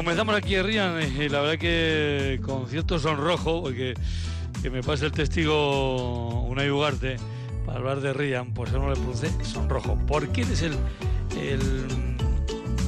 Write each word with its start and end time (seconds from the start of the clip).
Comenzamos 0.00 0.34
aquí 0.34 0.54
en 0.54 0.64
Rían 0.64 0.98
y 1.02 1.28
la 1.28 1.42
verdad 1.42 1.58
que 1.58 2.40
con 2.42 2.66
cierto 2.68 2.98
sonrojo, 2.98 3.60
porque 3.60 3.92
que 4.62 4.70
me 4.70 4.82
pase 4.82 5.04
el 5.04 5.12
testigo 5.12 6.40
una 6.44 6.64
Ugarte 6.72 7.18
para 7.66 7.80
hablar 7.80 8.00
de 8.00 8.14
Rian, 8.14 8.54
pues 8.54 8.72
no 8.72 8.88
le 8.88 8.94
produce 8.94 9.28
sonrojo. 9.44 9.98
Porque 10.06 10.40
él 10.40 10.52
es 10.52 10.62
el, 10.62 10.72
el 11.38 12.16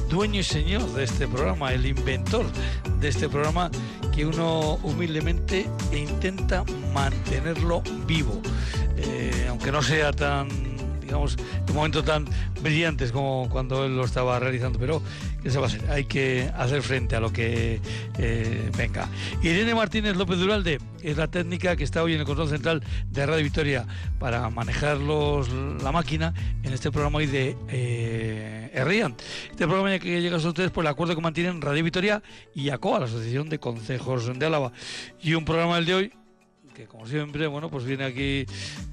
dueño 0.09 0.39
y 0.39 0.43
señor 0.43 0.91
de 0.93 1.03
este 1.03 1.27
programa, 1.27 1.71
el 1.71 1.85
inventor 1.85 2.47
de 2.99 3.09
este 3.09 3.29
programa 3.29 3.69
que 4.11 4.25
uno 4.25 4.79
humildemente 4.81 5.69
intenta 5.95 6.63
mantenerlo 6.95 7.83
vivo, 8.07 8.41
eh, 8.97 9.45
aunque 9.49 9.71
no 9.71 9.83
sea 9.83 10.11
tan 10.13 10.72
digamos, 11.13 11.37
en 11.67 11.75
momentos 11.75 12.03
tan 12.03 12.25
brillantes 12.61 13.11
como 13.11 13.47
cuando 13.49 13.85
él 13.85 13.95
lo 13.95 14.03
estaba 14.03 14.39
realizando, 14.39 14.79
pero 14.79 15.01
¿qué 15.43 15.51
se 15.51 15.59
va 15.59 15.65
a 15.65 15.67
hacer? 15.67 15.89
Hay 15.91 16.05
que 16.05 16.49
hacer 16.55 16.81
frente 16.81 17.15
a 17.15 17.19
lo 17.19 17.31
que 17.31 17.79
eh, 18.17 18.71
venga. 18.75 19.07
Irene 19.43 19.75
Martínez 19.75 20.15
López 20.15 20.39
Duralde 20.39 20.79
es 21.03 21.17
la 21.17 21.27
técnica 21.27 21.75
que 21.75 21.83
está 21.83 22.01
hoy 22.01 22.13
en 22.13 22.21
el 22.21 22.25
control 22.25 22.49
central 22.49 22.83
de 23.11 23.25
Radio 23.25 23.43
Victoria 23.43 23.85
para 24.19 24.49
manejar 24.49 24.97
la 24.97 25.91
máquina 25.91 26.33
en 26.63 26.73
este 26.73 26.91
programa 26.91 27.19
hoy 27.19 27.27
de 27.27 27.55
eh, 27.69 28.71
Este 29.51 29.67
programa 29.67 29.99
que 29.99 30.21
llega 30.21 30.37
a 30.37 30.39
ustedes 30.39 30.71
por 30.71 30.83
el 30.83 30.87
acuerdo 30.87 31.15
que 31.15 31.21
mantienen 31.21 31.61
Radio 31.61 31.83
Victoria 31.83 32.23
y 32.55 32.69
ACOA, 32.69 32.99
la 32.99 33.05
Asociación 33.05 33.49
de 33.49 33.59
Consejos 33.59 34.31
de 34.39 34.45
Álava. 34.45 34.71
Y 35.21 35.35
un 35.35 35.45
programa 35.45 35.77
el 35.77 35.85
de 35.85 35.93
hoy 35.93 36.13
que 36.73 36.85
como 36.85 37.05
siempre, 37.05 37.47
bueno, 37.47 37.69
pues 37.69 37.85
viene 37.85 38.03
aquí 38.05 38.45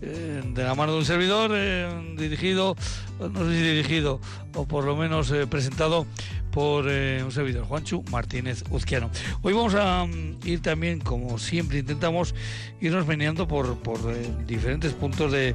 eh, 0.02 0.42
de 0.44 0.64
la 0.64 0.74
mano 0.74 0.92
de 0.92 0.98
un 0.98 1.04
servidor, 1.04 1.52
eh, 1.54 1.88
dirigido, 2.16 2.76
no 3.18 3.44
sé 3.44 3.52
si 3.52 3.62
dirigido, 3.62 4.20
o 4.54 4.66
por 4.66 4.84
lo 4.84 4.96
menos 4.96 5.30
eh, 5.30 5.46
presentado 5.46 6.06
por 6.50 6.86
un 6.86 7.30
servidor, 7.30 7.64
Juanchu 7.64 8.04
Martínez 8.10 8.64
Uzquiano. 8.70 9.08
Hoy 9.42 9.52
vamos 9.52 9.74
a 9.76 10.04
mm, 10.04 10.38
ir 10.44 10.60
también, 10.60 11.00
como 11.00 11.38
siempre 11.38 11.78
intentamos, 11.78 12.34
irnos 12.80 13.06
meneando 13.06 13.46
por, 13.46 13.76
por 13.78 14.00
diferentes 14.46 14.92
puntos 14.92 15.32
de, 15.32 15.54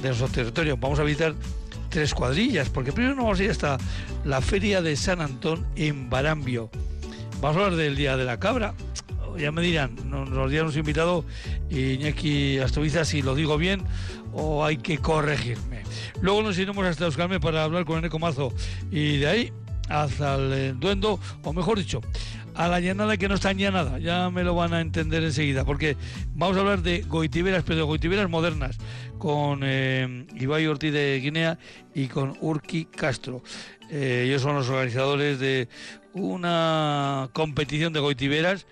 de 0.00 0.08
nuestro 0.08 0.28
territorio. 0.28 0.76
Vamos 0.76 1.00
a 1.00 1.02
visitar 1.02 1.34
tres 1.90 2.14
cuadrillas, 2.14 2.70
porque 2.70 2.92
primero 2.92 3.16
nos 3.16 3.24
vamos 3.24 3.40
a 3.40 3.44
ir 3.44 3.50
hasta 3.50 3.76
la 4.24 4.40
Feria 4.40 4.82
de 4.82 4.96
San 4.96 5.20
Antón 5.20 5.66
en 5.74 6.08
Barambio. 6.08 6.70
Vamos 7.40 7.56
a 7.56 7.64
hablar 7.64 7.76
del 7.76 7.96
Día 7.96 8.16
de 8.16 8.24
la 8.24 8.38
Cabra, 8.38 8.74
ya 9.38 9.52
me 9.52 9.62
dirán, 9.62 9.94
nos, 10.08 10.30
nos 10.30 10.50
dieron 10.50 10.76
invitado 10.76 11.24
Iñaki 11.70 12.58
Astoviza 12.58 13.04
si 13.04 13.22
lo 13.22 13.34
digo 13.34 13.58
bien 13.58 13.82
o 14.32 14.64
hay 14.64 14.76
que 14.76 14.98
corregirme. 14.98 15.82
Luego 16.20 16.42
nos 16.42 16.58
iremos 16.58 16.84
hasta 16.86 17.06
Euskalme 17.06 17.40
para 17.40 17.64
hablar 17.64 17.84
con 17.84 17.98
Eneco 17.98 18.18
Mazo 18.18 18.52
y 18.90 19.18
de 19.18 19.26
ahí 19.26 19.52
hasta 19.88 20.34
el 20.34 20.78
duendo, 20.78 21.20
o 21.42 21.52
mejor 21.52 21.78
dicho, 21.78 22.00
a 22.54 22.68
la 22.68 22.80
llanada 22.80 23.16
que 23.16 23.28
no 23.28 23.34
está 23.34 23.52
llanada, 23.52 23.98
ya 23.98 24.30
me 24.30 24.42
lo 24.42 24.54
van 24.54 24.72
a 24.72 24.80
entender 24.80 25.22
enseguida, 25.22 25.64
porque 25.64 25.96
vamos 26.34 26.56
a 26.56 26.60
hablar 26.60 26.82
de 26.82 27.02
goitiberas, 27.02 27.62
pero 27.64 27.86
goitiberas 27.86 28.30
modernas, 28.30 28.78
con 29.18 29.60
eh, 29.62 30.26
Ibai 30.34 30.66
Ortiz 30.66 30.92
de 30.92 31.20
Guinea 31.22 31.58
y 31.94 32.08
con 32.08 32.36
Urki 32.40 32.86
Castro. 32.86 33.42
Eh, 33.90 34.24
ellos 34.26 34.42
son 34.42 34.56
los 34.56 34.68
organizadores 34.68 35.38
de 35.38 35.68
una 36.14 37.28
competición 37.32 37.92
de 37.92 38.00
goitiberas 38.00 38.66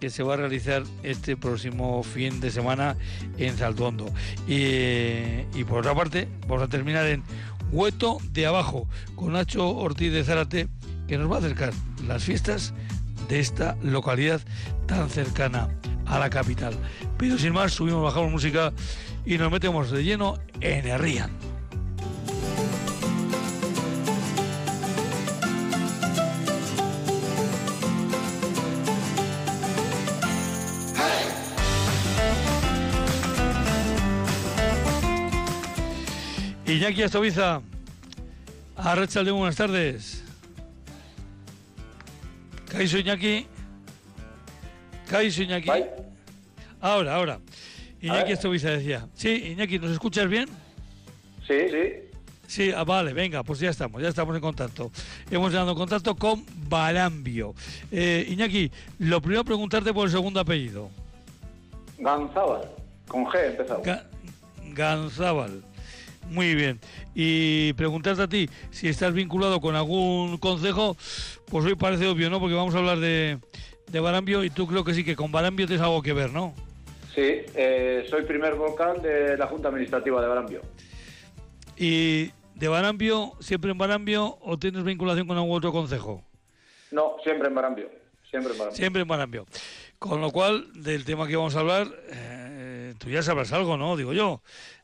que 0.00 0.10
se 0.10 0.22
va 0.22 0.34
a 0.34 0.36
realizar 0.38 0.82
este 1.02 1.36
próximo 1.36 2.02
fin 2.02 2.40
de 2.40 2.50
semana 2.50 2.96
en 3.38 3.56
Saltondo. 3.56 4.06
Y, 4.48 5.64
por 5.64 5.80
otra 5.80 5.94
parte, 5.94 6.28
vamos 6.48 6.64
a 6.64 6.68
terminar 6.68 7.06
en 7.06 7.22
Hueto 7.70 8.18
de 8.32 8.46
Abajo 8.46 8.88
con 9.14 9.34
Nacho 9.34 9.68
Ortiz 9.68 10.12
de 10.12 10.24
Zárate, 10.24 10.68
que 11.06 11.18
nos 11.18 11.30
va 11.30 11.36
a 11.36 11.38
acercar 11.40 11.72
las 12.06 12.24
fiestas 12.24 12.72
de 13.28 13.40
esta 13.40 13.76
localidad 13.82 14.40
tan 14.86 15.10
cercana 15.10 15.68
a 16.06 16.18
la 16.18 16.30
capital. 16.30 16.74
Pero 17.18 17.38
sin 17.38 17.52
más, 17.52 17.72
subimos, 17.72 18.02
bajamos 18.02 18.32
música 18.32 18.72
y 19.24 19.38
nos 19.38 19.52
metemos 19.52 19.90
de 19.90 20.02
lleno 20.02 20.38
en 20.60 20.86
Herrían. 20.86 21.30
Iñaki 36.70 37.02
Astoviza, 37.02 37.62
de 39.24 39.30
buenas 39.32 39.56
tardes. 39.56 40.22
Kaiso 42.70 42.98
Iñaki. 42.98 43.46
Kaiso 45.08 45.42
Iñaki. 45.42 45.68
Ahora, 46.80 47.16
ahora. 47.16 47.40
Iñaki 48.00 48.32
Astoviza 48.32 48.70
decía. 48.70 49.08
Sí, 49.14 49.52
Iñaki, 49.52 49.80
¿nos 49.80 49.90
escuchas 49.90 50.28
bien? 50.28 50.48
Sí, 51.48 51.58
sí. 51.70 51.92
Sí, 52.46 52.72
ah, 52.74 52.84
vale, 52.84 53.14
venga, 53.14 53.42
pues 53.42 53.58
ya 53.58 53.70
estamos, 53.70 54.00
ya 54.00 54.08
estamos 54.08 54.36
en 54.36 54.40
contacto. 54.40 54.92
Hemos 55.28 55.50
llegado 55.50 55.72
en 55.72 55.76
contacto 55.76 56.14
con 56.14 56.44
Barambio. 56.68 57.52
Eh, 57.90 58.26
Iñaki, 58.28 58.70
lo 59.00 59.20
primero 59.20 59.44
preguntarte 59.44 59.92
por 59.92 60.06
el 60.06 60.12
segundo 60.12 60.38
apellido. 60.38 60.88
Ganzábal, 61.98 62.62
con 63.08 63.24
G 63.24 63.46
empezado. 63.46 63.82
Ganzábal. 64.72 65.64
Muy 66.30 66.54
bien. 66.54 66.80
Y 67.14 67.72
preguntarte 67.72 68.22
a 68.22 68.28
ti 68.28 68.48
si 68.70 68.88
estás 68.88 69.12
vinculado 69.12 69.60
con 69.60 69.74
algún 69.74 70.38
consejo, 70.38 70.96
pues 71.46 71.64
hoy 71.66 71.74
parece 71.74 72.06
obvio, 72.06 72.30
¿no? 72.30 72.38
Porque 72.38 72.54
vamos 72.54 72.74
a 72.74 72.78
hablar 72.78 72.98
de, 73.00 73.38
de 73.88 74.00
Barambio 74.00 74.44
y 74.44 74.50
tú 74.50 74.66
creo 74.66 74.84
que 74.84 74.94
sí, 74.94 75.04
que 75.04 75.16
con 75.16 75.32
Barambio 75.32 75.66
tienes 75.66 75.84
algo 75.84 76.02
que 76.02 76.12
ver, 76.12 76.32
¿no? 76.32 76.54
Sí, 77.14 77.42
eh, 77.54 78.06
soy 78.08 78.22
primer 78.22 78.54
vocal 78.54 79.02
de 79.02 79.36
la 79.36 79.48
Junta 79.48 79.68
Administrativa 79.68 80.22
de 80.22 80.28
Barambio. 80.28 80.62
¿Y 81.76 82.30
de 82.54 82.68
Barambio, 82.68 83.32
siempre 83.40 83.72
en 83.72 83.78
Barambio 83.78 84.38
o 84.40 84.56
tienes 84.56 84.84
vinculación 84.84 85.26
con 85.26 85.36
algún 85.36 85.56
otro 85.56 85.72
consejo? 85.72 86.22
No, 86.92 87.16
siempre 87.24 87.48
en 87.48 87.54
Barambio. 87.56 87.90
Siempre 88.30 88.52
en 88.52 88.58
Barambio. 88.58 88.76
Siempre 88.76 89.02
en 89.02 89.08
Barambio. 89.08 89.46
Con 89.98 90.20
lo 90.20 90.30
cual, 90.30 90.68
del 90.74 91.04
tema 91.04 91.26
que 91.26 91.34
vamos 91.36 91.56
a 91.56 91.60
hablar, 91.60 91.88
eh, 92.12 92.94
tú 92.98 93.10
ya 93.10 93.22
sabrás 93.22 93.52
algo, 93.52 93.76
¿no? 93.76 93.96
Digo 93.96 94.12
yo. 94.12 94.40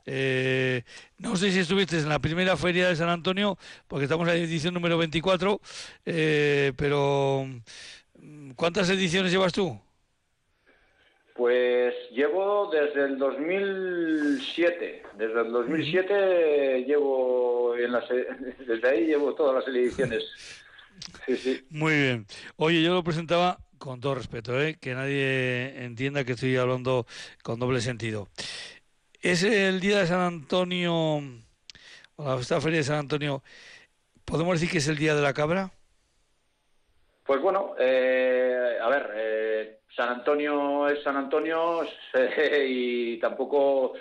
Eh, 0.07 0.85
no 1.19 1.37
sé 1.37 1.51
si 1.51 1.59
estuviste 1.59 1.99
en 1.99 2.09
la 2.09 2.21
primera 2.21 2.57
feria 2.57 2.89
de 2.89 2.97
San 2.97 3.09
Antonio, 3.09 3.59
porque 3.89 4.05
estamos 4.05 4.29
en 4.29 4.35
la 4.35 4.41
edición 4.41 4.73
número 4.73 4.97
24, 4.97 5.61
eh, 6.07 6.73
pero 6.77 7.47
mm, 8.15 8.51
¿cuántas 8.53 8.89
ediciones 8.89 9.33
llevas 9.33 9.53
tú? 9.53 9.79
Pues 11.35 11.93
llevo 12.13 12.71
desde 12.73 13.05
el 13.05 13.19
2007. 13.19 15.03
Desde 15.19 15.41
el 15.41 15.53
2007 15.53 16.85
llevo 16.87 17.77
en 17.77 17.93
las, 17.93 18.05
desde 18.67 18.89
ahí 18.89 19.07
llevo 19.07 19.35
todas 19.35 19.57
las 19.57 19.69
ediciones. 19.75 20.25
Sí, 21.27 21.37
sí. 21.37 21.67
Muy 21.69 21.93
bien. 21.93 22.27
Oye, 22.57 22.83
yo 22.83 22.95
lo 22.95 23.05
presentaba 23.05 23.59
con 23.79 24.01
todo 24.01 24.15
respeto, 24.15 24.61
¿eh? 24.61 24.79
que 24.81 24.95
nadie 24.95 25.85
entienda 25.85 26.25
que 26.25 26.33
estoy 26.33 26.57
hablando 26.57 27.07
con 27.43 27.59
doble 27.59 27.81
sentido. 27.81 28.29
Es 29.27 29.43
el 29.43 29.81
día 29.81 29.99
de 29.99 30.07
San 30.07 30.21
Antonio, 30.21 30.95
o 30.95 32.25
la 32.49 32.61
feria 32.61 32.79
de 32.79 32.85
San 32.85 33.01
Antonio, 33.01 33.43
¿podemos 34.25 34.55
decir 34.55 34.71
que 34.71 34.79
es 34.79 34.87
el 34.87 34.97
día 34.97 35.17
de 35.17 35.21
la 35.21 35.35
cabra? 35.35 35.73
Pues 37.27 37.43
bueno, 37.43 37.75
eh, 37.77 38.79
a 38.81 38.89
ver, 38.89 39.11
eh, 39.17 39.81
San 39.97 40.11
Antonio 40.11 40.89
es 40.89 41.03
San 41.03 41.17
Antonio 41.17 41.81
y 42.69 43.19
tampoco 43.19 43.95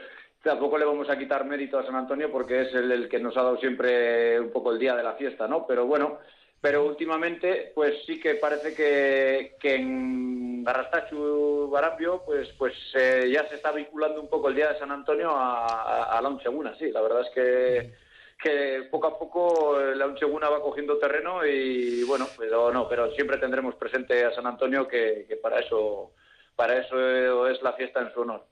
tampoco 0.43 0.77
le 0.77 0.85
vamos 0.85 1.09
a 1.09 1.17
quitar 1.17 1.43
mérito 1.43 1.79
a 1.79 1.85
San 1.87 1.95
Antonio 1.95 2.31
porque 2.31 2.61
es 2.61 2.75
el, 2.75 3.09
que 3.09 3.17
nos 3.17 3.35
ha 3.35 3.41
dado 3.41 3.57
siempre 3.57 4.39
un 4.39 4.51
poco 4.51 4.73
el 4.73 4.77
día 4.77 4.95
de 4.95 5.01
la 5.01 5.13
fiesta, 5.13 5.47
¿no? 5.47 5.65
Pero 5.65 5.87
bueno, 5.87 6.19
pero 6.65 6.83
últimamente 6.83 7.71
pues 7.75 7.93
sí 8.07 8.19
que 8.19 8.33
parece 8.33 8.73
que, 8.73 9.55
que 9.59 9.75
en 9.75 10.63
Garrastachu 10.63 11.69
Barambio 11.69 12.23
pues 12.25 12.49
pues 12.57 12.73
eh, 12.95 13.29
ya 13.31 13.47
se 13.47 13.57
está 13.57 13.71
vinculando 13.71 14.19
un 14.19 14.27
poco 14.27 14.49
el 14.49 14.55
día 14.55 14.73
de 14.73 14.79
San 14.79 14.91
Antonio 14.91 15.29
a, 15.31 16.19
la 16.19 16.27
Uncheguna, 16.27 16.75
sí, 16.79 16.89
la 16.89 17.03
verdad 17.03 17.21
es 17.21 17.29
que 17.35 17.93
que 18.41 18.87
poco 18.89 19.05
a 19.05 19.19
poco 19.19 19.79
la 19.79 20.07
Uncheguna 20.07 20.49
va 20.49 20.63
cogiendo 20.63 20.97
terreno 20.97 21.45
y 21.45 22.03
bueno, 22.03 22.27
pero 22.35 22.73
no, 22.73 22.89
pero 22.89 23.11
siempre 23.11 23.37
tendremos 23.37 23.75
presente 23.75 24.25
a 24.25 24.33
San 24.33 24.47
Antonio 24.47 24.87
que, 24.87 25.27
que 25.27 25.35
para 25.35 25.59
eso 25.59 26.13
para 26.55 26.79
eso 26.79 27.47
es 27.47 27.61
la 27.61 27.73
fiesta 27.73 28.01
en 28.01 28.11
su 28.11 28.21
honor. 28.21 28.43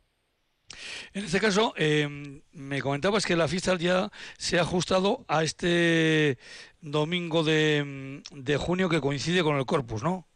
En 1.14 1.26
este 1.26 1.40
caso, 1.40 1.74
eh, 1.78 2.42
me 2.52 2.82
comentabas 2.82 3.26
que 3.26 3.36
la 3.36 3.48
fiesta 3.48 3.76
ya 3.78 4.12
se 4.38 4.58
ha 4.58 4.62
ajustado 4.62 5.26
a 5.28 5.44
este 5.44 6.38
domingo 6.82 7.44
de, 7.44 8.22
de, 8.32 8.58
junio 8.58 8.90
que 8.90 9.02
coincide 9.02 9.44
con 9.44 9.58
el 9.58 9.66
Corpus, 9.66 10.04
¿no? 10.04 10.28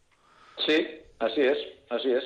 Sí, 0.65 0.87
así 1.19 1.41
es, 1.41 1.57
así 1.89 2.11
es. 2.11 2.23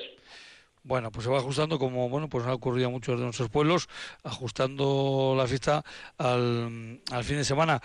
Bueno, 0.84 1.12
pues 1.12 1.24
se 1.24 1.30
va 1.30 1.38
ajustando 1.38 1.78
como, 1.78 2.08
bueno, 2.08 2.28
pues 2.28 2.44
ha 2.44 2.52
ocurrido 2.52 2.88
a 2.88 2.90
muchos 2.90 3.16
de 3.16 3.24
nuestros 3.24 3.48
pueblos, 3.48 3.88
ajustando 4.24 5.34
la 5.36 5.46
fiesta 5.46 5.84
al, 6.18 7.00
al 7.10 7.24
fin 7.24 7.36
de 7.36 7.44
semana. 7.44 7.80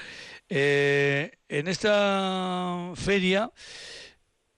Eh, 0.50 1.38
en 1.48 1.68
esta 1.68 2.92
feria 2.96 3.52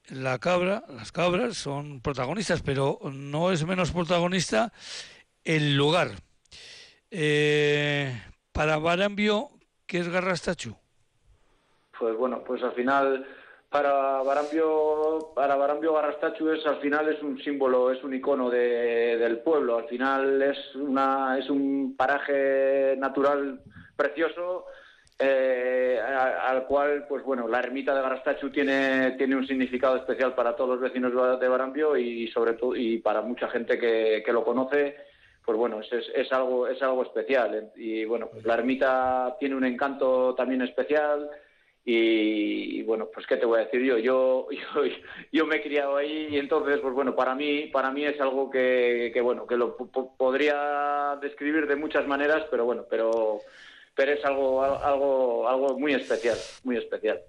la 0.09 0.39
cabra, 0.39 0.85
las 0.89 1.11
cabras 1.11 1.57
son 1.57 2.01
protagonistas, 2.01 2.61
pero 2.61 2.99
no 3.11 3.51
es 3.51 3.65
menos 3.65 3.91
protagonista 3.91 4.71
el 5.43 5.75
lugar. 5.75 6.09
Eh, 7.11 8.11
para 8.51 8.77
Barambio, 8.77 9.49
¿qué 9.85 9.99
es 9.99 10.09
Garrastachu? 10.09 10.75
Pues 11.97 12.15
bueno, 12.15 12.43
pues 12.45 12.63
al 12.63 12.73
final 12.73 13.25
para 13.69 14.21
Barambio, 14.23 15.31
para 15.35 15.55
Barambio 15.55 15.93
Garrastachu 15.93 16.49
es 16.49 16.65
al 16.65 16.79
final 16.81 17.09
es 17.09 17.21
un 17.21 17.39
símbolo, 17.39 17.91
es 17.91 18.03
un 18.03 18.13
icono 18.13 18.49
del 18.49 19.39
pueblo. 19.39 19.77
Al 19.77 19.87
final 19.87 20.41
es 20.41 20.75
una 20.75 21.37
es 21.37 21.49
un 21.49 21.95
paraje 21.95 22.95
natural 22.97 23.61
precioso 23.95 24.65
eh, 25.21 25.99
al 26.01 26.65
cual, 26.65 27.05
pues 27.09 27.23
bueno, 27.25 27.45
la 27.49 27.59
ermita 27.59 27.93
de 27.93 28.01
Garastachu 28.01 28.49
tiene, 28.51 29.11
tiene 29.17 29.35
un 29.35 29.45
significado 29.45 29.97
especial 29.97 30.33
para 30.33 30.55
todos 30.55 30.69
los 30.71 30.79
vecinos 30.79 31.11
de 31.39 31.47
Barambio 31.49 31.97
y 31.97 32.29
sobre 32.29 32.53
todo 32.53 32.73
y 32.73 32.99
para 32.99 33.21
mucha 33.21 33.49
gente 33.49 33.77
que, 33.77 34.23
lo 34.31 34.45
conoce, 34.45 34.95
pues 35.49 35.57
bueno, 35.57 35.79
es, 35.81 35.91
es, 36.13 36.31
algo 36.31 36.67
es 36.67 36.79
algo 36.83 37.01
especial 37.01 37.71
y 37.75 38.05
bueno, 38.05 38.29
pues 38.31 38.45
la 38.45 38.53
ermita 38.53 39.35
tiene 39.39 39.55
un 39.55 39.65
encanto 39.65 40.35
también 40.35 40.61
especial 40.61 41.27
y, 41.83 42.83
bueno, 42.83 43.07
pues 43.11 43.25
qué 43.25 43.35
te 43.35 43.47
voy 43.47 43.59
a 43.59 43.65
decir 43.65 43.81
yo, 43.81 43.97
yo 43.97 44.47
yo, 44.75 44.83
yo 45.31 45.47
me 45.47 45.55
he 45.55 45.63
criado 45.63 45.97
ahí 45.97 46.27
y 46.29 46.37
entonces 46.37 46.77
pues 46.83 46.93
bueno, 46.93 47.15
para 47.15 47.33
mí 47.33 47.65
para 47.73 47.89
mí 47.89 48.05
es 48.05 48.21
algo 48.21 48.51
que, 48.51 49.09
que 49.11 49.21
bueno, 49.21 49.47
que 49.47 49.57
lo 49.57 49.75
podría 49.75 51.17
describir 51.19 51.65
de 51.65 51.77
muchas 51.77 52.05
maneras, 52.05 52.45
pero 52.51 52.65
bueno, 52.65 52.85
pero 52.87 53.39
pero 53.95 54.11
es 54.11 54.23
algo, 54.25 54.63
algo, 54.63 55.49
algo 55.49 55.79
muy 55.79 55.95
especial, 55.95 56.37
muy 56.63 56.77
especial. 56.77 57.21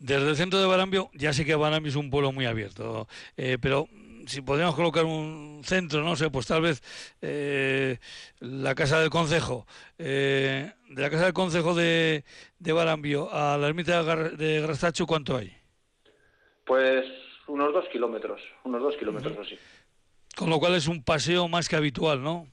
Desde 0.00 0.30
el 0.30 0.34
centro 0.34 0.58
de 0.58 0.66
Barambio, 0.66 1.10
ya 1.14 1.32
sé 1.32 1.44
que 1.44 1.54
Barambio 1.54 1.90
es 1.90 1.96
un 1.96 2.10
pueblo 2.10 2.32
muy 2.32 2.44
abierto, 2.44 3.06
eh, 3.36 3.56
pero 3.62 3.86
si 4.26 4.42
podríamos 4.42 4.74
colocar 4.74 5.04
un 5.04 5.62
centro, 5.64 6.02
no 6.02 6.16
sé, 6.16 6.30
pues 6.30 6.46
tal 6.46 6.62
vez 6.62 6.82
eh, 7.22 7.98
la 8.40 8.74
Casa 8.74 9.00
del 9.00 9.10
Concejo, 9.10 9.66
eh, 9.98 10.72
de 10.88 11.02
la 11.02 11.10
Casa 11.10 11.24
del 11.24 11.32
Concejo 11.32 11.74
de, 11.74 12.24
de 12.58 12.72
Barambio 12.72 13.32
a 13.32 13.56
la 13.56 13.68
ermita 13.68 14.02
de 14.02 14.60
Grastacho, 14.60 15.06
¿cuánto 15.06 15.36
hay? 15.36 15.56
Pues 16.64 17.04
unos 17.46 17.72
dos 17.72 17.86
kilómetros, 17.92 18.40
unos 18.64 18.82
dos 18.82 18.96
kilómetros 18.96 19.38
así. 19.38 19.58
Con 20.36 20.50
lo 20.50 20.58
cual 20.58 20.74
es 20.74 20.88
un 20.88 21.02
paseo 21.02 21.48
más 21.48 21.68
que 21.68 21.76
habitual, 21.76 22.22
¿no? 22.22 22.46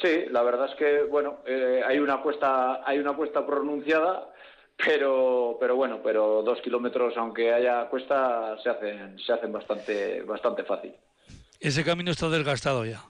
Sí, 0.00 0.24
la 0.30 0.42
verdad 0.42 0.68
es 0.70 0.74
que 0.76 1.02
bueno, 1.04 1.40
eh, 1.46 1.82
hay 1.86 1.98
una 1.98 2.14
apuesta, 2.14 2.80
hay 2.84 2.98
una 2.98 3.10
apuesta 3.10 3.46
pronunciada, 3.46 4.31
pero, 4.76 5.56
pero 5.60 5.76
bueno, 5.76 6.00
pero 6.02 6.42
dos 6.42 6.60
kilómetros, 6.60 7.16
aunque 7.16 7.52
haya 7.52 7.88
cuesta, 7.88 8.56
se 8.62 8.70
hacen, 8.70 9.18
se 9.18 9.32
hacen 9.32 9.52
bastante, 9.52 10.22
bastante 10.22 10.64
fácil. 10.64 10.94
Ese 11.60 11.84
camino 11.84 12.10
está 12.10 12.28
desgastado 12.28 12.84
ya. 12.84 13.02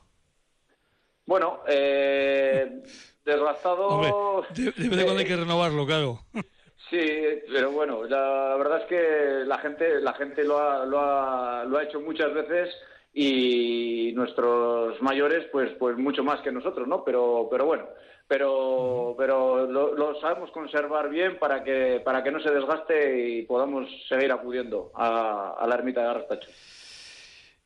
Bueno, 1.27 1.61
eh, 1.69 2.83
desgastado. 3.25 4.45
debe 4.55 4.73
de 4.97 5.05
cuando 5.05 5.21
hay 5.21 5.27
que 5.27 5.37
renovarlo, 5.37 5.87
claro. 5.87 6.21
Sí, 6.91 7.41
pero 7.51 7.71
bueno, 7.71 8.05
la 8.05 8.55
verdad 8.59 8.83
es 8.83 8.87
que 8.87 9.47
la 9.47 9.57
gente, 9.57 9.99
la 10.03 10.13
gente 10.13 10.45
lo 10.45 10.59
ha, 10.59 10.85
lo 10.85 11.01
ha, 11.01 11.65
lo 11.65 11.79
ha 11.79 11.85
hecho 11.85 12.03
muchas 12.03 12.35
veces 12.35 12.69
y 13.13 14.13
nuestros 14.15 15.01
mayores 15.03 15.47
pues 15.53 15.71
pues 15.79 15.97
mucho 15.99 16.25
más 16.25 16.41
que 16.41 16.53
nosotros 16.53 16.89
no 16.89 17.05
pero 17.05 17.49
pero 17.51 17.67
bueno 17.67 17.85
pero 18.27 19.15
pero 19.19 19.67
lo, 19.67 20.21
sabemos 20.21 20.51
conservar 20.51 21.11
bien 21.11 21.39
para 21.39 21.63
que 21.63 22.01
para 22.05 22.23
que 22.23 22.31
no 22.31 22.41
se 22.41 22.51
desgaste 22.51 23.29
y 23.29 23.43
podamos 23.43 23.89
seguir 24.09 24.33
acudiendo 24.33 24.93
a, 24.95 25.65
la 25.69 25.75
ermita 25.75 26.03
de 26.03 26.09
Arrastacho 26.09 26.49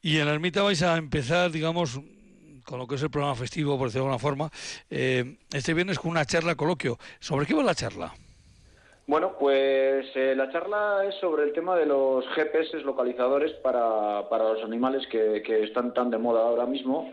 y 0.02 0.19
en 0.19 0.26
la 0.26 0.34
ermita 0.34 0.62
vais 0.62 0.82
a 0.82 0.96
empezar 0.96 1.50
digamos 1.50 2.00
con 2.64 2.81
lo 2.81 2.87
que 2.88 2.96
es 2.96 3.02
el 3.02 3.10
programa 3.10 3.37
festivo 3.37 3.78
por 3.78 3.87
decirlo 3.87 4.06
de 4.06 4.10
alguna 4.10 4.19
forma. 4.19 4.50
Eh, 4.90 5.37
este 5.52 5.72
viernes 5.72 6.00
con 6.00 6.10
una 6.10 6.25
charla 6.25 6.56
coloquio. 6.56 6.98
Sobre 7.20 7.46
qué 7.46 7.54
va 7.54 7.62
la 7.62 7.76
charla 7.76 8.12
bueno, 9.06 9.37
pues 9.38 10.06
eh, 10.14 10.35
la 10.37 10.50
charla 10.50 11.05
es 11.08 11.14
sobre 11.17 11.44
el 11.44 11.53
tema 11.53 11.76
de 11.76 11.87
los 11.87 12.26
GPS 12.35 12.81
localizadores 12.81 13.53
para, 13.62 14.29
para 14.29 14.53
los 14.53 14.64
animales 14.64 15.06
que, 15.06 15.43
que, 15.43 15.62
están 15.62 15.94
tan 15.94 16.11
de 16.11 16.19
moda 16.19 16.43
ahora 16.43 16.67
mismo. 16.67 17.12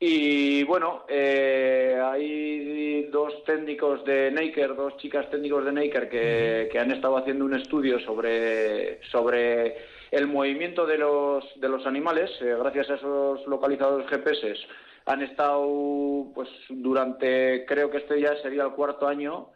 Y 0.00 0.62
bueno, 0.64 1.04
eh, 1.08 2.00
hay 2.02 3.08
dos 3.10 3.44
técnicos 3.44 4.04
de 4.04 4.30
Naker, 4.30 4.76
dos 4.76 4.96
chicas 4.98 5.28
técnicos 5.28 5.64
de 5.64 5.72
Naker 5.72 6.08
que, 6.08 6.68
que, 6.70 6.78
han 6.78 6.92
estado 6.92 7.16
haciendo 7.16 7.44
un 7.44 7.54
estudio 7.54 7.98
sobre, 8.00 9.02
sobre 9.10 9.76
el 10.12 10.28
movimiento 10.28 10.86
de 10.86 10.98
los, 10.98 11.44
de 11.60 11.68
los 11.68 11.84
animales. 11.84 12.30
Eh, 12.40 12.54
gracias 12.58 12.90
a 12.90 12.94
esos 12.94 13.46
localizadores 13.46 14.08
GPS 14.08 14.66
han 15.08 15.22
estado 15.22 16.30
pues 16.34 16.48
durante, 16.68 17.64
creo 17.66 17.90
que 17.90 17.98
este 17.98 18.20
ya 18.20 18.36
sería 18.42 18.64
el 18.64 18.72
cuarto 18.72 19.08
año, 19.08 19.48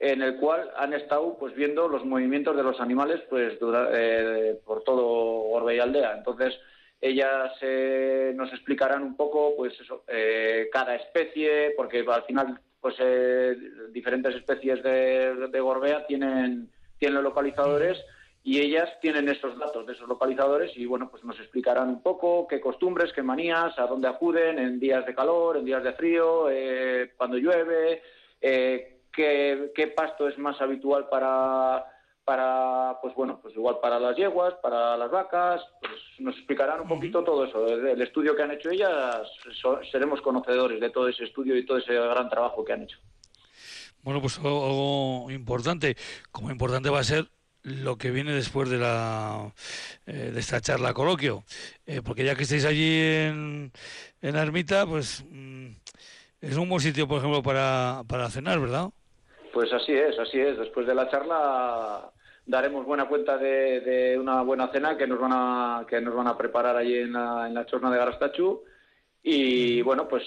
en 0.00 0.22
el 0.22 0.36
cual 0.36 0.70
han 0.76 0.94
estado 0.94 1.36
pues 1.38 1.54
viendo 1.54 1.86
los 1.86 2.06
movimientos 2.06 2.56
de 2.56 2.62
los 2.62 2.80
animales 2.80 3.20
pues 3.28 3.58
eh, 3.92 4.58
por 4.64 4.82
todo 4.82 5.04
Orbe 5.06 5.76
y 5.76 5.78
Aldea. 5.78 6.16
Entonces 6.16 6.58
ellas 7.02 7.52
eh, 7.60 8.32
nos 8.34 8.50
explicarán 8.50 9.02
un 9.02 9.14
poco 9.14 9.54
pues 9.56 9.78
eso, 9.78 10.04
eh, 10.08 10.70
cada 10.72 10.96
especie, 10.96 11.74
porque 11.76 12.04
al 12.08 12.24
final 12.24 12.58
pues 12.80 12.96
diferentes 13.92 14.34
especies 14.34 14.82
de, 14.82 15.48
de, 15.52 15.60
Gorbea 15.60 16.06
tienen, 16.06 16.70
tienen 16.98 17.22
localizadores 17.22 18.02
y 18.42 18.58
ellas 18.58 18.88
tienen 19.02 19.28
esos 19.28 19.58
datos 19.58 19.86
de 19.86 19.92
esos 19.92 20.08
localizadores 20.08 20.74
y 20.74 20.86
bueno 20.86 21.10
pues 21.10 21.22
nos 21.22 21.38
explicarán 21.38 21.90
un 21.90 22.02
poco 22.02 22.48
qué 22.48 22.58
costumbres, 22.58 23.12
qué 23.12 23.22
manías, 23.22 23.78
a 23.78 23.86
dónde 23.86 24.08
acuden 24.08 24.58
en 24.58 24.80
días 24.80 25.04
de 25.04 25.14
calor, 25.14 25.58
en 25.58 25.66
días 25.66 25.84
de 25.84 25.92
frío, 25.92 26.46
cuando 27.18 27.36
llueve, 27.36 28.00
qué, 29.12 29.92
pasto 29.96 30.28
es 30.28 30.38
más 30.38 30.60
habitual 30.60 31.08
para, 31.08 31.84
para, 32.24 32.98
pues 33.02 33.14
bueno, 33.14 33.40
pues 33.40 33.54
igual 33.54 33.78
para 33.80 33.98
las 33.98 34.16
yeguas, 34.16 34.54
para 34.62 34.96
las 34.96 35.10
vacas, 35.10 35.62
pues 35.80 35.92
nos 36.18 36.36
explicarán 36.36 36.80
un 36.80 36.88
poquito 36.88 37.24
todo 37.24 37.44
eso. 37.44 37.66
El 37.66 38.00
estudio 38.02 38.34
que 38.36 38.42
han 38.42 38.52
hecho 38.52 38.70
ellas, 38.70 39.28
seremos 39.90 40.20
conocedores 40.20 40.80
de 40.80 40.90
todo 40.90 41.08
ese 41.08 41.24
estudio 41.24 41.56
y 41.56 41.66
todo 41.66 41.78
ese 41.78 41.94
gran 41.94 42.28
trabajo 42.28 42.64
que 42.64 42.72
han 42.72 42.82
hecho. 42.82 42.98
Bueno, 44.02 44.20
pues 44.20 44.38
algo 44.38 45.30
importante, 45.30 45.96
como 46.32 46.50
importante 46.50 46.88
va 46.88 47.00
a 47.00 47.04
ser 47.04 47.28
lo 47.62 47.98
que 47.98 48.10
viene 48.10 48.32
después 48.32 48.70
de 48.70 48.78
la 48.78 49.52
eh, 50.06 50.30
de 50.32 50.40
esta 50.40 50.60
charla 50.60 50.94
coloquio, 50.94 51.44
eh, 51.86 52.00
porque 52.02 52.24
ya 52.24 52.34
que 52.34 52.44
estáis 52.44 52.64
allí 52.64 53.00
en, 53.00 53.72
en 54.22 54.34
la 54.34 54.42
ermita, 54.42 54.86
pues 54.86 55.24
mm, 55.28 55.68
es 56.40 56.56
un 56.56 56.68
buen 56.68 56.80
sitio, 56.80 57.06
por 57.06 57.18
ejemplo, 57.18 57.42
para, 57.42 58.02
para 58.06 58.30
cenar, 58.30 58.60
¿verdad? 58.60 58.90
Pues 59.52 59.72
así 59.72 59.92
es, 59.92 60.18
así 60.18 60.40
es. 60.40 60.58
Después 60.58 60.86
de 60.86 60.94
la 60.94 61.08
charla 61.10 62.10
daremos 62.46 62.84
buena 62.84 63.06
cuenta 63.06 63.38
de, 63.38 64.16
una 64.20 64.42
buena 64.42 64.68
cena 64.72 64.96
que 64.96 65.06
nos 65.06 65.20
van 65.20 65.32
a 65.32 65.86
que 65.88 66.00
nos 66.00 66.14
van 66.14 66.26
a 66.26 66.36
preparar 66.36 66.76
allí 66.76 66.96
en 66.98 67.12
la, 67.12 67.46
en 67.46 67.54
la 67.54 67.66
chorna 67.66 67.90
de 67.90 67.98
Garastachu 67.98 68.62
y 69.22 69.82
bueno 69.82 70.08
pues 70.08 70.24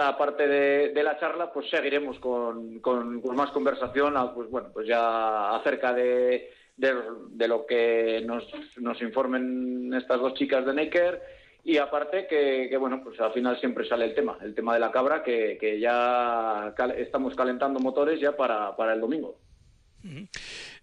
aparte 0.00 0.46
de, 0.46 1.02
la 1.02 1.18
charla 1.18 1.52
pues 1.52 1.68
seguiremos 1.70 2.18
con, 2.20 2.80
con, 2.80 3.20
más 3.34 3.50
conversación 3.50 4.14
pues 4.34 4.50
bueno 4.50 4.70
pues 4.72 4.86
ya 4.86 5.56
acerca 5.56 5.92
de, 5.92 6.50
de, 6.76 7.48
lo 7.48 7.66
que 7.66 8.22
nos, 8.24 8.44
nos 8.76 9.00
informen 9.00 9.92
estas 9.94 10.20
dos 10.20 10.34
chicas 10.34 10.64
de 10.66 10.74
Necker 10.74 11.22
y 11.64 11.78
aparte 11.78 12.26
que, 12.26 12.76
bueno, 12.78 13.02
pues 13.02 13.18
al 13.20 13.32
final 13.32 13.58
siempre 13.58 13.88
sale 13.88 14.04
el 14.04 14.14
tema, 14.14 14.36
el 14.42 14.54
tema 14.54 14.74
de 14.74 14.80
la 14.80 14.92
cabra, 14.92 15.22
que, 15.22 15.56
que 15.58 15.80
ya 15.80 16.74
estamos 16.96 17.34
calentando 17.34 17.80
motores 17.80 18.20
ya 18.20 18.36
para, 18.36 18.76
para 18.76 18.92
el 18.92 19.00
domingo. 19.00 19.38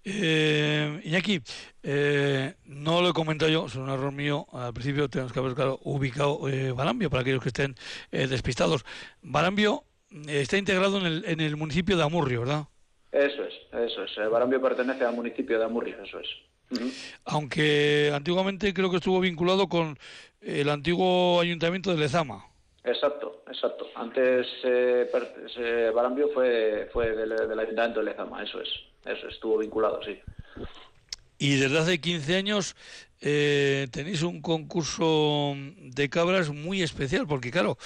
Eh, 0.04 1.00
Iñaki, 1.04 1.40
eh, 1.84 2.56
no 2.66 3.02
lo 3.02 3.10
he 3.10 3.14
comentado 3.14 3.52
yo, 3.52 3.68
es 3.68 3.76
un 3.76 3.90
error 3.90 4.12
mío. 4.12 4.48
Al 4.52 4.74
principio 4.74 5.08
tenemos 5.08 5.32
que 5.32 5.40
haber 5.40 5.56
ubicado 5.84 6.50
eh, 6.50 6.72
Barambio 6.72 7.12
para 7.12 7.22
aquellos 7.22 7.44
que 7.44 7.50
estén 7.50 7.76
eh, 8.12 8.26
despistados. 8.26 8.84
Barambio 9.22 9.84
está 10.28 10.58
integrado 10.58 10.98
en 10.98 11.06
el, 11.06 11.26
en 11.26 11.40
el 11.40 11.56
municipio 11.58 11.96
de 11.96 12.04
Amurrio, 12.04 12.42
¿verdad? 12.42 12.66
Eso 13.12 13.44
es, 13.44 13.54
eso 13.72 14.04
es. 14.04 14.32
Barambio 14.32 14.60
pertenece 14.60 15.06
al 15.06 15.14
municipio 15.14 15.60
de 15.60 15.66
Amurrio, 15.66 16.02
eso 16.04 16.20
es. 16.20 16.28
Aunque 17.26 18.12
antiguamente 18.14 18.74
creo 18.74 18.90
que 18.90 18.98
estuvo 18.98 19.20
vinculado 19.20 19.68
con 19.68 19.98
el 20.42 20.70
antiguo 20.70 21.40
ayuntamiento 21.40 21.92
de 21.92 21.98
Lezama. 21.98 22.46
Exacto, 22.84 23.44
exacto. 23.48 23.88
Antes 23.96 24.48
eh, 24.64 25.92
Barambio 25.94 26.30
fue, 26.34 26.90
fue 26.92 27.16
del, 27.16 27.60
ayuntamiento 27.60 28.00
de 28.00 28.08
Lezama, 28.08 28.44
eso 28.44 28.60
es. 28.60 28.70
Eso 29.06 29.28
estuvo 29.28 29.58
vinculado, 29.60 30.00
sí. 30.04 30.20
Y 31.38 31.58
desde 31.58 31.80
hace 31.80 32.02
15 32.02 32.36
años 32.36 32.76
eh, 33.20 33.88
tenéis 33.92 34.22
un 34.24 34.42
concurso 34.42 35.54
de 35.56 36.10
cabras 36.10 36.50
muy 36.50 36.82
especial, 36.82 37.28
porque 37.28 37.52
claro, 37.52 37.78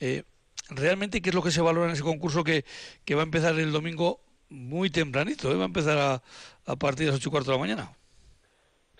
eh, 0.00 0.24
realmente, 0.70 1.20
¿qué 1.20 1.30
es 1.30 1.34
lo 1.34 1.42
que 1.42 1.52
se 1.52 1.60
valora 1.60 1.86
en 1.86 1.92
ese 1.92 2.02
concurso 2.02 2.42
que, 2.42 2.64
que 3.04 3.14
va 3.14 3.22
a 3.22 3.24
empezar 3.24 3.58
el 3.58 3.72
domingo 3.72 4.20
muy 4.48 4.90
tempranito? 4.90 5.56
Va 5.56 5.64
a 5.64 5.66
empezar 5.66 5.98
a, 5.98 6.22
a 6.66 6.76
partir 6.76 7.06
de 7.06 7.12
las 7.12 7.20
8 7.20 7.28
y 7.28 7.30
cuarto 7.30 7.50
de 7.50 7.56
la 7.56 7.60
mañana. 7.60 7.96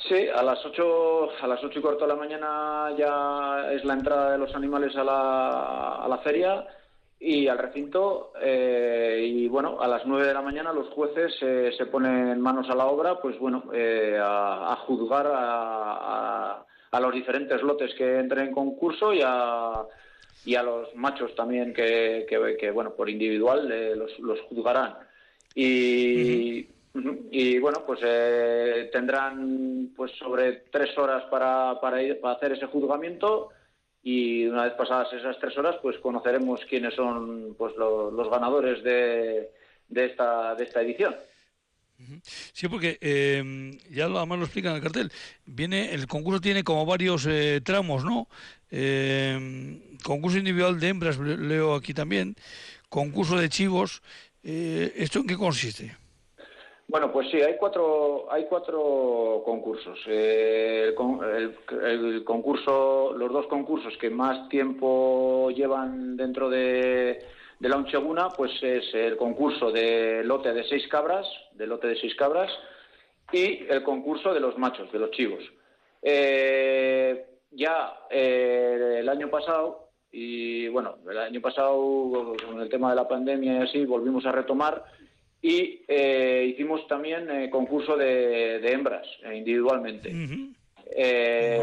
Sí, 0.09 0.29
a 0.29 0.43
las 0.43 0.65
ocho, 0.67 1.31
a 1.41 1.47
las 1.47 1.65
ocho 1.65 1.79
y 1.79 1.83
cuarto 1.83 2.05
de 2.05 2.09
la 2.09 2.17
mañana 2.17 2.95
ya 2.97 3.73
es 3.73 3.85
la 3.85 3.95
entrada 3.95 4.33
de 4.33 4.39
los 4.39 4.55
animales 4.55 4.95
a 4.97 5.03
la, 5.03 5.95
a 5.97 6.09
la 6.09 6.19
feria 6.19 6.67
y 7.19 7.49
al 7.49 7.57
recinto 7.57 8.33
eh, 8.43 9.25
y 9.27 9.49
bueno 9.49 9.81
a 9.81 9.89
las 9.89 10.05
nueve 10.05 10.27
de 10.27 10.35
la 10.35 10.43
mañana 10.43 10.75
los 10.75 10.89
jueces 10.89 11.35
eh, 11.41 11.73
se 11.79 11.87
ponen 11.87 12.39
manos 12.39 12.69
a 12.69 12.75
la 12.75 12.85
obra 12.85 13.19
pues 13.19 13.39
bueno 13.39 13.71
eh, 13.73 14.19
a, 14.21 14.77
juzgar 14.87 15.27
a, 15.27 16.67
a, 16.91 17.01
los 17.01 17.15
diferentes 17.15 17.63
lotes 17.63 17.95
que 17.95 18.19
entren 18.19 18.49
en 18.49 18.53
concurso 18.53 19.15
y 19.15 19.23
a 19.25 19.85
y 20.45 20.55
a 20.55 20.63
los 20.63 20.95
machos 20.95 21.35
también 21.35 21.73
que, 21.73 22.27
que, 22.29 22.71
bueno 22.71 22.95
por 22.95 23.09
individual 23.09 23.97
los, 23.97 24.19
los, 24.19 24.41
juzgarán. 24.43 24.97
Y 25.55 26.67
y 27.31 27.59
bueno, 27.59 27.85
pues 27.85 28.01
eh, 28.05 28.89
tendrán 28.93 29.91
pues 29.97 30.13
sobre 30.13 30.65
tres 30.71 30.97
horas 30.97 31.25
para, 31.25 31.81
para, 31.81 32.01
ir, 32.01 32.21
para 32.21 32.37
hacer 32.37 32.53
ese 32.53 32.67
juzgamiento 32.67 33.49
y 34.03 34.47
una 34.47 34.65
vez 34.65 34.75
pasadas 34.75 35.13
esas 35.13 35.39
tres 35.41 35.57
horas, 35.59 35.77
pues 35.83 35.99
conoceremos 35.99 36.61
quiénes 36.69 36.95
son 36.95 37.57
pues 37.59 37.75
los 37.77 38.31
ganadores 38.31 38.85
de, 38.85 39.51
de, 39.89 40.07
esta, 40.07 40.55
de 40.55 40.65
esta 40.65 40.83
edición. 40.83 41.17
Sí, 42.53 42.69
porque 42.69 42.99
eh, 43.01 43.73
ya 43.91 44.07
lo, 44.09 44.19
además 44.19 44.39
lo 44.39 44.45
explican 44.45 44.73
en 44.73 44.77
el 44.77 44.83
cartel. 44.83 45.13
Viene 45.47 45.95
el 45.95 46.07
concurso 46.07 46.41
tiene 46.41 46.63
como 46.63 46.87
varios 46.87 47.27
eh, 47.27 47.61
tramos, 47.65 48.05
¿no? 48.05 48.29
concurso 50.03 50.37
individual 50.37 50.81
de 50.81 50.89
hembras 50.89 51.17
leo 51.19 51.75
aquí 51.75 51.95
también, 51.95 52.35
concurso 52.89 53.37
de 53.39 53.49
chivos. 53.49 54.03
¿Esto 54.43 55.21
en 55.21 55.27
qué 55.29 55.37
consiste? 55.37 56.04
Bueno, 56.87 57.11
pues 57.11 57.31
sí, 57.31 57.41
hay 57.41 57.57
cuatro, 57.57 58.31
hay 58.31 58.45
cuatro 58.45 59.43
concursos. 59.45 59.99
Eh, 60.07 60.95
el, 61.83 62.25
concurso, 62.25 63.15
los 63.17 63.33
dos 63.33 63.47
concursos 63.47 63.97
que 63.99 64.11
más 64.11 64.49
tiempo 64.49 65.51
llevan 65.51 66.17
dentro 66.17 66.51
de, 66.51 67.25
la 67.61 67.77
Uncheguna, 67.77 68.29
pues 68.29 68.53
es 68.63 68.95
el 68.95 69.17
concurso 69.17 69.73
de 69.73 70.23
lote 70.25 70.53
de 70.53 70.65
seis 70.65 70.87
cabras, 70.89 71.27
de 71.53 71.67
lote 71.67 71.87
de 71.89 71.97
seis 71.97 72.15
cabras, 72.17 72.51
y 73.33 73.65
el 73.69 73.83
concurso 73.83 74.35
de 74.35 74.41
los 74.41 74.59
machos, 74.59 74.93
de 74.93 74.99
los 74.99 75.11
chivos. 75.13 75.43
Eh, 76.03 77.27
ya 77.51 77.95
eh, 78.11 78.99
el 79.01 79.09
año 79.09 79.31
pasado, 79.31 79.89
y 80.13 80.69
bueno, 80.69 80.99
el 81.11 81.17
año 81.17 81.41
pasado 81.41 82.37
con 82.47 82.61
el 82.61 82.69
tema 82.69 82.91
de 82.91 82.97
la 82.97 83.09
pandemia 83.09 83.55
y 83.55 83.63
así, 83.63 83.87
volvimos 83.87 84.27
a 84.27 84.33
retomar 84.33 84.85
y 85.45 85.85
eh, 85.87 86.47
hicimos 86.49 86.89
también 86.89 87.31
eh, 87.31 87.51
concurso 87.51 87.99
de, 87.99 88.67
hembras 88.67 89.07
eh, 89.23 89.37
individualmente. 89.37 90.11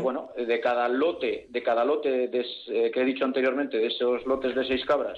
Bueno, 0.04 0.30
de 0.38 0.60
cada 0.60 0.88
lote, 0.88 1.48
de 1.50 1.64
cada 1.64 1.84
lote 1.84 2.30
que 2.30 2.92
he 2.94 3.06
dicho 3.06 3.26
anteriormente, 3.26 3.78
de 3.78 3.88
esos 3.88 4.24
lotes 4.28 4.54
de 4.54 4.66
seis 4.66 4.86
cabras, 4.86 5.18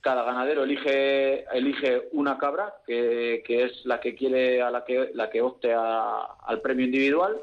cada 0.00 0.24
ganadero 0.24 0.64
elige 0.64 1.44
elige 1.56 2.08
una 2.10 2.36
cabra 2.36 2.74
que, 2.84 3.44
es 3.46 3.84
la 3.84 4.00
que 4.00 4.16
quiere 4.16 4.60
a 4.60 4.72
la 4.72 4.84
que 4.84 5.10
la 5.14 5.30
que 5.30 5.40
opte 5.40 5.72
al 5.72 6.60
premio 6.62 6.86
individual 6.86 7.36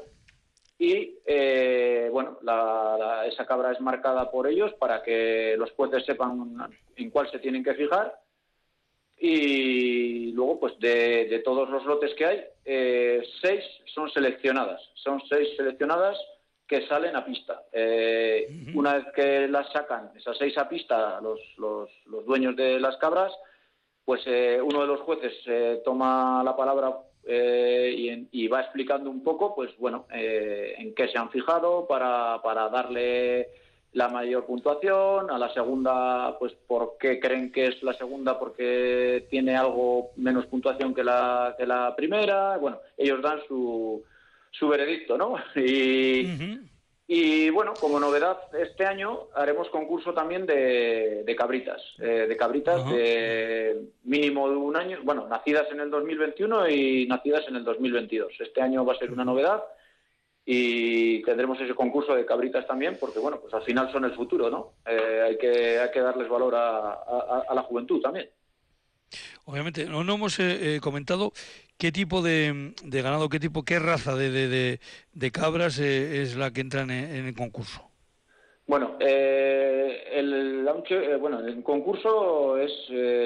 y 0.78 1.14
bueno 2.10 2.38
esa 3.26 3.46
cabra 3.46 3.72
es 3.72 3.80
marcada 3.80 4.30
por 4.30 4.48
ellos 4.48 4.74
para 4.74 5.02
que 5.02 5.54
los 5.56 5.70
jueces 5.72 6.04
sepan 6.04 6.56
en 6.96 7.10
cuál 7.10 7.30
se 7.30 7.38
tienen 7.38 7.64
que 7.64 7.74
fijar 7.74 8.12
y 9.20 10.32
luego 10.32 10.60
pues 10.60 10.78
de, 10.78 11.42
todos 11.44 11.68
los 11.68 11.84
lotes 11.84 12.14
que 12.14 12.24
hay 12.24 12.44
eh, 12.64 13.22
seis 13.42 13.64
son 13.86 14.10
seleccionadas. 14.10 14.80
Son 14.94 15.20
seis 15.28 15.48
seleccionadas 15.56 16.16
que 16.66 16.86
salen 16.86 17.16
a 17.16 17.24
pista. 17.24 17.62
Eh, 17.72 18.46
una 18.74 18.94
vez 18.94 19.06
que 19.14 19.48
las 19.48 19.72
sacan 19.72 20.12
esas 20.16 20.36
seis 20.38 20.56
a 20.58 20.68
pista 20.68 21.20
los, 21.20 21.40
los, 21.56 21.90
dueños 22.26 22.54
de 22.56 22.78
las 22.78 22.96
cabras 22.98 23.32
pues 24.04 24.22
eh, 24.26 24.60
uno 24.62 24.82
de 24.82 24.86
los 24.86 25.00
jueces 25.00 25.34
toma 25.84 26.42
la 26.44 26.56
palabra 26.56 26.98
y, 27.26 28.28
y, 28.32 28.48
va 28.48 28.62
explicando 28.62 29.10
un 29.10 29.22
poco 29.22 29.54
pues 29.54 29.76
bueno 29.76 30.06
en 30.10 30.94
qué 30.94 31.08
se 31.08 31.18
han 31.18 31.30
fijado 31.30 31.86
para, 31.86 32.40
para 32.42 32.68
darle 32.70 33.48
la 33.92 34.08
mayor 34.08 34.44
puntuación, 34.44 35.30
a 35.30 35.38
la 35.38 35.52
segunda, 35.52 36.36
pues 36.38 36.52
por 36.66 36.96
qué 36.98 37.18
creen 37.18 37.50
que 37.50 37.66
es 37.66 37.82
la 37.82 37.94
segunda, 37.94 38.38
porque 38.38 39.26
tiene 39.30 39.56
algo 39.56 40.10
menos 40.16 40.46
puntuación 40.46 40.94
que 40.94 41.02
la, 41.02 41.54
que 41.56 41.66
la 41.66 41.94
primera. 41.96 42.58
Bueno, 42.58 42.80
ellos 42.96 43.22
dan 43.22 43.40
su, 43.48 44.04
su 44.50 44.68
veredicto, 44.68 45.16
¿no? 45.16 45.36
Y, 45.56 46.28
y 47.10 47.48
bueno, 47.48 47.72
como 47.72 47.98
novedad, 47.98 48.36
este 48.60 48.84
año 48.84 49.28
haremos 49.34 49.70
concurso 49.70 50.12
también 50.12 50.44
de, 50.44 51.22
de 51.24 51.36
cabritas, 51.36 51.80
eh, 52.00 52.26
de 52.28 52.36
cabritas 52.36 52.86
de 52.90 53.88
mínimo 54.04 54.50
de 54.50 54.56
un 54.56 54.76
año, 54.76 54.98
bueno, 55.04 55.26
nacidas 55.26 55.66
en 55.72 55.80
el 55.80 55.90
2021 55.90 56.68
y 56.68 57.06
nacidas 57.06 57.48
en 57.48 57.56
el 57.56 57.64
2022. 57.64 58.34
Este 58.40 58.60
año 58.60 58.84
va 58.84 58.92
a 58.92 58.98
ser 58.98 59.10
una 59.10 59.24
novedad 59.24 59.64
y 60.50 61.20
tendremos 61.24 61.60
ese 61.60 61.74
concurso 61.74 62.14
de 62.14 62.24
cabritas 62.24 62.66
también, 62.66 62.96
porque 62.98 63.18
bueno, 63.18 63.38
pues 63.38 63.52
al 63.52 63.60
final 63.64 63.92
son 63.92 64.06
el 64.06 64.14
futuro, 64.14 64.48
¿no? 64.48 64.72
Eh, 64.86 65.20
hay, 65.26 65.36
que, 65.36 65.78
hay 65.78 65.90
que 65.90 66.00
darles 66.00 66.26
valor 66.26 66.54
a, 66.54 67.44
la 67.54 67.62
juventud 67.64 68.00
también. 68.00 68.30
Obviamente, 69.44 69.84
no, 69.84 70.00
hemos 70.00 70.40
eh, 70.40 70.76
eh, 70.76 70.80
comentado 70.80 71.32
qué 71.76 71.92
tipo 71.92 72.22
de, 72.22 72.72
ganado, 72.82 73.28
qué 73.28 73.38
tipo, 73.38 73.62
qué 73.62 73.78
raza 73.78 74.16
de, 74.16 74.78
de, 75.12 75.30
cabras 75.30 75.78
es 75.80 76.34
la 76.34 76.50
que 76.50 76.62
entra 76.62 76.80
en, 76.80 76.92
el 76.92 77.34
concurso. 77.34 77.82
Bueno, 78.66 78.96
el 79.00 80.64
bueno, 81.20 81.40
el 81.40 81.62
concurso 81.62 82.56
es, 82.56 82.72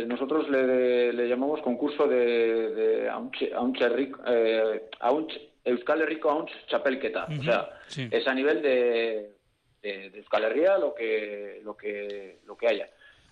nosotros 0.08 0.48
le, 0.50 1.28
llamamos 1.28 1.60
concurso 1.62 2.08
de, 2.08 2.70
de 2.74 3.08
aunche, 3.08 3.52
aunche, 3.54 5.51
Euskal 5.64 6.02
Herriko 6.02 6.30
Aunch 6.30 6.50
Chapelketa. 6.66 7.26
O 7.38 7.42
sea, 7.42 7.80
es 8.10 8.26
a 8.26 8.34
nivel 8.34 8.62
de, 8.62 9.36
de, 9.82 10.06
Euskal 10.14 10.44
Herria 10.44 10.78
lo 10.78 10.94
que, 10.94 11.60
lo, 11.62 11.76
que, 11.76 12.40
lo 12.46 12.56
que 12.56 12.68
haya. 12.68 12.88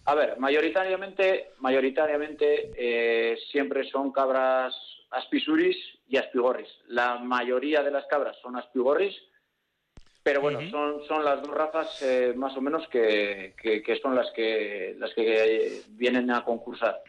A 0.06 0.14
ver, 0.14 0.38
mayoritariamente, 0.38 1.52
mayoritariamente 1.58 2.70
eh, 2.76 3.38
siempre 3.50 3.88
son 3.90 4.12
cabras 4.12 4.74
aspisuris 5.10 5.76
y 6.08 6.16
aspigorris. 6.16 6.68
La 6.88 7.18
mayoría 7.18 7.82
de 7.82 7.90
las 7.90 8.06
cabras 8.06 8.36
son 8.42 8.56
aspigorris, 8.56 9.14
pero 10.22 10.40
bueno, 10.40 10.60
son, 10.70 11.04
son 11.06 11.24
las 11.24 11.42
dos 11.42 11.50
razas 11.50 12.02
eh, 12.02 12.32
más 12.36 12.56
o 12.56 12.60
menos 12.60 12.86
que, 12.88 13.54
que, 13.60 14.00
son 14.02 14.14
las 14.14 14.30
que, 14.32 14.94
las 14.98 15.12
que 15.14 15.82
vienen 15.90 16.30
a 16.30 16.44
concursar. 16.44 17.02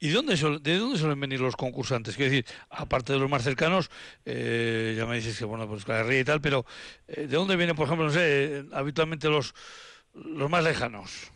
¿Y 0.00 0.08
de 0.08 0.14
dónde, 0.14 0.34
de 0.60 0.78
dónde 0.78 0.98
suelen 0.98 1.20
venir 1.20 1.40
los 1.40 1.56
concursantes? 1.56 2.16
Quiero 2.16 2.30
decir, 2.30 2.46
aparte 2.70 3.12
de 3.12 3.18
los 3.18 3.30
más 3.30 3.42
cercanos, 3.42 3.90
eh, 4.24 4.94
ya 4.96 5.06
me 5.06 5.16
dices 5.16 5.38
que, 5.38 5.44
bueno, 5.44 5.68
pues 5.68 5.86
Ría 5.86 6.20
y 6.20 6.24
tal, 6.24 6.40
pero 6.40 6.64
eh, 7.08 7.26
¿de 7.26 7.36
dónde 7.36 7.56
vienen, 7.56 7.76
por 7.76 7.86
ejemplo, 7.86 8.06
no 8.06 8.12
sé, 8.12 8.64
habitualmente 8.72 9.28
los, 9.28 9.54
los 10.14 10.50
más 10.50 10.64
lejanos? 10.64 11.30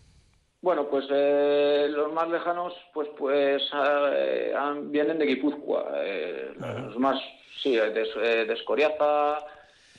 Bueno, 0.60 0.88
pues 0.88 1.06
eh, 1.10 1.86
los 1.90 2.12
más 2.12 2.28
lejanos, 2.28 2.74
pues 2.92 3.08
pues 3.16 3.62
vienen 4.90 5.18
de 5.18 5.26
Guipúzcoa. 5.26 5.92
los 6.58 6.98
más, 6.98 7.20
sí, 7.62 7.76
de, 7.76 7.90
de 7.90 8.52
Escoriaza. 8.54 9.38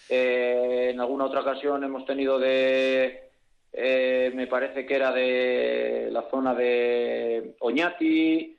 en 0.10 1.00
alguna 1.00 1.25
otra 1.25 1.42
ocasión 1.42 1.84
hemos 1.84 2.06
tenido 2.06 2.38
de 2.39 3.28
eh, 3.71 4.31
me 4.33 4.47
parece 4.47 4.85
que 4.85 4.95
era 4.95 5.11
de 5.11 6.09
la 6.11 6.23
zona 6.29 6.55
de 6.55 7.55
Oñati 7.59 8.57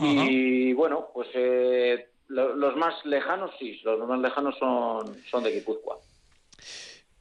y 0.00 0.72
bueno, 0.72 1.08
pues 1.12 1.28
eh, 1.34 2.08
los 2.28 2.76
más 2.76 2.94
lejanos 3.04 3.50
sí, 3.58 3.80
los 3.84 4.08
más 4.08 4.20
lejanos 4.20 4.56
son, 4.58 5.16
son 5.30 5.44
de 5.44 5.52
Guipúzcoa. 5.52 5.98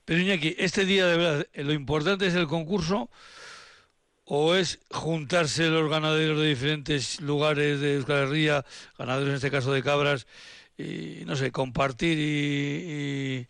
Pero 0.05 0.19
Iñaki, 0.19 0.55
este 0.57 0.85
día 0.85 1.07
de 1.07 1.17
verdad, 1.17 1.47
¿lo 1.53 1.73
importante 1.73 2.27
es 2.27 2.35
el 2.35 2.47
concurso 2.47 3.09
o 4.23 4.55
es 4.55 4.79
juntarse 4.91 5.67
los 5.67 5.89
ganaderos 5.89 6.39
de 6.39 6.47
diferentes 6.47 7.19
lugares 7.21 7.81
de 7.81 7.95
Euskal 7.95 8.27
Herria, 8.27 8.63
ganaderos 8.97 9.29
en 9.29 9.35
este 9.35 9.51
caso 9.51 9.73
de 9.73 9.83
cabras, 9.83 10.27
y 10.77 11.25
no 11.25 11.35
sé, 11.35 11.51
compartir 11.51 13.47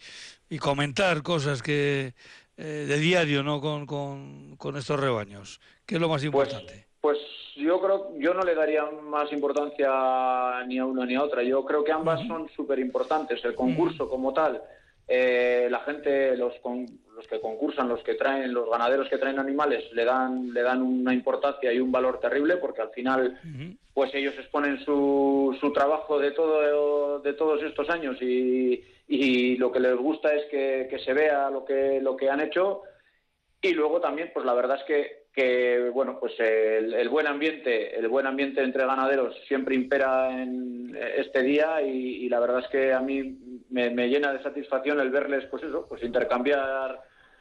y 0.49 0.57
comentar 0.57 1.21
cosas 1.21 1.61
que 1.61 2.13
eh, 2.57 2.85
de 2.87 2.97
diario 2.97 3.43
¿no? 3.43 3.61
Con, 3.61 3.85
con, 3.85 4.77
estos 4.77 4.99
rebaños? 4.99 5.59
¿Qué 5.85 5.95
es 5.95 6.01
lo 6.01 6.09
más 6.09 6.21
pues, 6.21 6.25
importante? 6.25 6.87
Pues, 6.99 7.17
yo 7.55 7.81
creo, 7.81 8.17
yo 8.17 8.33
no 8.33 8.43
le 8.43 8.55
daría 8.55 8.85
más 8.85 9.31
importancia 9.31 10.63
ni 10.67 10.77
a 10.77 10.85
una 10.85 11.05
ni 11.05 11.15
a 11.15 11.23
otra. 11.23 11.43
Yo 11.43 11.63
creo 11.65 11.83
que 11.83 11.91
ambas 11.91 12.25
son 12.27 12.49
súper 12.55 12.79
importantes. 12.79 13.43
El 13.43 13.55
concurso 13.55 14.09
como 14.09 14.33
tal, 14.33 14.61
eh, 15.13 15.67
la 15.69 15.81
gente, 15.81 16.37
los, 16.37 16.53
los 16.63 17.27
que 17.27 17.41
concursan, 17.41 17.89
los 17.89 18.01
que 18.01 18.13
traen, 18.13 18.53
los 18.53 18.69
ganaderos 18.69 19.09
que 19.09 19.17
traen 19.17 19.39
animales, 19.39 19.91
le 19.91 20.05
dan, 20.05 20.53
le 20.53 20.61
dan 20.61 20.81
una 20.81 21.13
importancia 21.13 21.73
y 21.73 21.81
un 21.81 21.91
valor 21.91 22.21
terrible, 22.21 22.55
porque 22.55 22.81
al 22.81 22.91
final, 22.91 23.37
pues 23.93 24.15
ellos 24.15 24.33
exponen 24.39 24.79
su, 24.85 25.57
su 25.59 25.73
trabajo 25.73 26.17
de 26.17 26.31
todo, 26.31 27.19
de 27.19 27.33
todos 27.33 27.61
estos 27.61 27.89
años 27.89 28.21
y, 28.21 28.81
y 29.09 29.57
lo 29.57 29.69
que 29.69 29.81
les 29.81 29.97
gusta 29.97 30.33
es 30.33 30.45
que, 30.45 30.87
que, 30.89 30.99
se 30.99 31.11
vea 31.11 31.49
lo 31.49 31.65
que, 31.65 31.99
lo 32.01 32.15
que 32.15 32.29
han 32.29 32.39
hecho. 32.39 32.83
Y 33.61 33.73
luego 33.73 33.99
también, 33.99 34.31
pues 34.33 34.45
la 34.45 34.53
verdad 34.53 34.77
es 34.77 34.83
que, 34.85 35.20
que 35.33 35.89
bueno, 35.93 36.17
pues 36.19 36.33
el, 36.39 37.07
buen 37.09 37.27
ambiente, 37.27 37.97
el 37.97 38.09
buen 38.09 38.27
ambiente 38.27 38.61
entre 38.61 38.85
ganaderos 38.85 39.35
siempre 39.47 39.75
impera 39.75 40.41
en 40.41 40.97
este 41.17 41.41
día 41.41 41.81
y, 41.81 42.25
y 42.25 42.29
la 42.29 42.39
verdad 42.39 42.59
es 42.59 42.67
que 42.67 42.93
a 42.93 42.99
mí 42.99 43.37
me, 43.71 44.09
llena 44.09 44.33
de 44.33 44.43
satisfacción 44.43 44.99
el 44.99 45.09
verles, 45.09 45.45
pues 45.49 45.63
eso, 45.63 45.85
pues 45.87 46.03
intercambiar 46.03 46.99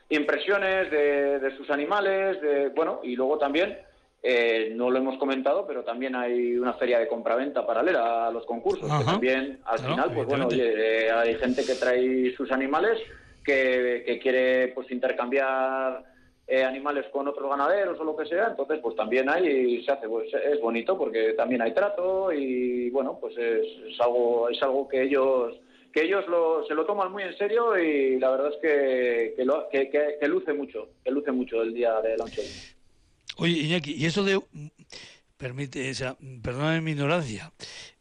impresiones 0.09 0.91
de, 0.91 1.53
sus 1.57 1.71
animales, 1.71 2.41
de, 2.41 2.69
bueno, 2.69 3.01
y 3.03 3.17
luego 3.17 3.39
también, 3.39 3.79
eh, 4.23 4.73
no 4.75 4.91
lo 4.91 4.99
hemos 4.99 5.19
comentado, 5.19 5.67
pero 5.67 5.83
también 5.83 6.15
hay 6.15 6.57
una 6.57 6.75
feria 6.75 6.99
de 6.99 7.09
compraventa 7.09 7.67
paralela 7.67 8.27
a 8.27 8.31
los 8.31 8.45
concursos, 8.45 8.91
que 8.99 9.05
también 9.05 9.61
al 9.65 9.79
final, 9.79 10.13
pues 10.13 10.27
bueno, 10.27 10.49
eh, 10.53 11.11
hay 11.11 11.35
gente 11.37 11.65
que 11.65 11.75
trae 11.75 12.35
sus 12.37 12.51
animales 12.53 13.01
que, 13.45 14.03
que 14.07 14.19
quiere 14.19 14.69
pues 14.69 14.91
intercambiar 14.91 16.05
eh, 16.50 16.64
animales 16.64 17.07
con 17.12 17.28
otros 17.28 17.49
ganaderos 17.49 18.00
o 18.00 18.04
lo 18.04 18.16
que 18.16 18.26
sea, 18.26 18.49
entonces 18.49 18.80
pues 18.83 18.97
también 18.97 19.30
hay 19.30 19.47
y 19.47 19.85
se 19.85 19.92
hace, 19.92 20.09
pues 20.09 20.28
es 20.35 20.61
bonito 20.61 20.99
porque 20.99 21.35
también 21.35 21.62
hay 21.62 21.73
trato 21.73 22.33
y 22.33 22.90
bueno, 22.90 23.19
pues 23.21 23.38
es, 23.38 23.66
es 23.87 24.00
algo, 24.00 24.49
es 24.49 24.61
algo 24.61 24.88
que 24.88 25.02
ellos 25.02 25.54
que 25.92 26.02
ellos 26.02 26.25
se 26.66 26.75
lo 26.75 26.87
toman 26.87 27.12
muy 27.12 27.23
en 27.23 27.37
serio 27.38 27.78
y 27.78 28.19
la 28.19 28.30
verdad 28.30 28.52
es 28.52 28.59
que, 28.61 29.35
que, 30.21 30.28
luce 30.28 30.52
mucho, 30.52 30.88
que 31.04 31.12
luce 31.12 31.30
mucho 31.30 31.62
el 31.62 31.73
día 31.73 32.00
de 32.00 32.16
la 32.16 32.25
Oye, 33.37 33.52
Iñaki, 33.52 33.95
y 33.95 34.07
eso 34.07 34.25
de, 34.25 34.40
permite, 35.37 35.88
o 35.88 35.95
sea, 35.95 36.16
perdóname 36.42 36.80
mi 36.80 36.90
ignorancia, 36.92 37.52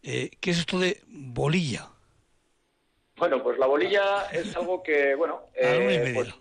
eh, 0.01 0.31
¿qué 0.39 0.51
es 0.51 0.59
esto 0.59 0.79
de 0.79 1.01
bolilla? 1.07 1.87
Bueno, 3.17 3.43
pues 3.43 3.59
la 3.59 3.67
bolilla 3.67 4.25
es 4.31 4.55
algo 4.55 4.81
que, 4.81 5.13
bueno, 5.13 5.41
a 5.61 5.65
la 5.65 5.77
una 5.77 5.91
y 5.91 5.95
eh, 5.95 5.99
media. 5.99 6.13
Pues, 6.15 6.33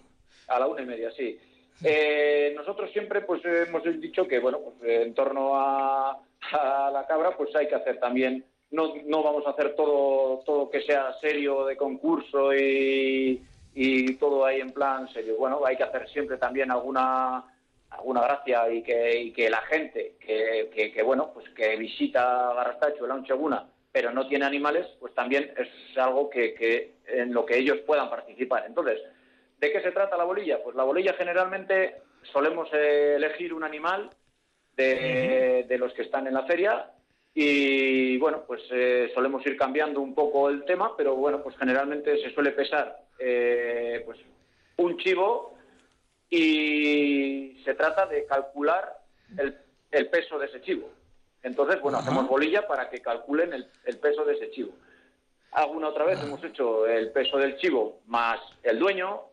a 0.49 0.59
la 0.59 0.67
una 0.67 0.83
y 0.83 0.87
media, 0.87 1.11
sí. 1.13 1.39
Eh, 1.85 2.53
nosotros 2.57 2.91
siempre 2.93 3.21
pues 3.23 3.43
hemos 3.45 3.83
dicho 4.01 4.27
que, 4.27 4.39
bueno, 4.39 4.59
pues 4.61 4.77
en 4.83 5.15
torno 5.15 5.57
a, 5.57 6.19
a 6.53 6.91
la 6.93 7.07
cabra, 7.07 7.37
pues 7.37 7.55
hay 7.55 7.69
que 7.69 7.77
hacer 7.77 8.01
también 8.01 8.45
no, 8.71 8.95
no 9.07 9.23
vamos 9.23 9.47
a 9.47 9.51
hacer 9.51 9.75
todo, 9.75 10.43
todo 10.45 10.71
que 10.71 10.83
sea 10.83 11.15
serio 11.21 11.65
de 11.65 11.77
concurso 11.77 12.55
y, 12.55 13.43
todo 14.19 14.45
ahí 14.45 14.61
en 14.61 14.73
plan 14.73 15.09
serio. 15.13 15.37
Bueno, 15.39 15.61
hay 15.65 15.77
que 15.77 15.85
hacer 15.85 16.09
siempre 16.09 16.37
también 16.37 16.71
alguna 16.71 17.45
alguna 17.91 18.21
gracia 18.23 18.69
y 18.71 18.83
que, 18.83 19.33
que 19.35 19.49
la 19.49 19.63
gente 19.63 20.17
que, 20.21 20.93
que, 20.93 21.03
bueno 21.03 21.31
pues 21.33 21.49
que 21.51 21.77
visita 21.77 22.53
Garrastacho, 22.55 23.07
el 23.07 23.25
Cheguna, 23.25 23.67
pero 23.93 24.11
no 24.11 24.27
tiene 24.27 24.45
animales, 24.45 24.87
pues 24.99 25.15
también 25.15 25.53
es 25.57 25.69
algo 25.97 26.29
que, 26.29 26.55
que 26.55 26.97
en 27.07 27.33
lo 27.33 27.47
que 27.47 27.59
ellos 27.59 27.79
puedan 27.87 28.11
participar. 28.11 28.65
Entonces, 28.67 29.01
¿de 29.59 29.73
qué 29.73 29.81
se 29.83 29.93
trata 29.93 30.17
la 30.17 30.25
bolilla? 30.25 30.63
Pues 30.63 30.77
la 30.77 30.85
bolilla 30.85 31.15
generalmente 31.15 32.03
solemos 32.33 32.73
elegir 32.73 33.53
un 33.53 33.65
animal 33.65 34.11
de, 34.77 35.65
de 35.69 35.79
los 35.79 35.93
que 35.93 36.03
están 36.03 36.27
en 36.27 36.35
la 36.35 36.45
feria 36.45 36.93
y 37.41 38.19
bueno, 38.19 38.43
pues 38.45 38.63
eh, 38.73 39.13
solemos 39.15 39.47
ir 39.47 39.57
cambiando 39.57 40.01
un 40.01 40.13
poco 40.13 40.49
el 40.49 40.65
tema, 40.65 40.97
pero 40.97 41.15
bueno, 41.15 41.41
pues 41.41 41.57
generalmente 41.57 42.21
se 42.21 42.35
suele 42.35 42.51
pesar 42.51 43.05
eh, 43.17 44.03
pues 44.05 44.19
un 44.77 44.97
chivo 44.99 45.57
y 46.29 47.63
se 47.65 47.75
trata 47.75 48.07
de 48.07 48.27
calcular 48.27 48.99
el, 49.37 50.09
peso 50.09 50.37
de 50.37 50.47
ese 50.47 50.61
chivo. 50.63 50.91
Entonces, 51.45 51.81
bueno, 51.81 51.99
hacemos 51.99 52.27
bolilla 52.27 52.67
para 52.67 52.91
que 52.91 52.99
calculen 52.99 53.53
el, 53.53 53.99
peso 53.99 54.25
de 54.25 54.35
ese 54.35 54.51
chivo. 54.51 54.73
Alguna 55.53 55.91
otra 55.91 56.07
vez 56.07 56.21
hemos 56.21 56.43
hecho 56.43 56.89
el 56.89 57.13
peso 57.13 57.39
del 57.39 57.57
chivo 57.59 58.01
más 58.07 58.41
el 58.65 58.81
dueño 58.81 59.28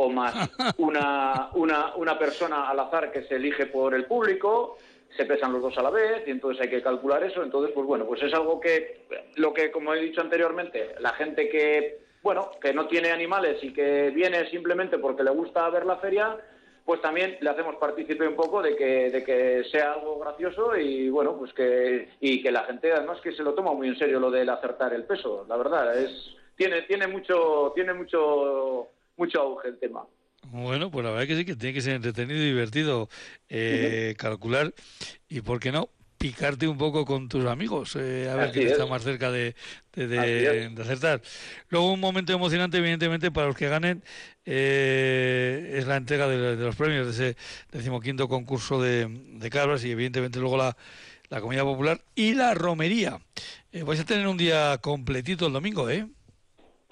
o 0.00 0.08
más 0.08 0.50
una, 0.78 1.50
una, 1.54 1.94
una 1.96 2.18
persona 2.18 2.68
al 2.68 2.78
azar 2.80 3.10
que 3.10 3.24
se 3.24 3.36
elige 3.36 3.66
por 3.66 3.94
el 3.94 4.04
público 4.06 4.78
se 5.16 5.24
pesan 5.24 5.52
los 5.52 5.62
dos 5.62 5.76
a 5.78 5.82
la 5.82 5.90
vez 5.90 6.22
y 6.26 6.30
entonces 6.30 6.62
hay 6.62 6.70
que 6.70 6.82
calcular 6.82 7.22
eso. 7.24 7.42
Entonces, 7.42 7.72
pues 7.74 7.86
bueno, 7.86 8.06
pues 8.06 8.22
es 8.22 8.32
algo 8.32 8.60
que, 8.60 9.06
lo 9.36 9.52
que, 9.52 9.70
como 9.70 9.92
he 9.94 10.00
dicho 10.00 10.20
anteriormente, 10.20 10.94
la 11.00 11.10
gente 11.14 11.48
que, 11.48 11.98
bueno, 12.22 12.50
que 12.60 12.72
no 12.72 12.86
tiene 12.86 13.10
animales 13.10 13.62
y 13.62 13.72
que 13.72 14.10
viene 14.10 14.48
simplemente 14.50 14.98
porque 14.98 15.24
le 15.24 15.30
gusta 15.30 15.68
ver 15.70 15.86
la 15.86 15.96
feria, 15.96 16.36
pues 16.84 17.00
también 17.00 17.36
le 17.40 17.50
hacemos 17.50 17.76
partícipe 17.76 18.28
un 18.28 18.36
poco 18.36 18.62
de 18.62 18.76
que, 18.76 19.10
de 19.10 19.24
que 19.24 19.64
sea 19.70 19.94
algo 19.94 20.18
gracioso 20.18 20.76
y 20.76 21.10
bueno, 21.10 21.36
pues 21.36 21.52
que, 21.52 22.10
y 22.20 22.40
que 22.42 22.52
la 22.52 22.64
gente 22.64 22.92
además 22.92 23.20
que 23.20 23.32
se 23.32 23.42
lo 23.42 23.54
toma 23.54 23.72
muy 23.72 23.88
en 23.88 23.98
serio 23.98 24.20
lo 24.20 24.30
del 24.30 24.48
acertar 24.48 24.94
el 24.94 25.04
peso, 25.04 25.44
la 25.48 25.56
verdad, 25.56 25.98
es, 25.98 26.36
tiene, 26.56 26.82
tiene 26.82 27.06
mucho, 27.06 27.72
tiene 27.74 27.94
mucho, 27.94 28.88
mucho 29.18 29.40
auge 29.40 29.68
el 29.68 29.78
tema. 29.78 30.06
Bueno, 30.50 30.90
pues 30.90 31.04
la 31.04 31.10
verdad 31.10 31.26
que 31.26 31.36
sí, 31.36 31.44
que 31.44 31.56
tiene 31.56 31.74
que 31.74 31.80
ser 31.82 31.94
entretenido 31.94 32.40
y 32.40 32.46
divertido 32.46 33.08
eh, 33.48 34.14
calcular 34.16 34.72
y, 35.28 35.40
¿por 35.42 35.60
qué 35.60 35.72
no? 35.72 35.90
picarte 36.16 36.66
un 36.66 36.76
poco 36.76 37.04
con 37.04 37.28
tus 37.28 37.46
amigos, 37.46 37.94
eh, 37.94 38.28
a 38.28 38.34
ver 38.34 38.50
quién 38.50 38.66
está 38.66 38.86
más 38.86 39.04
cerca 39.04 39.30
de, 39.30 39.54
de, 39.94 40.74
acertar. 40.80 41.22
Luego 41.68 41.92
un 41.92 42.00
momento 42.00 42.32
emocionante, 42.32 42.78
evidentemente, 42.78 43.30
para 43.30 43.46
los 43.46 43.56
que 43.56 43.68
ganen, 43.68 44.02
eh, 44.44 45.74
es 45.76 45.86
la 45.86 45.96
entrega 45.96 46.26
de, 46.26 46.56
los 46.56 46.74
premios 46.74 47.06
de 47.06 47.12
ese 47.12 47.40
decimoquinto 47.70 48.28
concurso 48.28 48.82
de, 48.82 49.08
cabras 49.48 49.84
y 49.84 49.92
evidentemente 49.92 50.40
luego 50.40 50.56
la, 50.56 50.76
la 51.28 51.40
comida 51.40 51.62
popular 51.62 52.00
y 52.16 52.34
la 52.34 52.52
romería. 52.52 53.20
vais 53.84 54.00
a 54.00 54.04
tener 54.04 54.26
un 54.26 54.38
día 54.38 54.78
completito 54.78 55.46
el 55.46 55.52
domingo, 55.52 55.88
¿eh? 55.88 56.08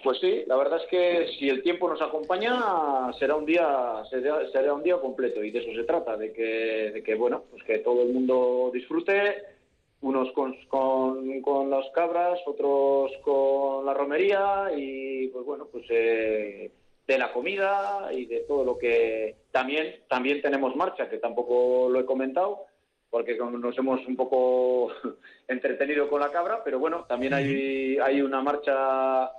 Pues 0.06 0.20
sí, 0.20 0.44
la 0.46 0.54
verdad 0.54 0.80
es 0.80 0.88
que 0.88 1.26
si 1.36 1.48
el 1.48 1.64
tiempo 1.64 1.88
nos 1.88 2.00
acompaña 2.00 3.12
será 3.18 3.34
un 3.34 3.44
día 3.44 4.04
será, 4.52 4.72
un 4.72 4.84
día 4.84 5.00
completo. 5.00 5.42
Y 5.42 5.50
de 5.50 5.58
eso 5.58 5.72
se 5.74 5.82
trata, 5.82 6.16
de 6.16 6.32
que, 6.32 6.92
de 6.94 7.02
que 7.02 7.16
bueno, 7.16 7.42
pues 7.50 7.64
que 7.64 7.80
todo 7.80 8.02
el 8.02 8.12
mundo 8.12 8.70
disfrute, 8.72 9.42
unos 10.02 10.30
con, 10.30 10.54
con, 10.68 11.70
las 11.70 11.90
cabras, 11.92 12.38
otros 12.46 13.10
con 13.22 13.84
la 13.84 13.94
romería 13.94 14.70
y 14.76 15.26
pues 15.26 15.44
bueno, 15.44 15.66
pues 15.72 15.84
eh, 15.90 16.70
de 17.04 17.18
la 17.18 17.32
comida 17.32 18.08
y 18.12 18.26
de 18.26 18.44
todo 18.46 18.64
lo 18.64 18.78
que 18.78 19.34
también 19.50 20.04
también 20.08 20.40
tenemos 20.40 20.76
marcha, 20.76 21.08
que 21.08 21.18
tampoco 21.18 21.88
lo 21.90 21.98
he 21.98 22.06
comentado 22.06 22.66
porque 23.10 23.36
nos 23.36 23.76
hemos 23.76 24.06
un 24.06 24.14
poco 24.14 24.92
entretenido 25.48 26.08
con 26.08 26.20
la 26.20 26.30
cabra, 26.30 26.62
pero 26.62 26.78
bueno, 26.78 27.06
también 27.08 27.34
hay, 27.34 27.98
hay 27.98 28.22
una 28.22 28.40
marcha 28.40 29.32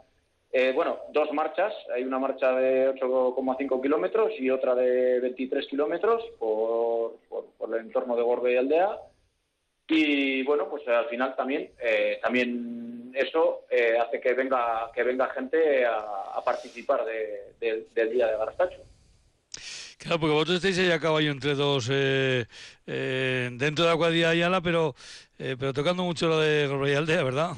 eh, 0.51 0.71
bueno, 0.73 0.99
dos 1.11 1.31
marchas. 1.33 1.73
Hay 1.93 2.03
una 2.03 2.19
marcha 2.19 2.51
de 2.53 2.89
8,5 2.93 3.81
kilómetros 3.81 4.31
y 4.39 4.49
otra 4.49 4.75
de 4.75 5.19
23 5.19 5.67
kilómetros 5.67 6.23
por, 6.39 7.17
por, 7.27 7.75
el 7.75 7.85
entorno 7.85 8.15
de 8.15 8.23
Gorbe 8.23 8.53
y 8.53 8.57
Aldea. 8.57 8.89
Y 9.89 10.43
bueno, 10.43 10.69
pues 10.69 10.87
al 10.87 11.07
final 11.07 11.35
también, 11.35 11.71
eh, 11.81 12.19
también 12.21 13.11
eso 13.15 13.65
eh, 13.69 13.97
hace 13.99 14.19
que 14.19 14.33
venga, 14.33 14.91
que 14.93 15.03
venga 15.03 15.29
gente 15.29 15.85
a, 15.85 16.41
participar 16.45 17.03
del 17.59 17.87
día 17.93 18.27
de 18.27 18.37
Garastacho. 18.37 18.79
Claro, 19.97 20.19
porque 20.19 20.33
vosotros 20.33 20.57
estáis 20.57 20.79
ahí 20.79 20.91
a 20.91 20.99
caballo 20.99 21.31
entre 21.31 21.55
dos, 21.55 21.87
dentro 21.87 22.85
de 22.85 23.91
la 23.91 23.97
cuadrilla 23.97 24.29
Ayala, 24.29 24.61
pero, 24.61 24.95
pero 25.37 25.73
tocando 25.73 26.03
mucho 26.03 26.27
lo 26.27 26.39
de 26.39 26.67
Gorbe 26.67 26.91
y 26.91 26.95
Aldea, 26.95 27.23
¿verdad? 27.23 27.51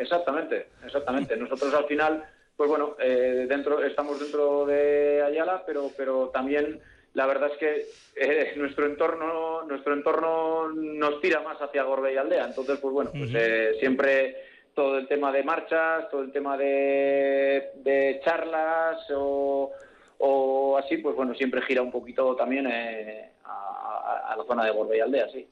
Exactamente, 0.00 0.68
exactamente. 0.84 1.36
Nosotros 1.38 1.72
al 1.74 1.84
final, 1.84 2.24
pues 2.56 2.68
bueno, 2.68 2.96
eh, 2.98 3.46
dentro 3.48 3.84
estamos 3.84 4.18
dentro 4.18 4.64
de 4.66 5.22
Ayala, 5.22 5.62
pero 5.66 5.90
pero 5.96 6.30
también 6.30 6.80
la 7.14 7.26
verdad 7.26 7.50
es 7.52 7.58
que 7.58 7.86
eh, 8.16 8.54
nuestro 8.56 8.86
entorno 8.86 9.62
nuestro 9.64 9.94
entorno 9.94 10.68
nos 10.72 11.20
tira 11.20 11.40
más 11.42 11.58
hacia 11.60 11.84
Gorbe 11.84 12.14
y 12.14 12.16
Aldea. 12.16 12.46
Entonces, 12.46 12.78
pues 12.78 12.92
bueno, 12.92 13.10
pues 13.12 13.30
eh, 13.34 13.76
siempre 13.78 14.36
todo 14.74 14.98
el 14.98 15.06
tema 15.06 15.30
de 15.32 15.42
marchas, 15.42 16.08
todo 16.10 16.22
el 16.22 16.32
tema 16.32 16.56
de, 16.56 18.20
charlas 18.24 18.98
o, 19.10 19.72
o, 20.18 20.78
así, 20.78 20.96
pues 20.98 21.14
bueno, 21.14 21.34
siempre 21.34 21.60
gira 21.62 21.82
un 21.82 21.90
poquito 21.90 22.34
también 22.36 22.66
a, 22.66 24.30
a, 24.30 24.36
la 24.36 24.44
zona 24.44 24.64
de 24.64 24.70
Gorbe 24.70 24.96
y 24.96 25.00
Aldea, 25.00 25.28
sí. 25.30 25.46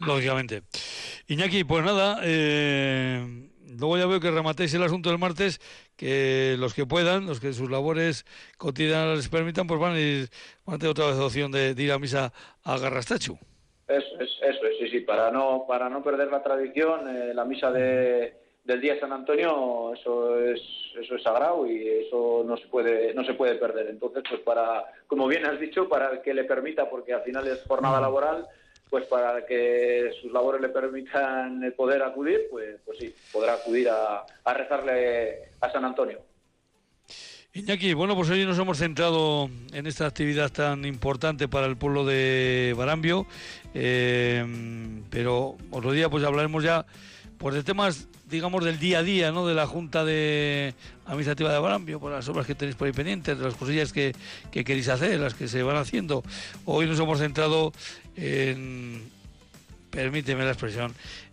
Lógicamente. 0.00 0.62
Iñaki, 1.30 1.62
pues 1.64 1.84
nada, 1.84 2.20
eh, 2.24 3.20
luego 3.78 3.98
ya 3.98 4.06
veo 4.06 4.18
que 4.18 4.30
rematéis 4.30 4.72
el 4.72 4.82
asunto 4.82 5.10
del 5.10 5.18
martes, 5.18 5.60
que 5.94 6.56
los 6.58 6.72
que 6.72 6.86
puedan, 6.86 7.26
los 7.26 7.38
que 7.38 7.52
sus 7.52 7.70
labores 7.70 8.24
cotidianas 8.56 9.18
les 9.18 9.28
permitan, 9.28 9.66
pues 9.66 9.78
van 9.78 9.92
a, 9.92 10.00
ir, 10.00 10.30
van 10.64 10.76
a 10.76 10.78
tener 10.78 10.92
otra 10.92 11.08
vez 11.08 11.16
opción 11.16 11.52
de, 11.52 11.74
ir 11.76 11.92
a 11.92 11.98
misa 11.98 12.32
a 12.64 12.78
Garrastachu. 12.78 13.38
Eso 13.86 14.20
es, 14.20 14.30
eso 14.40 14.66
es, 14.66 14.78
sí, 14.78 14.88
sí, 14.88 15.00
para 15.00 15.30
no, 15.30 15.66
para 15.68 15.90
no 15.90 16.02
perder 16.02 16.30
la 16.30 16.42
tradición, 16.42 17.14
eh, 17.14 17.34
la 17.34 17.44
misa 17.44 17.70
de, 17.72 18.32
del 18.64 18.80
día 18.80 18.94
de 18.94 19.00
San 19.00 19.12
Antonio, 19.12 19.92
eso 19.92 20.40
es, 20.42 20.62
eso 20.98 21.14
es 21.14 21.22
sagrado 21.22 21.66
y 21.66 22.06
eso 22.06 22.42
no 22.46 22.56
se 22.56 22.68
puede, 22.68 23.12
no 23.12 23.22
se 23.24 23.34
puede 23.34 23.56
perder. 23.56 23.88
Entonces, 23.88 24.22
pues 24.26 24.40
para, 24.40 24.86
como 25.06 25.26
bien 25.26 25.44
has 25.44 25.60
dicho, 25.60 25.90
para 25.90 26.22
que 26.22 26.32
le 26.32 26.44
permita, 26.44 26.88
porque 26.88 27.12
al 27.12 27.22
final 27.22 27.46
es 27.48 27.62
jornada 27.68 28.00
laboral, 28.00 28.46
pues 28.90 29.04
para 29.06 29.44
que 29.46 30.10
sus 30.20 30.32
labores 30.32 30.60
le 30.60 30.68
permitan 30.68 31.72
poder 31.76 32.02
acudir, 32.02 32.46
pues, 32.50 32.76
pues 32.84 32.98
sí, 32.98 33.14
podrá 33.32 33.54
acudir 33.54 33.88
a, 33.88 34.24
rezarle 34.52 35.50
a 35.60 35.70
San 35.70 35.84
Antonio. 35.84 36.20
Iñaki, 37.54 37.94
bueno, 37.94 38.14
pues 38.14 38.30
hoy 38.30 38.44
nos 38.44 38.58
hemos 38.58 38.78
centrado 38.78 39.50
en 39.72 39.86
esta 39.86 40.06
actividad 40.06 40.50
tan 40.52 40.84
importante 40.84 41.48
para 41.48 41.66
el 41.66 41.76
pueblo 41.76 42.04
de 42.04 42.74
Barambio, 42.76 43.26
eh, 43.74 44.44
pero 45.10 45.56
otro 45.70 45.92
día 45.92 46.08
pues 46.08 46.24
hablaremos 46.24 46.62
ya 46.62 46.86
pues 47.38 47.54
de 47.54 47.62
temas, 47.62 48.08
digamos, 48.28 48.64
del 48.64 48.78
día 48.78 48.98
a 48.98 49.02
día, 49.02 49.32
¿no? 49.32 49.46
De 49.46 49.54
la 49.54 49.66
Junta 49.66 50.04
de 50.04 50.74
Administrativa 51.06 51.52
de 51.52 51.58
Barambio, 51.58 52.00
por 52.00 52.12
las 52.12 52.28
obras 52.28 52.46
que 52.46 52.54
tenéis 52.54 52.76
por 52.76 52.86
ahí 52.86 52.92
pendientes, 52.92 53.38
de 53.38 53.44
las 53.44 53.54
cosillas 53.54 53.92
que, 53.92 54.14
que 54.50 54.64
queréis 54.64 54.88
hacer, 54.88 55.20
las 55.20 55.34
que 55.34 55.48
se 55.48 55.62
van 55.62 55.76
haciendo. 55.76 56.24
Hoy 56.64 56.86
nos 56.86 56.98
hemos 56.98 57.20
centrado 57.20 57.72
en, 58.16 59.08
permíteme 59.90 60.44
la 60.44 60.50
expresión, 60.50 60.92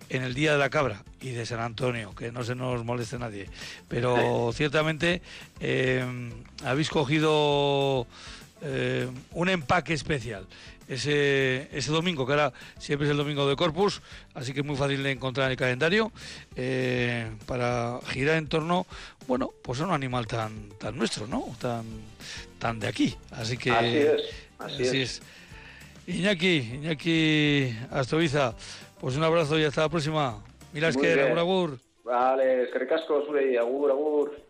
en 0.10 0.22
el 0.22 0.36
Día 0.36 0.54
de 0.54 0.60
la 0.60 0.70
Cabra 0.70 1.04
y 1.22 1.32
de 1.32 1.46
San 1.46 1.60
Antonio, 1.60 2.14
que 2.14 2.32
no 2.32 2.44
se 2.44 2.54
nos 2.54 2.86
moleste 2.86 3.18
nadie. 3.18 3.50
Pero 3.88 4.52
ciertamente 4.54 5.24
eh, 5.60 6.06
habéis 6.64 6.90
cogido 6.90 8.06
eh, 8.62 9.08
un 9.32 9.50
empaque 9.50 9.94
especial 9.94 10.46
ese, 10.88 11.68
ese 11.72 11.92
domingo, 11.92 12.26
que 12.26 12.34
ahora 12.34 12.54
siempre 12.78 13.08
es 13.08 13.12
el 13.12 13.18
domingo 13.18 13.48
de 13.48 13.56
Corpus, 13.56 14.02
así 14.34 14.54
que 14.54 14.60
es 14.60 14.66
muy 14.66 14.76
fácil 14.76 15.04
de 15.04 15.12
encontrar 15.12 15.48
en 15.48 15.52
el 15.52 15.58
calendario, 15.58 16.12
eh, 16.56 17.30
para 17.46 18.00
girar 18.08 18.38
en 18.38 18.48
torno, 18.48 18.86
bueno, 19.28 19.52
pues 19.62 19.82
a 19.82 19.86
un 19.86 19.92
animal 19.92 20.28
tan, 20.28 20.70
tan 20.80 20.98
nuestro, 20.98 21.28
¿no? 21.28 21.46
Tan, 21.60 21.86
tan 22.60 22.80
de 22.80 22.88
aquí. 22.88 23.16
Así 23.32 23.58
que. 23.58 23.72
Así 23.72 23.98
es, 23.98 24.22
así, 24.60 25.02
es. 25.02 25.22
Iñaki, 26.08 26.58
Iñaki 26.76 27.76
Astoviza, 27.92 28.54
pues 29.00 29.16
un 29.16 29.24
abrazo 29.24 29.58
y 29.58 29.64
hasta 29.64 29.82
la 29.82 29.90
próxima. 29.90 30.44
Miras 30.72 30.96
que, 30.96 31.14
agur, 31.14 31.40
agur. 31.40 31.80
Vale, 32.04 32.70
que 32.72 32.80
recasco, 32.80 33.24
agur, 33.60 33.92
agur. 33.92 34.46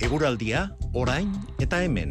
Eguraldia, 0.00 0.74
orain 0.92 1.32
eta 1.58 1.82
hemen. 1.84 2.10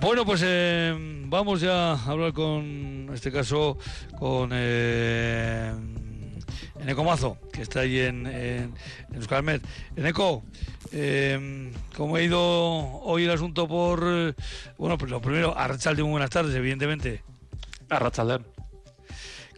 Bueno, 0.00 0.24
pues 0.24 0.40
eh, 0.44 0.94
vamos 1.26 1.60
ya 1.60 1.94
a 1.94 2.04
hablar 2.04 2.32
con, 2.32 2.64
en 3.08 3.10
este 3.12 3.32
caso, 3.32 3.76
con 4.16 4.50
eh, 4.52 5.74
Eneco 6.78 7.02
Mazo, 7.02 7.38
que 7.52 7.62
está 7.62 7.80
ahí 7.80 7.98
en, 7.98 8.26
en, 8.26 8.74
en. 9.12 9.62
Eneco, 9.96 10.44
eh, 10.92 11.72
¿Cómo 11.96 12.16
ha 12.16 12.22
ido 12.22 12.40
hoy 12.40 13.24
el 13.24 13.30
asunto 13.30 13.66
por... 13.66 14.02
Eh, 14.04 14.34
bueno, 14.78 14.98
pues 14.98 15.10
lo 15.10 15.20
primero, 15.20 15.56
a 15.56 15.68
de 15.68 16.02
muy 16.02 16.12
buenas 16.12 16.30
tardes, 16.30 16.54
evidentemente. 16.54 17.22
A 17.88 17.98
Rachalder. 17.98 18.42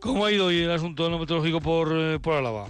¿Cómo 0.00 0.24
ha 0.24 0.32
ido 0.32 0.46
hoy 0.46 0.62
el 0.62 0.70
asunto 0.70 1.10
meteorológico 1.10 1.60
por, 1.60 1.92
eh, 1.92 2.18
por 2.20 2.34
Álava? 2.34 2.68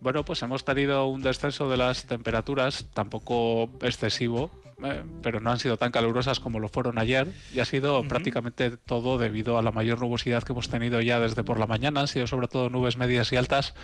Bueno, 0.00 0.24
pues 0.24 0.42
hemos 0.42 0.64
tenido 0.64 1.06
un 1.06 1.22
descenso 1.22 1.70
de 1.70 1.78
las 1.78 2.04
temperaturas, 2.04 2.86
tampoco 2.92 3.70
excesivo, 3.80 4.50
eh, 4.84 5.02
pero 5.22 5.40
no 5.40 5.50
han 5.50 5.58
sido 5.58 5.78
tan 5.78 5.92
calurosas 5.92 6.40
como 6.40 6.60
lo 6.60 6.68
fueron 6.68 6.98
ayer 6.98 7.32
y 7.54 7.60
ha 7.60 7.64
sido 7.64 8.02
prácticamente 8.02 8.76
todo 8.76 9.16
debido 9.16 9.56
a 9.56 9.62
la 9.62 9.72
mayor 9.72 10.00
nubosidad 10.00 10.42
que 10.42 10.52
hemos 10.52 10.68
tenido 10.68 11.00
ya 11.00 11.20
desde 11.20 11.42
por 11.42 11.58
la 11.58 11.66
mañana. 11.66 12.00
Han 12.00 12.08
sido 12.08 12.26
sobre 12.26 12.48
todo 12.48 12.68
nubes 12.68 12.98
medias 12.98 13.32
y 13.32 13.36
altas 13.36 13.74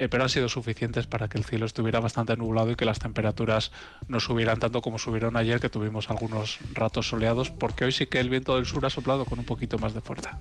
eh, 0.00 0.08
pero 0.08 0.22
han 0.22 0.30
sido 0.30 0.48
suficientes 0.48 1.06
para 1.06 1.28
que 1.28 1.36
el 1.36 1.44
cielo 1.44 1.66
estuviera 1.66 2.00
bastante 2.00 2.34
nublado 2.34 2.70
y 2.70 2.74
que 2.74 2.86
las 2.86 2.98
temperaturas 2.98 3.70
no 4.08 4.18
subieran 4.18 4.58
tanto 4.58 4.80
como 4.80 4.98
subieron 4.98 5.36
ayer, 5.36 5.60
que 5.60 5.68
tuvimos 5.68 6.08
algunos 6.08 6.58
ratos 6.72 7.10
soleados, 7.10 7.50
porque 7.50 7.84
hoy 7.84 7.92
sí 7.92 8.06
que 8.06 8.18
el 8.18 8.30
viento 8.30 8.56
del 8.56 8.64
sur 8.64 8.86
ha 8.86 8.88
soplado 8.88 9.26
con 9.26 9.38
un 9.38 9.44
poquito 9.44 9.78
más 9.78 9.92
de 9.92 10.00
fuerza. 10.00 10.40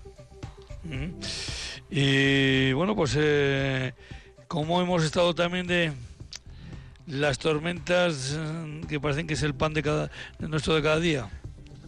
Y 1.91 2.71
bueno, 2.71 2.95
pues 2.95 3.17
eh, 3.17 3.93
como 4.47 4.81
hemos 4.81 5.03
estado 5.03 5.35
también 5.35 5.67
de 5.67 5.91
las 7.05 7.37
tormentas 7.37 8.37
eh, 8.39 8.81
que 8.87 8.97
parecen 9.01 9.27
que 9.27 9.33
es 9.33 9.43
el 9.43 9.55
pan 9.55 9.73
de 9.73 9.83
cada 9.83 10.09
de 10.39 10.47
nuestro 10.47 10.73
de 10.73 10.81
cada 10.83 11.01
día. 11.01 11.27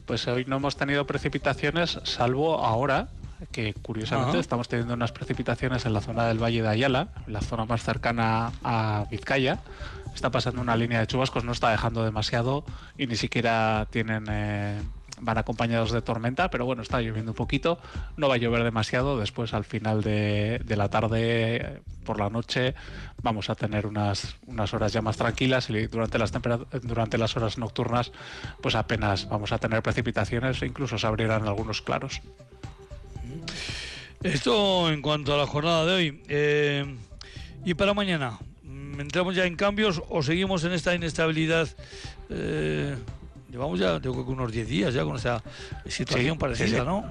Pues 0.05 0.27
hoy 0.27 0.43
no 0.43 0.57
hemos 0.57 0.75
tenido 0.75 1.07
precipitaciones, 1.07 2.01
salvo 2.03 2.65
ahora, 2.65 3.07
que 3.51 3.73
curiosamente 3.73 4.39
estamos 4.39 4.67
teniendo 4.67 4.93
unas 4.93 5.11
precipitaciones 5.11 5.85
en 5.85 5.93
la 5.93 6.01
zona 6.01 6.27
del 6.27 6.41
Valle 6.41 6.61
de 6.61 6.67
Ayala, 6.67 7.09
la 7.27 7.41
zona 7.41 7.65
más 7.65 7.83
cercana 7.83 8.51
a 8.63 9.05
Vizcaya. 9.09 9.59
Está 10.13 10.29
pasando 10.29 10.61
una 10.61 10.75
línea 10.75 10.99
de 10.99 11.07
chubascos, 11.07 11.43
no 11.43 11.51
está 11.51 11.71
dejando 11.71 12.03
demasiado 12.03 12.63
y 12.97 13.07
ni 13.07 13.15
siquiera 13.15 13.87
tienen... 13.91 14.25
Eh, 14.29 14.81
van 15.21 15.37
acompañados 15.37 15.91
de 15.91 16.01
tormenta, 16.01 16.49
pero 16.49 16.65
bueno, 16.65 16.81
está 16.81 16.99
lloviendo 16.99 17.31
un 17.31 17.35
poquito, 17.35 17.79
no 18.17 18.27
va 18.27 18.35
a 18.35 18.37
llover 18.37 18.63
demasiado, 18.63 19.19
después 19.19 19.53
al 19.53 19.63
final 19.63 20.01
de, 20.01 20.63
la 20.67 20.89
tarde, 20.89 21.81
por 22.03 22.19
la 22.19 22.29
noche, 22.29 22.73
vamos 23.21 23.49
a 23.49 23.55
tener 23.55 23.85
unas, 23.85 24.35
unas 24.47 24.73
horas 24.73 24.91
ya 24.91 25.01
más 25.01 25.17
tranquilas 25.17 25.69
y 25.69 25.87
durante 25.87 26.17
las, 26.17 26.31
durante 26.81 27.17
las 27.17 27.37
horas 27.37 27.57
nocturnas, 27.57 28.11
pues 28.61 28.75
apenas 28.75 29.29
vamos 29.29 29.51
a 29.51 29.59
tener 29.59 29.81
precipitaciones 29.83 30.61
e 30.61 30.65
incluso 30.65 30.97
se 30.97 31.07
abrirán 31.07 31.47
algunos 31.47 31.81
claros. 31.81 32.21
Esto 34.23 34.91
en 34.91 35.01
cuanto 35.01 35.33
a 35.33 35.37
la 35.37 35.47
jornada 35.47 35.85
de 35.85 35.93
hoy. 35.93 36.23
Eh, 36.27 36.85
¿Y 37.65 37.73
para 37.73 37.93
mañana? 37.93 38.39
¿Entramos 38.99 39.35
ya 39.35 39.45
en 39.45 39.55
cambios 39.55 40.01
o 40.09 40.21
seguimos 40.21 40.63
en 40.63 40.73
esta 40.73 40.93
inestabilidad? 40.93 41.67
Eh, 42.29 42.95
llevamos 43.49 43.79
ya, 43.79 43.99
tengo 43.99 44.23
que 44.25 44.31
unos 44.31 44.51
10 44.51 44.67
días 44.67 44.93
ya 44.93 45.03
con 45.03 45.15
esta 45.15 45.41
situación 45.87 46.37
parecida, 46.37 46.83
¿no? 46.83 47.03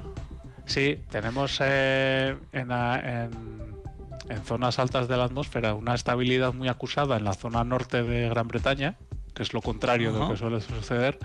Sí, 0.66 1.00
tenemos 1.10 1.58
eh, 1.60 2.36
en, 2.52 2.70
en, 2.70 4.44
zonas 4.44 4.78
altas 4.78 5.08
de 5.08 5.16
la 5.16 5.24
atmósfera 5.24 5.74
una 5.74 5.94
estabilidad 5.94 6.52
muy 6.52 6.68
acusada 6.68 7.16
en 7.16 7.24
la 7.24 7.34
zona 7.34 7.64
norte 7.64 8.04
de 8.04 8.28
Gran 8.28 8.46
Bretaña, 8.46 8.96
que 9.34 9.42
es 9.42 9.52
lo 9.52 9.62
contrario 9.62 10.12
de 10.12 10.20
lo 10.20 10.30
que 10.30 10.36
suele 10.36 10.60
suceder 10.60 11.18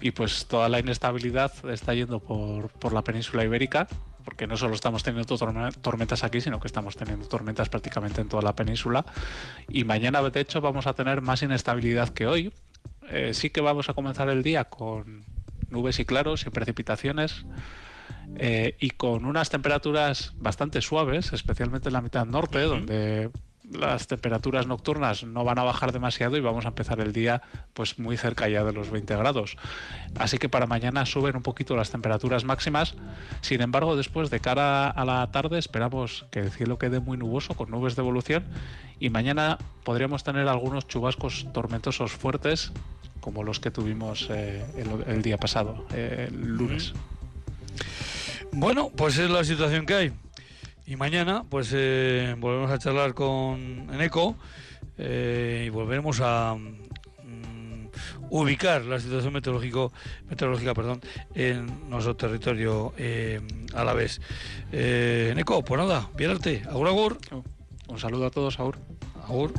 y 0.00 0.10
pues 0.12 0.46
toda 0.46 0.68
la 0.68 0.78
inestabilidad 0.78 1.52
está 1.70 1.94
yendo 1.94 2.20
por, 2.20 2.68
por, 2.68 2.92
la 2.92 3.02
península 3.02 3.44
ibérica 3.44 3.88
porque 4.28 4.46
no 4.46 4.58
solo 4.58 4.74
estamos 4.74 5.02
teniendo 5.02 5.38
tormentas 5.80 6.22
aquí, 6.22 6.42
sino 6.42 6.60
que 6.60 6.66
estamos 6.66 6.96
teniendo 6.96 7.26
tormentas 7.26 7.70
prácticamente 7.70 8.20
en 8.20 8.28
toda 8.28 8.42
la 8.42 8.54
península. 8.54 9.06
Y 9.70 9.84
mañana, 9.84 10.20
de 10.20 10.38
hecho, 10.38 10.60
vamos 10.60 10.86
a 10.86 10.92
tener 10.92 11.22
más 11.22 11.42
inestabilidad 11.42 12.10
que 12.10 12.26
hoy. 12.26 12.52
Eh, 13.08 13.32
sí 13.32 13.48
que 13.48 13.62
vamos 13.62 13.88
a 13.88 13.94
comenzar 13.94 14.28
el 14.28 14.42
día 14.42 14.64
con 14.64 15.24
nubes 15.70 15.98
y 15.98 16.04
claros 16.04 16.44
y 16.44 16.50
precipitaciones. 16.50 17.46
Eh, 18.36 18.76
y 18.78 18.90
con 18.90 19.24
unas 19.24 19.48
temperaturas 19.48 20.34
bastante 20.36 20.82
suaves, 20.82 21.32
especialmente 21.32 21.88
en 21.88 21.94
la 21.94 22.02
mitad 22.02 22.26
norte, 22.26 22.60
donde 22.60 23.30
las 23.70 24.06
temperaturas 24.06 24.66
nocturnas 24.66 25.24
no 25.24 25.44
van 25.44 25.58
a 25.58 25.62
bajar 25.62 25.92
demasiado 25.92 26.36
y 26.36 26.40
vamos 26.40 26.64
a 26.64 26.68
empezar 26.68 27.00
el 27.00 27.12
día 27.12 27.42
pues 27.74 27.98
muy 27.98 28.16
cerca 28.16 28.48
ya 28.48 28.64
de 28.64 28.72
los 28.72 28.90
20 28.90 29.16
grados. 29.16 29.56
Así 30.18 30.38
que 30.38 30.48
para 30.48 30.66
mañana 30.66 31.06
suben 31.06 31.36
un 31.36 31.42
poquito 31.42 31.76
las 31.76 31.90
temperaturas 31.90 32.44
máximas. 32.44 32.94
Sin 33.40 33.60
embargo, 33.60 33.96
después 33.96 34.30
de 34.30 34.40
cara 34.40 34.88
a 34.88 35.04
la 35.04 35.30
tarde 35.30 35.58
esperamos 35.58 36.26
que 36.30 36.40
el 36.40 36.50
cielo 36.50 36.78
quede 36.78 37.00
muy 37.00 37.18
nuboso 37.18 37.54
con 37.54 37.70
nubes 37.70 37.96
de 37.96 38.02
evolución 38.02 38.44
y 38.98 39.10
mañana 39.10 39.58
podríamos 39.84 40.24
tener 40.24 40.48
algunos 40.48 40.86
chubascos 40.88 41.46
tormentosos 41.52 42.12
fuertes 42.12 42.72
como 43.20 43.42
los 43.42 43.60
que 43.60 43.70
tuvimos 43.70 44.28
eh, 44.30 44.64
el, 45.06 45.22
día 45.22 45.36
pasado, 45.36 45.84
eh, 45.92 46.28
el 46.30 46.56
lunes. 46.56 46.94
Bueno, 48.52 48.90
pues 48.96 49.18
es 49.18 49.28
la 49.28 49.44
situación 49.44 49.84
que 49.84 49.94
hay. 49.94 50.12
Y 50.88 50.96
mañana, 50.96 51.44
pues 51.46 51.70
eh, 51.74 52.34
volvemos 52.38 52.70
a 52.70 52.78
charlar 52.78 53.12
con 53.12 53.90
Eneco 53.92 54.36
eh, 54.96 55.64
y 55.66 55.68
volveremos 55.68 56.18
a 56.22 56.54
mm, 56.54 57.88
ubicar 58.30 58.86
la 58.86 58.98
situación 58.98 59.34
meteorológico, 59.34 59.92
meteorológica 60.30 60.72
perdón, 60.72 61.02
en 61.34 61.90
nuestro 61.90 62.16
territorio 62.16 62.94
eh, 62.96 63.38
a 63.74 63.84
la 63.84 63.92
vez. 63.92 64.22
Eh, 64.72 65.28
Eneco, 65.32 65.62
pues 65.62 65.78
nada, 65.78 66.08
bien 66.16 66.30
arte. 66.30 66.62
Agur, 66.66 66.88
agur. 66.88 67.18
Un 67.88 67.98
saludo 67.98 68.24
a 68.24 68.30
todos, 68.30 68.58
agur. 68.58 68.78
Agur. 69.24 69.52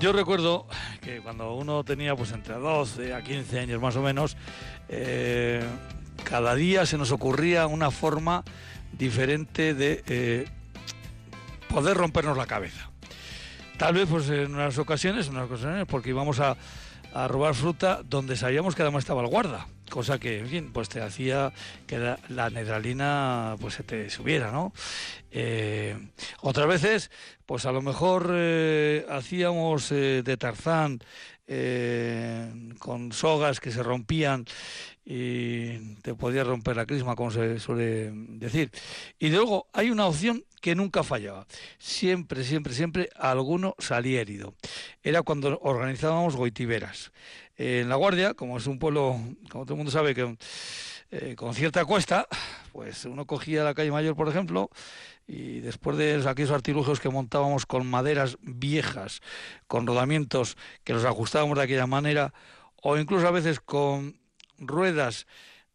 Yo 0.00 0.12
recuerdo 0.12 0.64
que 1.00 1.20
cuando 1.20 1.54
uno 1.54 1.82
tenía 1.82 2.14
pues 2.14 2.30
entre 2.30 2.54
12 2.54 3.14
a 3.14 3.22
15 3.22 3.58
años 3.58 3.80
más 3.80 3.96
o 3.96 4.02
menos, 4.02 4.36
eh, 4.88 5.64
cada 6.22 6.54
día 6.54 6.86
se 6.86 6.96
nos 6.96 7.10
ocurría 7.10 7.66
una 7.66 7.90
forma 7.90 8.44
diferente 8.92 9.74
de 9.74 10.04
eh, 10.06 10.48
poder 11.68 11.96
rompernos 11.96 12.36
la 12.36 12.46
cabeza. 12.46 12.90
Tal 13.76 13.94
vez 13.94 14.06
pues 14.08 14.28
en 14.30 14.54
unas 14.54 14.78
ocasiones, 14.78 15.26
en 15.26 15.32
unas 15.32 15.46
ocasiones 15.46 15.84
porque 15.86 16.10
íbamos 16.10 16.38
a, 16.38 16.56
a 17.12 17.26
robar 17.26 17.54
fruta 17.54 18.00
donde 18.04 18.36
sabíamos 18.36 18.76
que 18.76 18.82
además 18.82 19.02
estaba 19.02 19.22
el 19.22 19.28
guarda 19.28 19.66
cosa 19.88 20.18
que, 20.18 20.38
en 20.38 20.46
fin, 20.48 20.70
pues 20.72 20.88
te 20.88 21.00
hacía 21.00 21.52
que 21.86 21.98
la, 21.98 22.18
la 22.28 23.56
pues 23.60 23.74
se 23.74 23.82
te 23.82 24.10
subiera, 24.10 24.50
¿no? 24.52 24.72
Eh, 25.30 25.96
otras 26.40 26.66
veces, 26.66 27.10
pues 27.46 27.66
a 27.66 27.72
lo 27.72 27.82
mejor 27.82 28.30
eh, 28.32 29.06
hacíamos 29.10 29.92
eh, 29.92 30.22
de 30.24 30.36
Tarzán 30.36 31.00
con 32.78 33.10
sogas 33.12 33.58
que 33.58 33.70
se 33.70 33.82
rompían 33.82 34.44
y 35.10 35.94
te 36.02 36.14
podía 36.14 36.44
romper 36.44 36.76
la 36.76 36.84
crisma, 36.84 37.16
como 37.16 37.30
se 37.30 37.58
suele 37.58 38.10
decir. 38.12 38.70
Y 39.18 39.30
luego 39.30 39.66
hay 39.72 39.90
una 39.90 40.06
opción 40.06 40.44
que 40.60 40.74
nunca 40.74 41.02
fallaba. 41.02 41.46
Siempre, 41.78 42.44
siempre, 42.44 42.74
siempre 42.74 43.08
alguno 43.16 43.74
salía 43.78 44.20
herido. 44.20 44.54
Era 45.02 45.22
cuando 45.22 45.58
organizábamos 45.62 46.36
goitiveras. 46.36 47.12
En 47.58 47.88
La 47.88 47.96
Guardia, 47.96 48.34
como 48.34 48.56
es 48.56 48.68
un 48.68 48.78
pueblo, 48.78 49.20
como 49.50 49.64
todo 49.64 49.74
el 49.74 49.78
mundo 49.78 49.90
sabe, 49.90 50.14
que 50.14 50.36
eh, 51.10 51.34
con 51.34 51.54
cierta 51.54 51.84
cuesta, 51.84 52.28
pues 52.70 53.04
uno 53.04 53.26
cogía 53.26 53.64
la 53.64 53.74
calle 53.74 53.90
Mayor, 53.90 54.14
por 54.14 54.28
ejemplo, 54.28 54.70
y 55.26 55.58
después 55.58 55.96
de 55.96 56.22
aquellos 56.28 56.52
artilugios 56.52 57.00
que 57.00 57.08
montábamos 57.08 57.66
con 57.66 57.84
maderas 57.84 58.38
viejas, 58.42 59.22
con 59.66 59.88
rodamientos 59.88 60.56
que 60.84 60.92
los 60.92 61.04
ajustábamos 61.04 61.58
de 61.58 61.64
aquella 61.64 61.88
manera, 61.88 62.32
o 62.80 62.96
incluso 62.96 63.26
a 63.26 63.32
veces 63.32 63.58
con 63.58 64.20
ruedas 64.58 65.26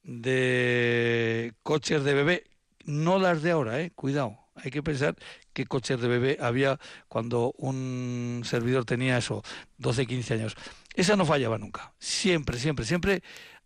de 0.04 1.54
coches 1.64 2.06
de 2.06 2.14
bebé, 2.14 2.44
no 2.86 3.20
las 3.20 3.42
de 3.42 3.52
ahora, 3.52 3.82
eh, 3.82 3.92
cuidado. 3.94 4.38
Hay 4.56 4.72
que 4.72 4.84
pensar 4.84 5.16
qué 5.52 5.66
coches 5.66 6.00
de 6.00 6.08
bebé 6.08 6.38
había 6.40 6.80
cuando 7.10 7.54
un 7.58 8.44
servidor 8.46 8.86
tenía 8.86 9.18
eso, 9.18 9.44
12, 9.80 10.06
15 10.06 10.34
años. 10.36 10.56
Esa 10.94 11.16
no 11.16 11.26
fallaba 11.26 11.58
nunca. 11.58 11.94
Siempre, 11.98 12.58
siempre, 12.58 12.86
siempre 12.86 13.24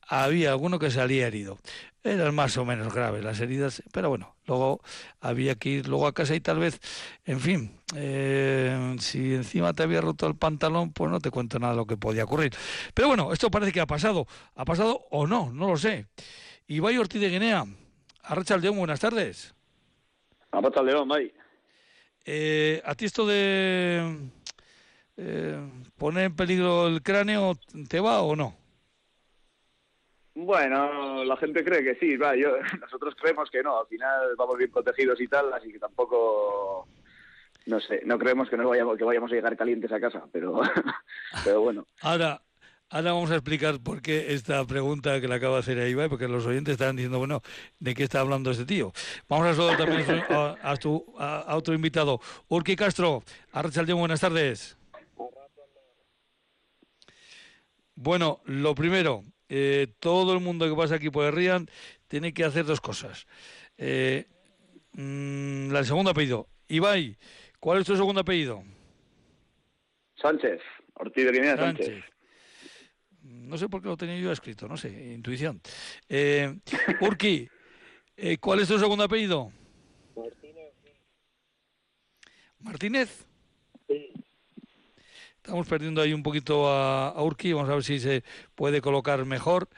había 0.08 0.52
alguno 0.52 0.80
que 0.80 0.90
salía 0.90 1.28
herido. 1.28 1.58
Eran 2.04 2.34
más 2.34 2.56
o 2.58 2.63
menos 2.63 2.94
graves 2.94 3.24
las 3.24 3.40
heridas, 3.42 3.84
pero 3.92 4.08
bueno, 4.08 4.36
luego 4.46 4.82
había 5.20 5.56
que 5.56 5.70
ir 5.70 5.88
luego 5.90 6.08
a 6.08 6.13
casa 6.13 6.36
y 6.36 6.40
tal 6.40 6.60
vez, 6.60 6.80
en 7.26 7.42
fin, 7.42 7.82
eh, 7.96 8.96
si 9.00 9.34
encima 9.34 9.74
te 9.74 9.84
había 9.84 10.00
roto 10.00 10.26
el 10.26 10.36
pantalón, 10.36 10.94
pues 10.94 11.12
no 11.12 11.20
te 11.20 11.32
cuento 11.32 11.60
nada 11.60 11.74
de 11.74 11.78
lo 11.78 11.86
que 11.86 11.98
podía 11.98 12.24
ocurrir. 12.24 12.54
Pero 12.94 13.10
bueno, 13.10 13.34
esto 13.34 13.52
parece 13.52 13.74
que 13.74 13.82
ha 13.82 13.88
pasado. 13.88 14.26
¿Ha 14.56 14.63
pasado 14.63 15.06
o 15.12 15.28
no? 15.28 15.52
No 15.52 15.68
lo 15.68 15.78
sé. 15.78 16.08
Ibai 16.68 16.98
Ortiz 16.98 17.20
de 17.20 17.30
Guinea, 17.30 17.66
Arracha 18.24 18.58
León, 18.58 18.78
buenas 18.78 19.02
tardes. 19.02 19.54
Arracha 20.52 20.82
León, 20.82 21.10
May. 21.10 21.34
Eh, 22.26 22.82
¿A 22.86 22.96
ti 22.96 23.06
esto 23.06 23.26
de 23.26 24.30
eh, 25.17 25.60
poner 25.97 26.25
en 26.25 26.36
peligro 26.36 26.88
el 26.88 27.01
cráneo 27.01 27.58
te 27.89 27.99
va 27.99 28.21
o 28.21 28.36
no? 28.36 28.56
Bueno, 30.36 31.23
la 31.23 31.36
gente 31.38 31.63
cree 31.65 31.84
que 31.84 31.95
sí, 31.95 32.15
va, 32.15 32.36
yo, 32.36 32.58
nosotros 32.80 33.15
creemos 33.19 33.49
que 33.49 33.63
no, 33.63 33.80
al 33.80 33.88
final 33.88 34.36
vamos 34.38 34.56
bien 34.58 34.71
protegidos 34.71 35.19
y 35.19 35.27
tal, 35.27 35.51
así 35.51 35.71
que 35.71 35.80
tampoco, 35.80 36.88
no 37.65 37.80
sé, 37.80 38.01
no 38.06 38.19
creemos 38.19 38.47
que 38.47 38.56
no 38.56 38.69
vayamos, 38.69 38.99
que 38.99 39.03
vayamos 39.03 39.32
a 39.32 39.36
llegar 39.36 39.58
calientes 39.58 39.91
a 39.91 39.99
casa, 39.99 40.23
pero, 40.32 40.62
pero 41.43 41.62
bueno. 41.62 41.88
Ahora, 42.01 42.39
ahora 42.91 43.13
vamos 43.13 43.32
a 43.32 43.36
explicar 43.36 43.80
por 43.80 44.03
qué 44.03 44.36
esta 44.36 44.63
pregunta 44.65 45.19
que 45.19 45.27
le 45.27 45.34
acaba 45.34 45.56
de 45.56 45.60
hacer 45.62 45.80
a 45.80 45.88
Ibai, 45.89 46.08
porque 46.08 46.27
los 46.27 46.45
oyentes 46.45 46.73
están 46.73 46.95
diciendo, 46.95 47.17
bueno, 47.17 47.41
¿de 47.80 47.95
qué 47.95 48.03
está 48.03 48.19
hablando 48.19 48.51
este 48.51 48.65
tío? 48.65 48.93
Vamos 49.27 49.47
a 49.47 49.56
saludar 49.56 49.77
también 49.77 50.06
a, 50.30 50.56
a, 50.62 50.77
tu, 50.77 51.03
a, 51.17 51.39
a 51.39 51.56
otro 51.56 51.73
invitado, 51.73 52.19
Urki 52.47 52.75
Castro, 52.75 53.23
Arrachaldeón, 53.53 53.97
buenas 53.97 54.21
tardes. 54.21 54.77
Bueno, 58.00 58.42
lo 58.46 58.76
primero, 58.76 59.24
eh, 59.50 59.88
todo 60.00 60.32
el 60.34 60.40
mundo 60.40 60.70
que 60.70 60.76
pasa 60.76 60.96
aquí 60.96 61.10
por 61.10 61.26
el 61.26 61.34
Rían 61.34 61.68
tiene 62.08 62.32
que 62.32 62.44
hacer 62.44 62.64
dos 62.64 62.80
cosas. 62.80 63.26
Eh, 63.76 64.28
mmm, 64.94 65.76
el 65.76 65.86
segundo 65.86 66.12
apellido. 66.12 66.48
Ibai, 66.68 67.18
¿cuál 67.60 67.80
es 67.80 67.88
tu 67.88 67.96
segundo 67.98 68.22
apellido? 68.22 68.64
Sánchez, 70.22 70.62
Ortiz 70.94 71.26
de 71.26 71.32
Guinea 71.32 71.58
Sánchez. 71.58 71.88
Sánchez. 71.88 72.06
No 73.24 73.58
sé 73.58 73.68
por 73.68 73.82
qué 73.82 73.88
lo 73.88 73.98
tenía 73.98 74.20
yo 74.20 74.32
escrito, 74.32 74.68
no 74.68 74.78
sé, 74.78 74.90
intuición. 75.14 75.60
Eh, 76.08 76.56
Urki, 77.02 77.50
eh, 78.16 78.38
¿cuál 78.38 78.60
es 78.60 78.68
tu 78.68 78.78
segundo 78.78 79.06
apellido? 79.06 79.52
Martínez. 80.16 80.74
¿Martínez? 82.60 83.26
Sí. 83.88 84.14
Estamos 85.48 85.66
perdiendo 85.66 86.02
ahí 86.02 86.14
un 86.14 86.24
poquito 86.24 86.68
a, 86.68 87.08
a, 87.08 87.24
Urki, 87.24 87.54
vamos 87.54 87.70
a 87.70 87.76
ver 87.76 87.84
si 87.86 88.02
se 88.02 88.22
puede 88.54 88.82
colocar 88.82 89.24
mejor. 89.24 89.70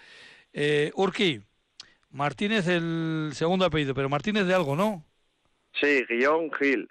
Eh, 0.51 0.89
Urki, 0.95 1.43
Martínez 2.09 2.67
el 2.67 3.29
segundo 3.35 3.65
apellido, 3.65 3.93
pero 3.93 4.09
Martínez 4.09 4.47
de 4.47 4.55
algo, 4.55 4.75
¿no? 4.75 5.05
Sí, 5.79 6.03
Guión 6.09 6.51
Gil. 6.53 6.89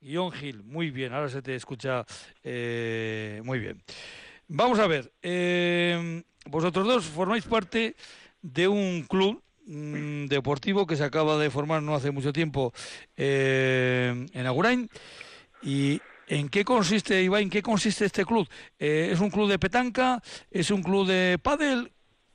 Guión 0.00 0.32
Gil, 0.32 0.64
muy 0.64 0.90
bien, 0.90 1.12
ahora 1.12 1.28
se 1.28 1.42
te 1.42 1.54
escucha 1.54 2.04
eh, 2.42 3.40
muy 3.44 3.60
bien. 3.60 3.80
Vamos 4.48 4.80
a 4.80 4.88
ver, 4.88 5.12
eh, 5.22 6.24
vosotros 6.46 6.88
dos 6.88 7.04
formáis 7.04 7.44
parte 7.44 7.94
de 8.42 8.66
un 8.66 9.04
club 9.04 9.44
mmm, 9.64 10.26
deportivo 10.26 10.88
que 10.88 10.96
se 10.96 11.04
acaba 11.04 11.38
de 11.38 11.50
formar 11.50 11.84
no 11.84 11.94
hace 11.94 12.10
mucho 12.10 12.32
tiempo 12.32 12.72
eh, 13.16 14.26
en 14.32 14.46
Agurain 14.46 14.90
y 15.62 16.00
¿En 16.28 16.48
qué 16.48 16.64
consiste, 16.64 17.22
Ibai, 17.22 17.44
en 17.44 17.50
qué 17.50 17.62
consiste 17.62 18.04
este 18.04 18.24
club? 18.24 18.48
Eh, 18.78 19.10
¿Es 19.12 19.20
un 19.20 19.30
club 19.30 19.48
de 19.48 19.58
petanca? 19.58 20.20
¿Es 20.50 20.70
un 20.70 20.82
club 20.82 21.06
de 21.06 21.38
pádel? 21.40 21.92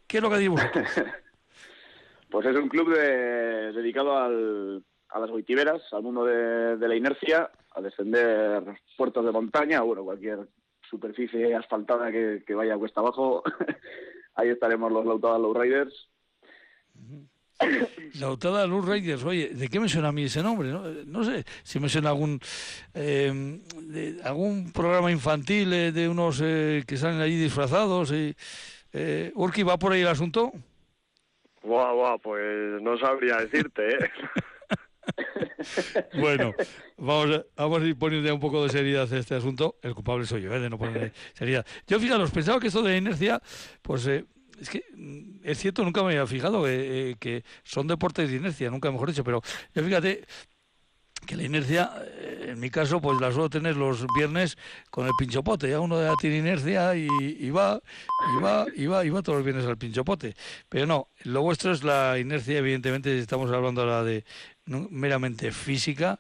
¿Qué 0.08 0.18
es 0.18 0.24
lo 0.24 0.30
que 0.30 0.38
digo 0.38 0.56
pues 2.30 2.46
es 2.46 2.56
un 2.56 2.70
club 2.70 2.94
de, 2.94 3.74
dedicado 3.74 4.18
al, 4.18 4.84
a 5.10 5.20
las 5.20 5.30
goitiberas, 5.30 5.82
al 5.92 6.04
mundo 6.04 6.26
de, 6.26 6.78
de, 6.78 6.88
la 6.88 6.96
inercia, 6.96 7.52
a 7.76 7.82
descender 7.82 8.64
puertos 8.98 9.26
de 9.26 9.32
montaña, 9.32 9.82
bueno, 9.82 10.04
cualquier 10.04 10.48
superficie 10.90 11.54
asfaltada 11.54 12.12
que, 12.12 12.44
que 12.46 12.54
vaya 12.54 12.78
cuesta 12.78 13.02
abajo. 13.02 13.44
Ahí 14.36 14.50
estaremos 14.50 14.92
los 14.92 15.06
Lautada 15.06 15.38
Low 15.38 15.54
Riders. 15.54 16.10
Uh 16.96 17.00
-huh. 17.00 17.28
Lautada 18.20 18.68
Luz 18.68 18.86
Raiders, 18.86 19.24
oye, 19.24 19.50
¿de 19.50 19.68
qué 19.68 19.80
me 19.80 19.88
suena 19.88 20.10
a 20.10 20.12
mí 20.12 20.24
ese 20.24 20.44
nombre? 20.44 20.70
No, 20.70 20.84
no 21.06 21.24
sé 21.24 21.46
si 21.64 21.80
me 21.80 21.90
suena 21.90 22.10
algún 22.10 22.40
eh, 22.94 23.60
de, 23.82 24.18
algún 24.24 24.72
programa 24.72 25.12
infantil 25.12 25.72
eh, 25.74 25.92
de 25.92 26.10
unos 26.10 26.42
eh, 26.44 26.84
que 26.86 26.98
salen 26.98 27.22
allí 27.22 27.38
disfrazados. 27.38 28.12
Y, 28.12 28.36
eh, 28.94 29.32
Urki, 29.36 29.64
¿va 29.64 29.78
por 29.78 29.94
ahí 29.94 30.02
el 30.02 30.08
asunto? 30.08 30.52
Guau, 31.64 31.96
guau, 31.96 32.20
pues 32.20 32.82
no 32.82 32.98
sabría 32.98 33.38
decirte, 33.38 33.96
¿eh? 33.96 34.10
bueno, 36.20 36.54
vamos 36.98 37.38
a, 37.38 37.46
vamos 37.56 37.82
a 37.82 37.86
ir 37.86 37.98
poniendo 37.98 38.34
un 38.34 38.40
poco 38.40 38.64
de 38.64 38.70
seriedad 38.70 39.12
a 39.12 39.18
este 39.18 39.36
asunto. 39.36 39.76
El 39.82 39.94
culpable 39.94 40.26
soy 40.26 40.42
yo, 40.42 40.54
¿eh? 40.54 40.60
de 40.60 40.70
no 40.70 40.78
poner 40.78 41.14
seriedad. 41.34 41.66
Yo, 41.88 42.00
fijaros, 42.00 42.32
pensaba 42.32 42.60
que 42.60 42.68
esto 42.68 42.82
de 42.82 42.98
inercia, 42.98 43.42
pues 43.82 44.08
eh, 44.08 44.26
es 44.62 44.70
que 44.70 44.84
es 45.44 45.58
cierto, 45.58 45.84
nunca 45.84 46.02
me 46.02 46.10
había 46.10 46.28
fijado 46.28 46.68
eh, 46.68 47.12
eh, 47.12 47.16
que 47.20 47.44
son 47.64 47.88
deportes 47.88 48.30
de 48.30 48.38
inercia, 48.38 48.70
nunca 48.70 48.92
mejor 48.92 49.10
dicho, 49.10 49.24
pero 49.24 49.42
yo 49.74 49.84
fíjate 49.84 50.26
que 51.26 51.36
la 51.36 51.44
inercia, 51.44 51.92
eh, 52.04 52.48
en 52.50 52.60
mi 52.60 52.70
caso, 52.70 53.00
pues 53.00 53.20
la 53.22 53.32
suelo 53.32 53.50
tener 53.50 53.76
los 53.78 54.06
viernes 54.16 54.58
con 54.90 55.06
el 55.06 55.14
pinchopote. 55.18 55.70
Ya 55.70 55.80
uno 55.80 56.02
ya 56.02 56.16
tiene 56.20 56.38
inercia 56.38 56.96
y, 56.96 57.08
y, 57.40 57.50
va, 57.52 57.80
y 58.38 58.42
va, 58.42 58.66
y 58.76 58.86
va, 58.88 59.06
y 59.06 59.10
va 59.10 59.22
todos 59.22 59.38
los 59.38 59.46
viernes 59.46 59.66
al 59.66 59.78
pinchopote. 59.78 60.36
Pero 60.70 60.86
no, 60.88 61.10
lo 61.24 61.42
vuestro 61.42 61.72
es 61.72 61.84
la 61.84 62.18
inercia, 62.20 62.58
evidentemente, 62.58 63.18
estamos 63.20 63.52
hablando 63.52 63.82
ahora 63.82 64.04
de 64.04 64.26
meramente 64.66 65.52
física, 65.52 66.20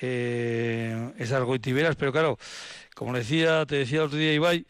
eh, 0.00 1.12
esas 1.18 1.42
goitiberas, 1.44 1.96
pero 1.96 2.12
claro, 2.12 2.38
como 2.94 3.12
decía, 3.14 3.66
te 3.66 3.76
decía 3.76 3.98
el 4.00 4.06
otro 4.06 4.18
día 4.18 4.32
Ibai, 4.32 4.66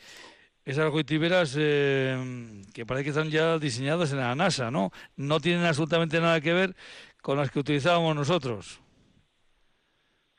esas 0.65 0.91
goitiberas 0.91 1.57
eh, 1.59 2.63
que 2.75 2.87
parece 2.87 3.05
que 3.05 3.11
están 3.11 3.31
ya 3.31 3.59
diseñadas 3.59 4.13
en 4.13 4.19
la 4.19 4.35
NASA, 4.35 4.71
¿no? 4.71 4.91
No 5.17 5.41
tienen 5.41 5.65
absolutamente 5.65 6.21
nada 6.21 6.41
que 6.41 6.53
ver 6.53 6.75
con 7.23 7.37
las 7.37 7.51
que 7.51 7.61
utilizábamos 7.61 8.15
nosotros. 8.15 8.81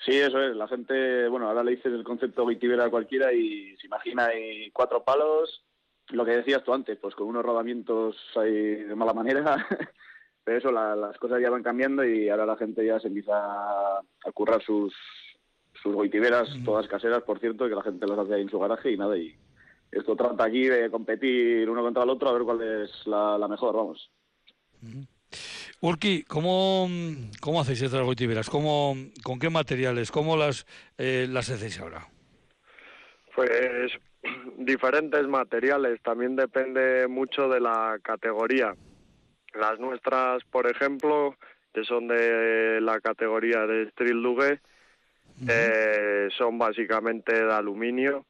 Sí, 0.05 0.17
eso 0.17 0.41
es. 0.41 0.55
La 0.55 0.67
gente, 0.67 1.27
bueno, 1.27 1.47
ahora 1.47 1.63
le 1.63 1.71
dices 1.71 1.93
el 1.93 2.03
concepto 2.03 2.43
goitibera 2.43 2.85
a 2.85 2.89
cualquiera 2.89 3.31
y 3.33 3.75
se 3.77 3.87
imagina 3.87 4.25
ahí 4.25 4.71
cuatro 4.71 5.03
palos, 5.03 5.63
lo 6.09 6.25
que 6.25 6.37
decías 6.37 6.63
tú 6.63 6.73
antes, 6.73 6.97
pues 6.97 7.13
con 7.13 7.27
unos 7.27 7.45
rodamientos 7.45 8.15
ahí 8.35 8.83
de 8.83 8.95
mala 8.95 9.13
manera. 9.13 9.67
Pero 10.43 10.57
eso, 10.57 10.71
la, 10.71 10.95
las 10.95 11.17
cosas 11.19 11.39
ya 11.39 11.51
van 11.51 11.61
cambiando 11.61 12.03
y 12.03 12.29
ahora 12.29 12.47
la 12.47 12.57
gente 12.57 12.83
ya 12.83 12.99
se 12.99 13.07
empieza 13.07 13.33
a, 13.35 14.01
currar 14.33 14.61
sus, 14.63 14.91
sus 15.83 15.93
goitiberas, 15.93 16.49
todas 16.65 16.87
caseras, 16.87 17.21
por 17.21 17.39
cierto, 17.39 17.69
que 17.69 17.75
la 17.75 17.83
gente 17.83 18.07
las 18.07 18.17
hace 18.17 18.33
ahí 18.33 18.41
en 18.41 18.49
su 18.49 18.57
garaje 18.57 18.91
y 18.91 18.97
nada, 18.97 19.15
y 19.15 19.35
esto 19.91 20.15
trata 20.15 20.45
aquí 20.45 20.67
de 20.67 20.89
competir 20.89 21.69
uno 21.69 21.81
contra 21.81 22.03
el 22.03 22.09
otro 22.09 22.29
a 22.29 22.33
ver 22.33 22.43
cuál 22.43 22.61
es 22.61 23.05
la, 23.05 23.37
la 23.37 23.47
mejor, 23.47 23.75
vamos. 23.75 24.09
Urki, 25.81 26.23
¿cómo, 26.23 26.87
cómo 27.41 27.61
hacéis 27.61 27.81
estas 27.81 28.03
goitiberas? 28.03 28.49
¿Cómo, 28.49 28.95
¿Con 29.23 29.39
qué 29.39 29.49
materiales? 29.49 30.11
¿Cómo 30.11 30.37
las, 30.37 30.65
eh, 30.97 31.27
las 31.29 31.49
hacéis 31.49 31.79
ahora? 31.79 32.07
Pues 33.35 33.91
diferentes 34.57 35.27
materiales, 35.27 36.01
también 36.01 36.35
depende 36.35 37.07
mucho 37.07 37.49
de 37.49 37.59
la 37.59 37.99
categoría. 38.01 38.75
Las 39.53 39.79
nuestras, 39.79 40.43
por 40.45 40.69
ejemplo, 40.69 41.35
que 41.73 41.83
son 41.83 42.07
de 42.07 42.79
la 42.79 42.99
categoría 43.01 43.65
de 43.65 43.83
Street 43.83 44.13
Lugue, 44.13 44.61
eh, 45.47 46.29
son 46.37 46.57
básicamente 46.57 47.33
de 47.33 47.51
aluminio 47.51 48.25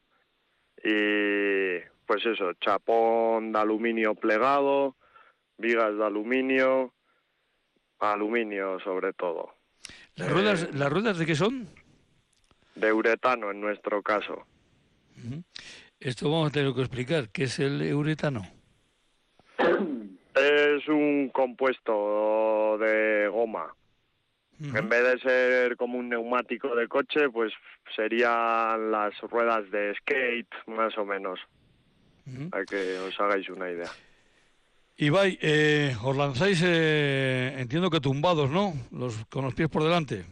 y 0.84 1.80
pues 2.06 2.26
eso, 2.26 2.54
chapón 2.54 3.52
de 3.52 3.60
aluminio 3.60 4.16
plegado, 4.16 4.96
vigas 5.58 5.96
de 5.96 6.06
aluminio, 6.06 6.94
aluminio 8.00 8.80
sobre 8.80 9.14
todo. 9.14 9.54
¿Las 10.16 10.32
ruedas, 10.32 10.76
¿Las 10.76 10.92
ruedas 10.92 11.18
de 11.18 11.26
qué 11.26 11.36
son? 11.36 11.68
De 12.76 12.92
uretano 12.92 13.52
en 13.52 13.62
nuestro 13.62 14.02
caso. 14.02 14.46
Esto 16.00 16.32
vamos 16.32 16.50
a 16.50 16.52
tener 16.52 16.74
que 16.74 16.82
explicar. 16.82 17.30
¿Qué 17.30 17.44
es 17.44 17.60
el 17.60 17.94
uretano? 17.94 18.42
Es 20.34 20.88
un 20.88 21.30
compuesto 21.30 22.78
de 22.80 23.28
goma. 23.28 23.76
En 24.64 24.90
vez 24.90 25.04
de 25.04 25.20
ser 25.20 25.76
como 25.76 25.98
un 25.98 26.10
neumático 26.10 26.76
de 26.76 26.88
coche, 26.88 27.30
pues 27.30 27.52
serían 27.96 28.92
las 28.92 29.20
ruedas 29.22 29.70
de 29.72 29.96
skate, 29.96 30.54
más 30.68 30.96
o 30.98 31.06
menos. 31.06 31.40
Para 32.52 32.66
que 32.66 33.00
os 33.00 33.20
hagáis 33.20 33.50
una 33.50 33.70
idea. 33.70 33.90
Ibai, 34.98 35.40
eh, 35.42 35.96
os 36.04 36.16
lanzáis, 36.16 36.62
eh, 36.64 37.56
entiendo 37.58 37.90
que 37.90 38.00
tumbados, 38.00 38.52
¿no? 38.52 38.74
Los, 38.92 39.26
con 39.26 39.44
los 39.44 39.56
pies 39.56 39.68
por 39.68 39.84
delante. 39.84 40.26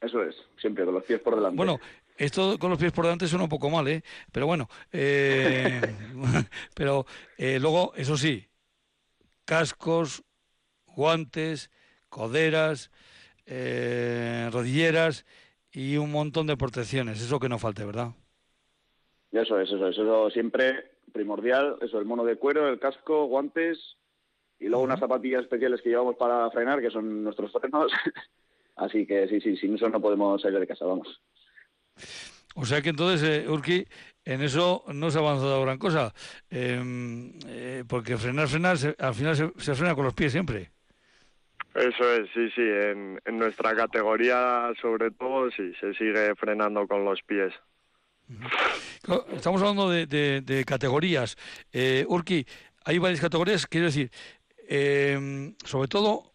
Eso 0.00 0.22
es, 0.22 0.36
siempre 0.60 0.84
con 0.84 0.94
los 0.94 1.04
pies 1.04 1.20
por 1.20 1.34
delante. 1.34 1.56
Bueno, 1.56 1.80
esto 2.16 2.58
con 2.58 2.70
los 2.70 2.78
pies 2.78 2.92
por 2.92 3.06
delante 3.06 3.26
suena 3.26 3.44
un 3.44 3.50
poco 3.50 3.70
mal, 3.70 3.88
¿eh? 3.88 4.02
Pero 4.30 4.46
bueno, 4.46 4.68
eh, 4.92 5.80
pero 6.74 7.06
eh, 7.36 7.58
luego, 7.58 7.92
eso 7.96 8.16
sí, 8.16 8.46
cascos, 9.44 10.22
guantes, 10.86 11.70
coderas, 12.10 12.92
eh, 13.46 14.50
rodilleras 14.52 15.26
y 15.72 15.98
un 15.98 16.12
montón 16.12 16.46
de 16.48 16.56
protecciones. 16.58 17.22
Eso 17.22 17.40
que 17.40 17.48
no 17.50 17.58
falte, 17.60 17.84
¿verdad? 17.86 18.14
Eso 19.32 19.60
es, 19.60 19.68
eso 19.70 19.88
es, 19.88 19.96
eso 19.98 20.30
siempre 20.30 20.92
primordial, 21.12 21.76
eso, 21.80 21.98
el 21.98 22.04
mono 22.04 22.24
de 22.24 22.36
cuero, 22.36 22.68
el 22.68 22.80
casco, 22.80 23.26
guantes 23.26 23.96
y 24.60 24.68
luego 24.68 24.84
unas 24.84 25.00
zapatillas 25.00 25.42
especiales 25.42 25.82
que 25.82 25.90
llevamos 25.90 26.16
para 26.16 26.50
frenar, 26.52 26.80
que 26.82 26.90
son 26.90 27.24
nuestros 27.24 27.52
frenos. 27.52 27.92
Así 28.76 29.06
que 29.06 29.28
sí, 29.28 29.40
sí, 29.40 29.56
sin 29.56 29.76
eso 29.76 29.88
no 29.90 30.00
podemos 30.02 30.42
salir 30.42 30.60
de 30.60 30.66
casa, 30.68 30.86
vamos. 30.86 31.20
O 32.54 32.66
sea 32.66 32.82
que 32.82 32.90
entonces, 32.90 33.22
eh, 33.44 33.48
Urki, 33.48 33.86
en 34.24 34.42
eso 34.42 34.84
no 34.92 35.10
se 35.10 35.18
ha 35.18 35.20
avanzado 35.20 35.62
gran 35.62 35.78
cosa, 35.78 36.12
em, 36.50 37.32
eh, 37.46 37.84
porque 37.88 38.16
frenar, 38.18 38.48
frenar, 38.48 38.76
se- 38.78 38.96
al 38.98 39.14
final 39.14 39.36
se, 39.36 39.52
se 39.58 39.74
frena 39.74 39.94
con 39.94 40.04
los 40.04 40.14
pies 40.14 40.32
siempre. 40.32 40.72
Eso 41.74 42.12
es, 42.14 42.28
sí, 42.34 42.50
sí. 42.50 42.62
En, 42.62 43.20
en 43.24 43.38
nuestra 43.38 43.74
categoría, 43.76 44.72
sobre 44.80 45.10
todo, 45.12 45.50
sí, 45.52 45.72
se 45.80 45.94
sigue 45.94 46.34
frenando 46.34 46.86
con 46.88 47.04
los 47.04 47.22
pies. 47.22 47.52
Estamos 49.32 49.60
hablando 49.62 49.90
de, 49.90 50.06
de- 50.06 50.40
de 50.40 50.64
categorías. 50.64 51.36
Eh, 51.72 52.04
Urki, 52.08 52.46
hay 52.84 52.98
varias 52.98 53.20
categorías, 53.20 53.66
quiero 53.66 53.86
decir, 53.86 54.10
em, 54.68 55.54
sobre 55.64 55.88
todo, 55.88 56.32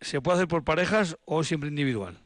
¿se 0.00 0.20
puede 0.20 0.36
hacer 0.36 0.48
por 0.48 0.64
parejas 0.64 1.16
o 1.24 1.42
siempre 1.44 1.68
individual? 1.68 2.18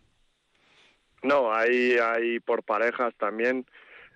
No, 1.22 1.52
hay, 1.54 1.96
hay 1.98 2.40
por 2.40 2.62
parejas 2.62 3.14
también. 3.18 3.66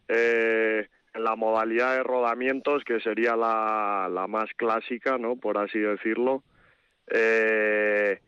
Eh, 0.09 0.87
en 1.15 1.25
la 1.25 1.37
modalidad 1.37 1.97
de 1.97 2.03
rodamientos, 2.03 2.85
que 2.85 3.01
sería 3.01 3.37
la, 3.37 4.09
la 4.11 4.27
más 4.27 4.49
clásica, 4.57 5.19
¿no? 5.19 5.37
Por 5.37 5.59
así 5.59 5.79
decirlo, 5.79 6.43
eh, 7.13 8.21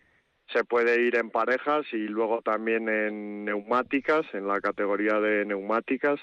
se 0.53 0.65
puede 0.65 1.03
ir 1.03 1.17
en 1.17 1.31
parejas 1.31 1.87
y 1.93 2.07
luego 2.09 2.43
también 2.43 2.89
en 2.89 3.45
neumáticas, 3.45 4.27
en 4.35 4.47
la 4.47 4.61
categoría 4.61 5.19
de 5.21 5.45
neumáticas. 5.45 6.21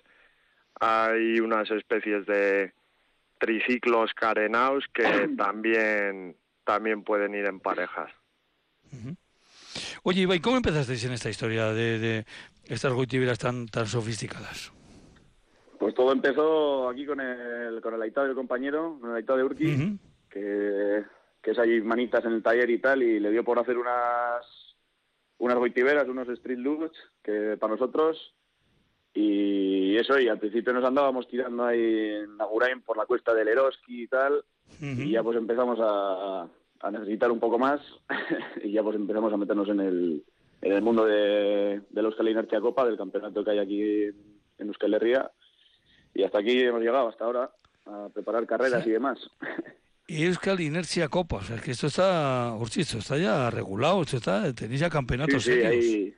Hay 0.80 1.40
unas 1.40 1.70
especies 1.72 2.26
de 2.26 2.74
triciclos 3.40 4.14
carenados 4.14 4.86
que 4.94 5.04
también, 5.38 6.38
también 6.64 7.04
pueden 7.04 7.34
ir 7.36 7.46
en 7.46 7.60
parejas. 7.60 8.12
Oye, 10.04 10.22
Ibai, 10.22 10.40
¿cómo 10.40 10.58
empezasteis 10.58 11.04
en 11.06 11.14
esta 11.14 11.30
historia 11.30 11.74
de, 11.74 12.00
de 12.00 12.26
estas 12.66 12.94
goitiberas 12.94 13.40
tan, 13.40 13.68
tan 13.68 13.88
sofisticadas? 13.88 14.72
Pues 15.80 15.96
todo 15.96 16.12
empezó 16.12 16.90
aquí 16.90 17.06
con 17.06 17.20
el, 17.20 17.82
con 17.82 17.96
el 17.96 18.02
aitado 18.02 18.28
del 18.28 18.36
compañero, 18.36 18.98
con 19.02 19.12
el 19.12 19.16
aitado 19.16 19.40
de 19.40 19.46
Urki, 19.46 19.74
Ujú. 19.74 19.98
que, 20.30 21.04
que 21.42 21.52
es 21.52 21.60
allí 21.60 21.82
manitas 21.82 22.24
en 22.26 22.34
el 22.34 22.44
taller 22.44 22.70
y 22.70 22.80
tal, 22.80 23.02
y 23.04 23.20
le 23.20 23.32
dio 23.32 23.44
por 23.44 23.60
hacer 23.60 23.78
unas 23.78 24.46
unas 25.38 25.58
goitiberas, 25.58 26.08
unos 26.08 26.30
street 26.30 26.60
looks, 26.60 26.96
que 27.24 27.58
para 27.60 27.74
nosotros, 27.74 28.36
y 29.14 29.98
eso, 29.98 30.20
y 30.20 30.28
al 30.28 30.40
principio 30.40 30.72
nos 30.72 30.86
andábamos 30.86 31.28
tirando 31.28 31.66
ahí 31.66 31.82
en 31.82 32.40
Agurain 32.40 32.82
por 32.82 32.96
la 32.96 33.06
cuesta 33.08 33.34
del 33.34 33.48
Eroski 33.48 34.04
y 34.04 34.08
tal, 34.08 34.44
Ujú. 34.76 35.02
y 35.02 35.12
ya 35.12 35.24
pues 35.24 35.38
empezamos 35.38 35.80
a, 35.82 36.48
a 36.80 36.92
necesitar 36.92 37.32
un 37.32 37.40
poco 37.40 37.58
más, 37.58 37.82
y 38.64 38.72
ya 38.72 38.84
pues 38.84 38.96
empezamos 38.96 39.34
a 39.34 39.38
meternos 39.38 39.68
en 39.70 39.80
el, 39.80 40.24
en 40.62 40.72
el 40.74 40.82
mundo 40.84 41.06
de, 41.06 41.82
de 41.90 42.02
la 42.02 42.08
Euskal 42.08 42.30
Inercia 42.30 42.62
Copa, 42.62 42.86
del 42.86 42.98
campeonato 42.98 43.44
que 43.44 43.52
hay 43.52 43.60
aquí 43.60 43.82
en, 44.04 44.68
Euskal 44.68 44.94
Herria, 44.94 45.32
y 46.14 46.22
hasta 46.24 46.38
aquí 46.38 46.60
hemos 46.62 46.82
llegado, 46.82 47.08
hasta 47.10 47.26
ahora, 47.26 47.50
a 47.88 48.10
preparar 48.14 48.46
carreras 48.46 48.86
y 48.86 48.92
demás. 48.92 49.20
Y 50.12 50.26
Euskal 50.26 50.60
Inercia 50.60 51.08
Copa, 51.08 51.38
o 51.38 51.42
sea, 51.42 51.56
que 51.56 51.72
esto 51.72 51.88
está, 51.88 52.54
Urchi, 52.60 52.82
esto 52.82 52.98
está 52.98 53.18
ya 53.18 53.50
regulado, 53.50 54.02
esto 54.02 54.18
está, 54.18 54.54
tenéis 54.54 54.82
ya 54.82 54.90
campeonatos 54.90 55.42
sí, 55.42 55.52
hay, 55.52 56.14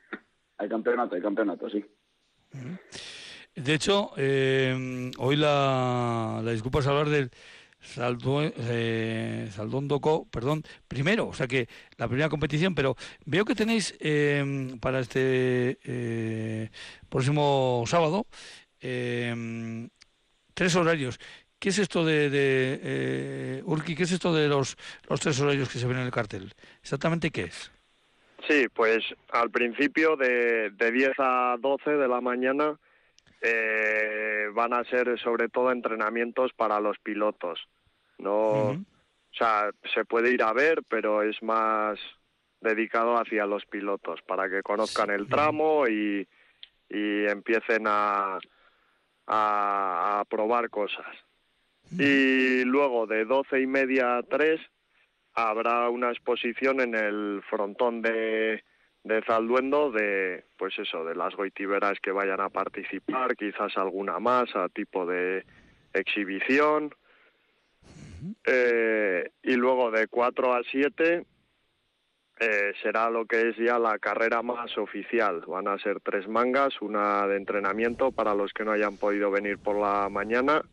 hay 0.57 0.67
campeonato, 0.67 1.13
hay 1.13 1.21
campeonato, 1.21 1.69
sí. 1.69 1.85
De 3.53 3.73
hecho, 3.75 4.09
eh, 4.17 5.11
hoy 5.19 5.35
la, 5.35 6.41
la 6.43 6.51
disculpa 6.53 6.79
es 6.79 6.87
hablar 6.87 7.09
del 7.09 7.29
Saldo, 7.79 8.41
eh, 8.41 9.49
Saldondoco, 9.51 10.27
perdón, 10.27 10.63
primero, 10.87 11.27
o 11.27 11.33
sea 11.35 11.45
que 11.45 11.69
la 11.97 12.07
primera 12.07 12.29
competición, 12.29 12.73
pero 12.73 12.95
veo 13.25 13.45
que 13.45 13.53
tenéis 13.53 13.95
eh, 13.99 14.75
para 14.81 15.01
este 15.01 15.77
eh, 15.83 16.71
próximo 17.09 17.83
sábado 17.85 18.25
eh, 18.81 19.87
tres 20.53 20.75
horarios. 20.75 21.19
¿Qué 21.63 21.69
es 21.69 21.79
esto 21.79 22.03
de, 22.03 22.29
de 22.29 22.79
eh, 22.83 23.61
Urki? 23.63 23.95
¿Qué 23.95 24.03
es 24.03 24.11
esto 24.11 24.33
de 24.33 24.49
los, 24.49 24.75
los 25.07 25.21
tres 25.21 25.39
horarios 25.39 25.69
que 25.69 25.79
se 25.79 25.87
ven 25.87 25.95
en 25.95 26.03
el 26.03 26.11
cartel? 26.11 26.51
¿Exactamente 26.81 27.31
qué 27.31 27.43
es? 27.43 27.71
Sí, 28.45 28.67
pues 28.67 29.01
al 29.31 29.49
principio 29.49 30.17
de, 30.17 30.71
de 30.71 30.91
10 30.91 31.13
a 31.19 31.55
12 31.57 31.91
de 31.91 32.07
la 32.09 32.19
mañana 32.19 32.77
eh, 33.39 34.49
van 34.53 34.73
a 34.73 34.83
ser 34.83 35.17
sobre 35.17 35.47
todo 35.47 35.71
entrenamientos 35.71 36.51
para 36.51 36.81
los 36.81 36.99
pilotos. 36.99 37.61
No, 38.17 38.71
o 38.71 38.77
sea, 39.31 39.69
se 39.93 40.03
puede 40.03 40.33
ir 40.33 40.43
a 40.43 40.51
ver, 40.51 40.83
pero 40.89 41.23
es 41.23 41.41
más 41.41 41.97
dedicado 42.59 43.15
hacia 43.15 43.45
los 43.45 43.65
pilotos 43.67 44.21
para 44.23 44.49
que 44.49 44.63
conozcan 44.63 45.11
el 45.11 45.29
tramo 45.29 45.87
y, 45.87 46.27
y 46.89 47.25
empiecen 47.25 47.87
a, 47.87 48.37
a, 49.27 50.19
a 50.19 50.25
probar 50.25 50.69
cosas. 50.69 51.07
Y 51.99 52.63
luego 52.63 53.05
de 53.05 53.25
doce 53.25 53.61
y 53.61 53.67
media 53.67 54.17
a 54.17 54.23
tres 54.23 54.59
habrá 55.33 55.89
una 55.89 56.09
exposición 56.09 56.79
en 56.81 56.95
el 56.95 57.41
frontón 57.49 58.01
de, 58.01 58.63
de 59.03 59.21
Zalduendo 59.23 59.91
de, 59.91 60.45
pues 60.57 60.77
eso, 60.79 61.03
de 61.05 61.15
las 61.15 61.35
goitiberas 61.35 61.99
que 62.01 62.11
vayan 62.11 62.41
a 62.41 62.49
participar, 62.49 63.35
quizás 63.35 63.77
alguna 63.77 64.19
más 64.19 64.55
a 64.55 64.69
tipo 64.69 65.05
de 65.05 65.45
exhibición. 65.93 66.93
Eh, 68.45 69.31
y 69.43 69.55
luego 69.55 69.91
de 69.91 70.07
4 70.07 70.53
a 70.53 70.61
7 70.63 71.25
eh, 72.39 72.73
será 72.81 73.09
lo 73.09 73.25
que 73.25 73.49
es 73.49 73.57
ya 73.57 73.77
la 73.77 73.99
carrera 73.99 74.41
más 74.41 74.77
oficial. 74.77 75.41
Van 75.47 75.67
a 75.67 75.77
ser 75.77 75.99
tres 75.99 76.27
mangas, 76.27 76.81
una 76.81 77.27
de 77.27 77.35
entrenamiento 77.35 78.11
para 78.11 78.33
los 78.33 78.53
que 78.53 78.63
no 78.63 78.71
hayan 78.71 78.97
podido 78.97 79.29
venir 79.29 79.57
por 79.59 79.77
la 79.77 80.07
mañana 80.09 80.63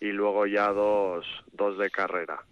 y 0.00 0.06
luego 0.06 0.46
ya 0.46 0.68
dos, 0.72 1.26
dos 1.52 1.78
de 1.78 1.90
carrera. 1.90 2.44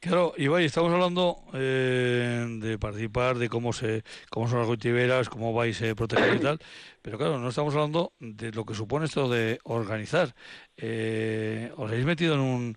Claro, 0.00 0.32
Ibai, 0.36 0.64
estamos 0.64 0.92
hablando 0.92 1.38
eh, 1.54 2.46
de 2.60 2.78
participar, 2.78 3.36
de 3.36 3.48
cómo 3.48 3.72
se, 3.72 4.04
cómo 4.30 4.46
son 4.46 4.60
las 4.60 4.68
goitiveras, 4.68 5.28
cómo 5.28 5.52
vais 5.52 5.82
a 5.82 5.94
proteger 5.96 6.36
y 6.36 6.38
tal, 6.38 6.58
pero 7.02 7.18
claro, 7.18 7.38
no 7.38 7.48
estamos 7.48 7.74
hablando 7.74 8.12
de 8.20 8.52
lo 8.52 8.64
que 8.64 8.74
supone 8.74 9.06
esto 9.06 9.28
de 9.28 9.58
organizar. 9.64 10.34
Eh, 10.76 11.72
os 11.76 11.90
habéis 11.90 12.06
metido 12.06 12.34
en 12.34 12.40
un, 12.40 12.76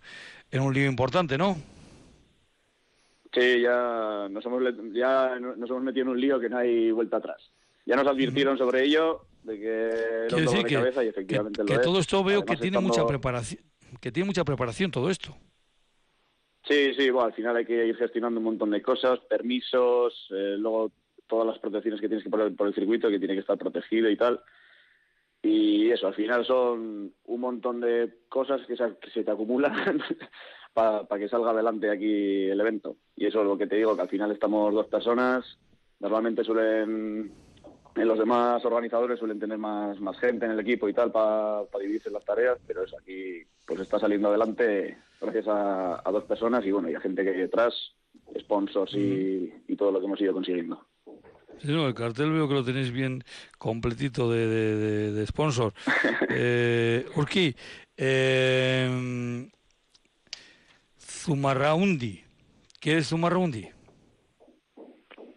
en 0.49 0.61
un 0.61 0.73
lío 0.73 0.89
importante, 0.89 1.37
¿no? 1.37 1.57
Sí, 3.31 3.61
ya 3.61 4.27
nos, 4.29 4.45
hemos, 4.45 4.63
ya 4.91 5.37
nos 5.39 5.69
hemos 5.69 5.83
metido 5.83 6.03
en 6.03 6.09
un 6.09 6.19
lío 6.19 6.39
que 6.39 6.49
no 6.49 6.57
hay 6.57 6.91
vuelta 6.91 7.17
atrás. 7.17 7.51
Ya 7.85 7.95
nos 7.95 8.07
advirtieron 8.07 8.57
sobre 8.57 8.83
ello, 8.83 9.25
de 9.43 9.59
que 9.59 9.89
era 10.27 10.37
un 10.37 10.45
dolor 10.45 10.63
de 10.63 10.73
cabeza 10.73 11.03
y 11.03 11.07
efectivamente 11.07 11.57
que, 11.57 11.63
lo 11.63 11.67
que 11.67 11.73
es. 11.73 11.81
todo 11.81 11.99
esto 11.99 12.23
veo 12.23 12.39
Además, 12.39 12.55
que 12.55 12.61
tiene 12.61 12.79
mucha 12.79 13.05
preparación, 13.05 13.61
que 13.99 14.11
tiene 14.11 14.27
mucha 14.27 14.43
preparación 14.43 14.91
todo 14.91 15.09
esto. 15.09 15.35
Sí, 16.67 16.93
sí, 16.95 17.09
bueno, 17.09 17.27
al 17.27 17.33
final 17.33 17.55
hay 17.55 17.65
que 17.65 17.87
ir 17.87 17.95
gestionando 17.95 18.39
un 18.39 18.45
montón 18.45 18.69
de 18.69 18.81
cosas, 18.81 19.19
permisos, 19.21 20.27
eh, 20.29 20.55
luego 20.57 20.91
todas 21.27 21.47
las 21.47 21.59
protecciones 21.59 21.99
que 21.99 22.07
tienes 22.07 22.23
que 22.23 22.29
poner 22.29 22.55
por 22.55 22.67
el 22.67 22.75
circuito, 22.75 23.09
que 23.09 23.17
tiene 23.17 23.33
que 23.33 23.39
estar 23.39 23.57
protegido 23.57 24.09
y 24.09 24.17
tal. 24.17 24.41
Y 25.41 25.89
eso, 25.89 26.07
al 26.07 26.13
final 26.13 26.45
son 26.45 27.13
un 27.25 27.39
montón 27.39 27.81
de 27.81 28.19
cosas 28.29 28.61
que 28.67 28.75
se, 28.75 28.83
que 29.01 29.09
se 29.09 29.23
te 29.23 29.31
acumulan 29.31 29.73
para 30.73 31.07
que 31.17 31.29
salga 31.29 31.51
adelante 31.51 31.89
aquí 31.89 32.49
el 32.49 32.59
evento. 32.59 32.97
Y 33.15 33.25
eso 33.25 33.41
es 33.41 33.47
lo 33.47 33.57
que 33.57 33.67
te 33.67 33.77
digo, 33.77 33.95
que 33.95 34.03
al 34.03 34.09
final 34.09 34.31
estamos 34.31 34.73
dos 34.73 34.87
personas, 34.87 35.57
normalmente 35.99 36.43
suelen, 36.43 37.31
en 37.31 37.31
los 37.95 38.17
demás 38.17 38.63
organizadores 38.65 39.19
suelen 39.19 39.39
tener 39.39 39.57
más, 39.57 39.99
más 39.99 40.17
gente 40.19 40.45
en 40.45 40.51
el 40.51 40.59
equipo 40.59 40.87
y 40.87 40.93
tal 40.93 41.11
para 41.11 41.63
dividirse 41.79 42.09
las 42.09 42.23
tareas, 42.25 42.57
pero 42.65 42.83
eso 42.83 42.97
aquí 42.97 43.43
pues 43.65 43.79
está 43.81 43.99
saliendo 43.99 44.29
adelante 44.29 44.97
gracias 45.19 45.47
a, 45.47 46.01
a 46.07 46.11
dos 46.11 46.23
personas 46.23 46.65
y 46.65 46.71
bueno, 46.71 46.89
y 46.89 46.95
a 46.95 46.99
gente 47.01 47.23
que 47.23 47.29
hay 47.31 47.37
detrás, 47.37 47.73
sponsors 48.39 48.93
y, 48.93 49.53
y 49.67 49.75
todo 49.75 49.91
lo 49.91 49.99
que 49.99 50.05
hemos 50.05 50.21
ido 50.21 50.33
consiguiendo. 50.33 50.85
Sí, 51.59 51.67
no, 51.71 51.87
el 51.87 51.93
cartel 51.93 52.31
veo 52.31 52.47
que 52.47 52.55
lo 52.55 52.63
tenéis 52.65 52.91
bien 52.91 53.23
completito 53.59 54.31
de, 54.31 54.47
de, 54.47 54.75
de- 54.77 55.11
de 55.11 55.27
sponsor. 55.27 55.73
Eh, 56.33 57.05
Urki, 57.17 57.53
eh, 57.97 59.49
Zumarraundi. 60.97 62.23
¿Qué 62.79 62.97
es 62.97 63.07
Zumarraundi? 63.09 63.67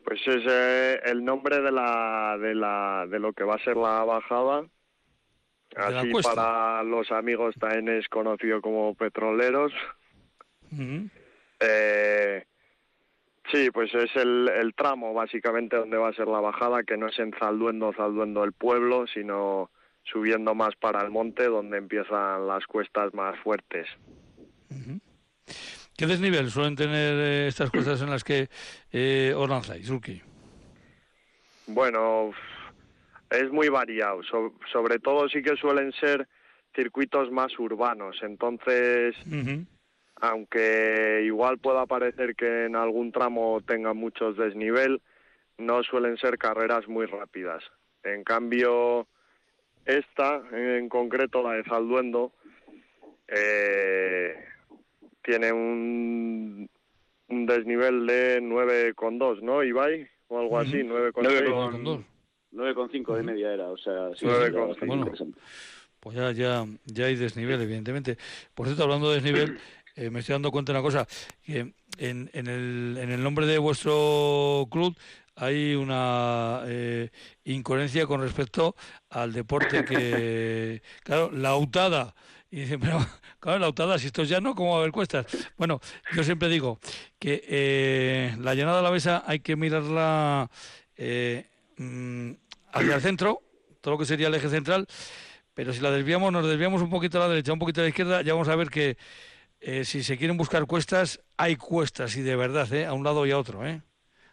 Pues 0.04 0.20
es 0.26 0.44
eh, 0.46 1.00
el 1.04 1.24
nombre 1.24 1.60
de 1.60 1.72
la, 1.72 2.36
de 2.38 2.54
la 2.54 3.06
de 3.08 3.18
lo 3.18 3.32
que 3.32 3.44
va 3.44 3.54
a 3.54 3.64
ser 3.64 3.76
la 3.76 4.04
bajada. 4.04 4.66
La 5.72 5.86
Así 5.86 6.12
para 6.22 6.82
los 6.82 7.10
amigos 7.10 7.54
también 7.58 7.88
es 7.88 8.08
conocido 8.08 8.60
como 8.60 8.94
petroleros. 8.94 9.72
Eh, 11.60 12.44
sí, 13.50 13.70
pues 13.70 13.92
es 13.94 14.14
el, 14.14 14.48
el 14.48 14.74
tramo 14.74 15.14
básicamente 15.14 15.76
donde 15.76 15.96
va 15.96 16.08
a 16.08 16.14
ser 16.14 16.28
la 16.28 16.40
bajada, 16.40 16.84
que 16.84 16.96
no 16.96 17.08
es 17.08 17.18
en 17.18 17.32
Zalduendo, 17.32 17.92
Zalduendo 17.92 18.44
el 18.44 18.52
pueblo, 18.52 19.06
sino 19.06 19.70
subiendo 20.04 20.54
más 20.54 20.76
para 20.76 21.02
el 21.02 21.10
monte, 21.10 21.44
donde 21.44 21.78
empiezan 21.78 22.46
las 22.46 22.66
cuestas 22.66 23.12
más 23.14 23.38
fuertes. 23.40 23.88
¿Qué 25.96 26.06
desnivel 26.06 26.50
suelen 26.50 26.74
tener 26.74 27.14
eh, 27.18 27.46
estas 27.48 27.70
cosas 27.70 28.02
en 28.02 28.10
las 28.10 28.24
que 28.24 28.48
eh, 28.92 29.32
os 29.36 29.48
lanzáis, 29.48 29.88
Urki? 29.88 30.20
Bueno, 31.66 32.32
es 33.30 33.50
muy 33.50 33.68
variado. 33.68 34.22
So- 34.24 34.54
sobre 34.72 34.98
todo 34.98 35.28
sí 35.28 35.42
que 35.42 35.56
suelen 35.56 35.92
ser 35.92 36.26
circuitos 36.74 37.30
más 37.30 37.56
urbanos. 37.58 38.16
Entonces, 38.22 39.14
aunque 40.16 41.22
igual 41.24 41.58
pueda 41.58 41.86
parecer 41.86 42.34
que 42.34 42.64
en 42.64 42.74
algún 42.74 43.12
tramo 43.12 43.60
tenga 43.66 43.94
muchos 43.94 44.36
desnivel, 44.36 45.00
no 45.58 45.82
suelen 45.84 46.16
ser 46.18 46.38
carreras 46.38 46.88
muy 46.88 47.06
rápidas. 47.06 47.62
En 48.02 48.24
cambio, 48.24 49.06
esta, 49.84 50.42
en 50.52 50.88
concreto 50.88 51.42
la 51.42 51.52
de 51.52 51.64
Zalduendo, 51.64 52.32
eh, 53.28 54.34
tiene 55.24 55.52
un, 55.52 56.68
un 57.28 57.46
desnivel 57.46 58.06
de 58.06 58.40
9,2, 58.42 59.40
¿no, 59.40 59.62
Ibai? 59.64 60.06
O 60.28 60.38
algo 60.38 60.58
así, 60.58 60.82
Ujú. 60.82 60.94
9,6. 60.94 61.12
Nueve 61.22 61.50
Con 61.50 61.84
dos. 61.84 62.00
9,5 62.52 63.16
de 63.16 63.22
media 63.24 63.52
era, 63.52 63.68
o 63.68 63.76
sea, 63.76 64.10
sí, 64.14 64.26
era 64.26 64.46
interesante. 64.46 65.40
Pues 65.98 66.16
ya, 66.16 66.30
ya, 66.30 66.64
ya 66.84 67.06
hay 67.06 67.16
desnivel, 67.16 67.60
evidentemente. 67.60 68.16
Por 68.54 68.66
cierto, 68.66 68.84
hablando 68.84 69.08
de 69.08 69.16
desnivel, 69.16 69.58
eh, 69.96 70.10
me 70.10 70.20
estoy 70.20 70.34
dando 70.34 70.52
cuenta 70.52 70.72
de 70.72 70.78
una 70.78 70.84
cosa, 70.84 71.06
que 71.42 71.58
en, 71.98 72.30
en, 72.32 72.46
el, 72.46 72.96
en 73.00 73.10
el 73.10 73.22
nombre 73.22 73.46
de 73.46 73.58
vuestro 73.58 74.68
club 74.70 74.94
hay 75.36 75.74
una 75.74 76.62
eh, 76.66 77.10
incoherencia 77.44 78.06
con 78.06 78.20
respecto 78.20 78.76
al 79.10 79.32
deporte 79.32 79.84
que, 79.84 80.82
claro, 81.02 81.30
la 81.32 81.48
autada. 81.50 82.14
Y 82.54 82.60
dicen, 82.60 82.78
pero, 82.78 83.04
claro, 83.40 83.58
la 83.58 83.66
autada, 83.66 83.98
si 83.98 84.06
esto 84.06 84.22
es 84.22 84.28
llano, 84.28 84.54
¿cómo 84.54 84.70
va 84.70 84.76
a 84.76 84.78
haber 84.78 84.92
cuestas? 84.92 85.26
Bueno, 85.58 85.80
yo 86.14 86.22
siempre 86.22 86.48
digo 86.48 86.78
que 87.18 87.42
eh, 87.48 88.36
la 88.38 88.54
llanada 88.54 88.78
alavesa 88.78 89.24
hay 89.26 89.40
que 89.40 89.56
mirarla 89.56 90.48
eh, 90.96 91.48
mm, 91.78 92.30
hacia 92.70 92.94
el 92.94 93.00
centro, 93.00 93.42
todo 93.80 93.94
lo 93.94 93.98
que 93.98 94.06
sería 94.06 94.28
el 94.28 94.34
eje 94.36 94.48
central, 94.48 94.86
pero 95.52 95.72
si 95.72 95.80
la 95.80 95.90
desviamos, 95.90 96.32
nos 96.32 96.46
desviamos 96.46 96.80
un 96.80 96.90
poquito 96.90 97.18
a 97.18 97.22
la 97.22 97.28
derecha, 97.28 97.52
un 97.52 97.58
poquito 97.58 97.80
a 97.80 97.82
la 97.82 97.88
izquierda, 97.88 98.22
ya 98.22 98.34
vamos 98.34 98.46
a 98.46 98.54
ver 98.54 98.70
que 98.70 98.98
eh, 99.58 99.84
si 99.84 100.04
se 100.04 100.16
quieren 100.16 100.36
buscar 100.36 100.64
cuestas, 100.66 101.22
hay 101.36 101.56
cuestas 101.56 102.14
y 102.14 102.22
de 102.22 102.36
verdad, 102.36 102.72
¿eh? 102.72 102.86
a 102.86 102.92
un 102.92 103.02
lado 103.02 103.26
y 103.26 103.32
a 103.32 103.38
otro. 103.38 103.66
¿eh? 103.66 103.82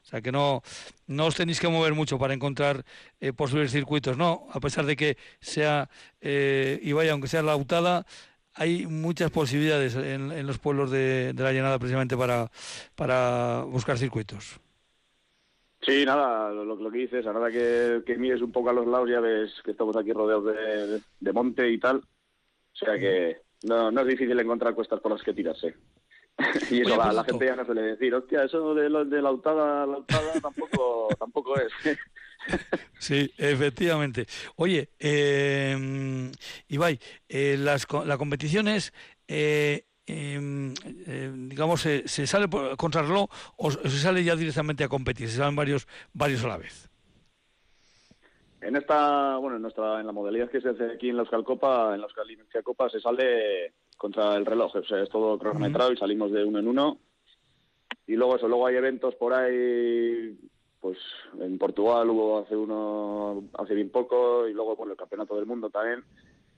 O 0.04 0.06
sea 0.12 0.22
que 0.22 0.32
no, 0.32 0.62
no 1.08 1.26
os 1.28 1.36
tenéis 1.36 1.60
que 1.60 1.68
mover 1.70 1.93
mucho 1.93 2.18
para 2.20 2.34
encontrar 2.34 2.84
eh, 3.20 3.34
posibles 3.34 3.72
circuitos, 3.72 4.18
no, 4.18 4.47
a 4.52 4.60
pesar 4.60 4.86
de 4.86 4.95
que 4.95 5.18
sea, 5.39 5.89
eh, 6.22 6.80
y 6.82 6.91
vaya, 6.93 7.12
aunque 7.14 7.28
sea 7.28 7.43
la 7.43 7.54
autada, 7.54 8.06
hay 8.54 8.88
muchas 8.88 9.32
posibilidades 9.32 9.95
en, 9.95 10.32
en 10.32 10.47
los 10.47 10.58
pueblos 10.60 10.91
de, 10.91 11.34
de 11.34 11.43
la 11.43 11.54
llanada 11.54 11.80
precisamente 11.80 12.18
para, 12.18 12.52
para 12.95 13.64
buscar 13.68 13.97
circuitos. 13.97 14.60
Sí, 15.82 16.06
nada, 16.06 16.52
lo, 16.52 16.64
lo 16.76 16.91
que 16.91 16.99
dices, 16.99 17.26
a 17.26 17.34
nada 17.34 17.49
que, 17.52 18.04
que 18.06 18.16
mires 18.18 18.41
un 18.41 18.52
poco 18.52 18.70
a 18.70 18.74
los 18.74 18.86
lados 18.86 19.10
ya 19.10 19.20
ves 19.20 19.52
que 19.64 19.72
estamos 19.72 19.95
aquí 19.97 20.14
rodeados 20.14 20.45
de, 20.45 20.88
de- 20.88 21.02
de 21.20 21.34
monte 21.34 21.70
y 21.72 21.80
tal. 21.80 21.97
O 21.97 22.04
sea 22.76 22.99
que 22.99 23.41
no, 23.64 23.91
no 23.91 24.02
es 24.02 24.08
difícil 24.08 24.39
encontrar 24.39 24.76
cuestas 24.76 25.02
por 25.02 25.12
las 25.12 25.24
que 25.24 25.34
tirarse. 25.34 25.76
y 26.72 26.82
eso 26.82 26.89
la, 26.98 27.04
por 27.04 27.14
la 27.14 27.24
gente 27.24 27.46
ya 27.46 27.56
no 27.56 27.66
suele 27.66 27.82
decir, 27.82 28.14
hostia, 28.14 28.44
eso 28.44 28.74
de, 28.74 28.89
lo- 28.89 29.06
de 29.06 29.22
la 29.22 29.30
autada, 29.30 29.86
la 29.86 29.96
autada 29.98 30.34
tampoco, 30.42 31.10
tampoco 31.20 31.56
es. 31.60 31.72
Sí, 32.98 33.32
efectivamente. 33.38 34.26
Oye, 34.56 34.89
eh, 35.00 36.32
Ibai, 36.70 37.00
eh, 37.30 37.56
las, 37.60 37.86
la 38.06 38.18
competición 38.18 38.68
es, 38.68 38.92
eh, 39.28 39.86
em, 40.08 40.74
eh, 41.06 41.32
digamos, 41.36 41.82
se, 41.82 42.08
se 42.08 42.26
sale 42.26 42.48
por 42.48 42.76
contrarreloj 42.78 43.30
o 43.58 43.70
se 43.72 43.89
sale 43.89 44.24
ya 44.24 44.36
directamente 44.36 44.84
a 44.84 44.89
competir, 44.89 45.30
se 45.30 45.38
salen 45.38 45.56
varios, 45.56 45.88
varios 46.14 46.44
a 46.44 46.48
la 46.48 46.58
vez. 46.58 46.89
En 48.62 48.76
esta, 48.76 49.38
bueno, 49.38 49.58
en 49.58 49.62
nuestra, 49.62 50.00
en 50.00 50.08
la 50.08 50.12
modalidad 50.12 50.50
que 50.50 50.62
se 50.62 50.70
hace 50.70 50.86
aquí 50.94 51.10
en 51.10 51.18
la 51.18 51.22
Euskal 51.24 51.44
Copa, 51.44 51.94
en 51.94 52.02
la 52.02 52.08
Euskal 52.08 52.64
Copa, 52.64 52.89
se 52.89 53.00
sale 53.00 53.74
contra 54.02 54.36
el 54.36 54.47
reloj, 54.47 54.76
o 54.78 54.84
sea, 54.84 55.04
es 55.04 55.10
todo 55.10 55.38
cronometrado 55.38 55.93
y 55.93 55.97
salimos 55.97 56.32
de 56.32 56.43
uno 56.43 56.58
en 56.58 56.68
uno. 56.68 56.97
Y 58.08 58.16
luego 58.16 58.36
eso, 58.36 58.47
luego 58.47 58.66
hay 58.66 58.76
eventos 58.76 59.14
por 59.14 59.32
ahí, 59.32 60.36
pues 60.80 60.97
en 61.39 61.60
Portugal 61.60 62.10
hubo 62.10 62.39
hace 62.39 62.56
uno, 62.56 63.43
hace 63.60 63.76
bien 63.76 63.91
poco, 63.91 64.47
y 64.47 64.54
luego, 64.54 64.76
bueno, 64.76 64.93
el 64.93 64.97
Campeonato 64.97 65.36
del 65.36 65.45
Mundo 65.45 65.70
también. 65.70 66.04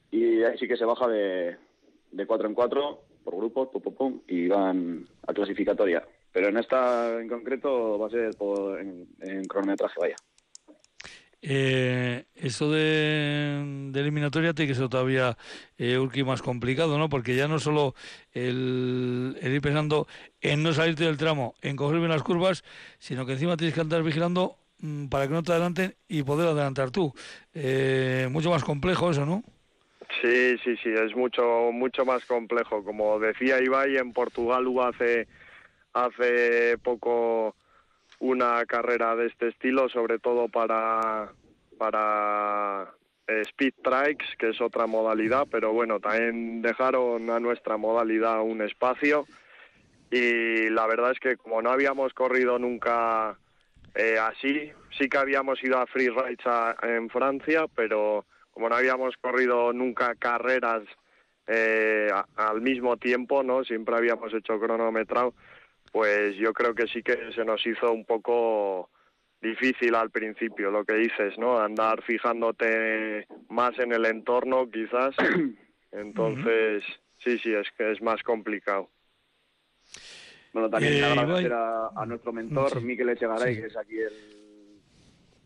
Y 0.09 0.41
ahí 0.43 0.57
sí 0.57 0.69
que 0.69 0.77
se 0.77 0.85
baja 0.85 1.05
de, 1.09 1.57
de 2.11 2.25
cuatro 2.25 2.47
en 2.47 2.53
cuatro, 2.53 3.01
por 3.25 3.35
grupos, 3.35 3.67
pum, 3.73 3.81
pum, 3.81 3.93
pum, 3.93 4.21
y 4.25 4.47
van 4.47 5.05
a 5.27 5.33
clasificatoria. 5.33 6.01
Pero 6.31 6.47
en 6.47 6.55
esta 6.55 7.19
en 7.19 7.27
concreto 7.27 7.99
va 7.99 8.07
a 8.07 8.09
ser 8.09 8.37
por, 8.37 8.79
en, 8.79 9.05
en 9.19 9.43
cronometraje, 9.43 9.99
vaya. 9.99 10.15
Eh, 11.45 12.23
eso 12.35 12.71
de, 12.71 13.91
eliminatoria 13.93 14.53
tiene 14.53 14.71
que 14.71 14.79
ser 14.79 14.87
todavía, 14.87 15.37
eh, 15.77 15.99
más 16.25 16.41
complicado, 16.41 16.97
¿no? 16.97 17.09
Porque 17.09 17.35
ya 17.35 17.49
no 17.49 17.59
solo 17.59 17.95
el, 18.31 19.37
el 19.41 19.53
ir 19.53 19.61
pensando 19.61 20.07
en 20.39 20.63
no 20.63 20.71
salirte 20.71 21.03
del 21.03 21.17
tramo, 21.17 21.55
en 21.61 21.75
coger 21.75 21.99
bien 21.99 22.09
las 22.09 22.23
curvas, 22.23 22.63
sino 22.97 23.25
que 23.25 23.33
encima 23.33 23.57
tienes 23.57 23.75
que 23.75 23.81
andar 23.81 24.03
vigilando 24.03 24.55
mm, 24.79 25.07
para 25.07 25.27
que 25.27 25.33
no 25.33 25.43
te 25.43 25.51
adelanten 25.51 25.95
y 26.07 26.23
poder 26.23 26.47
adelantar 26.47 26.91
tú. 26.91 27.13
Eh, 27.53 28.29
mucho 28.31 28.49
más 28.49 28.63
complejo 28.63 29.11
eso, 29.11 29.25
¿no? 29.25 29.43
Sí, 30.21 30.57
sí, 30.63 30.77
sí, 30.81 30.89
es 30.89 31.13
mucho 31.13 31.71
mucho 31.73 32.05
más 32.05 32.23
complejo. 32.23 32.85
Como 32.85 33.19
decía 33.19 33.61
Ibai, 33.61 33.97
en 33.97 34.13
Portugal 34.13 34.65
hubo 34.67 34.83
hace 34.83 35.27
hace 35.93 36.77
poco 36.77 37.55
una 38.23 38.65
carrera 38.65 39.17
de 39.17 39.27
este 39.27 39.49
estilo, 39.49 39.89
sobre 39.89 40.17
todo 40.17 40.47
para 40.47 41.33
para 41.77 42.93
eh, 43.27 43.41
speed 43.41 43.73
trikes, 43.83 44.25
que 44.39 44.49
es 44.51 44.61
otra 44.61 44.87
modalidad, 44.87 45.45
pero 45.51 45.73
bueno, 45.73 45.99
también 45.99 46.61
dejaron 46.61 47.29
a 47.29 47.41
nuestra 47.41 47.75
modalidad 47.75 48.41
un 48.41 48.61
espacio 48.61 49.25
y 50.09 50.69
la 50.69 50.87
verdad 50.87 51.11
es 51.11 51.19
que 51.19 51.35
como 51.35 51.61
no 51.61 51.69
habíamos 51.69 52.13
corrido 52.13 52.57
nunca 52.59 53.37
eh, 53.93 54.17
así, 54.17 54.71
sí 54.97 55.09
que 55.09 55.17
habíamos 55.17 55.61
ido 55.61 55.77
a 55.77 55.85
free 55.87 56.07
rides 56.07 56.45
en 56.81 57.09
Francia, 57.09 57.65
pero 57.75 58.25
como 58.51 58.69
no 58.69 58.75
habíamos 58.75 59.17
corrido 59.17 59.73
nunca 59.73 60.15
carreras 60.15 60.83
eh, 61.47 62.09
al 62.37 62.61
mismo 62.61 62.95
tiempo, 62.95 63.43
¿no? 63.43 63.65
Siempre 63.65 63.97
habíamos 63.97 64.33
hecho 64.33 64.57
cronometrado, 64.61 65.33
pues 65.93 66.35
yo 66.37 66.53
creo 66.53 66.73
que 66.73 66.87
sí 66.87 67.03
que 67.03 67.31
se 67.35 67.45
nos 67.45 67.63
hizo 67.67 67.93
un 67.93 68.03
poco 68.03 68.89
difícil 69.39 69.93
al 69.93 70.09
principio, 70.09 70.71
lo 70.71 70.83
que 70.83 70.95
dices, 70.95 71.37
¿no? 71.37 71.59
Andar 71.59 72.01
fijándote 72.01 73.27
más 73.49 73.77
en 73.77 73.93
el 73.93 74.05
entorno, 74.05 74.67
quizás. 74.71 75.15
Entonces, 75.91 76.83
sí, 77.23 77.37
sí, 77.37 77.53
es 77.53 77.67
que 77.77 77.91
es 77.91 78.01
más 78.01 78.23
complicado. 78.23 78.89
Bueno, 80.51 80.67
también 80.67 80.95
eh, 80.95 81.03
agradecer 81.05 81.53
a, 81.53 82.05
nuestro 82.07 82.33
mentor, 82.33 82.81
Miquel 82.81 83.09
Echegaray, 83.09 83.61
que 83.61 83.67
es 83.67 83.77
aquí 83.77 83.99
el, 83.99 84.13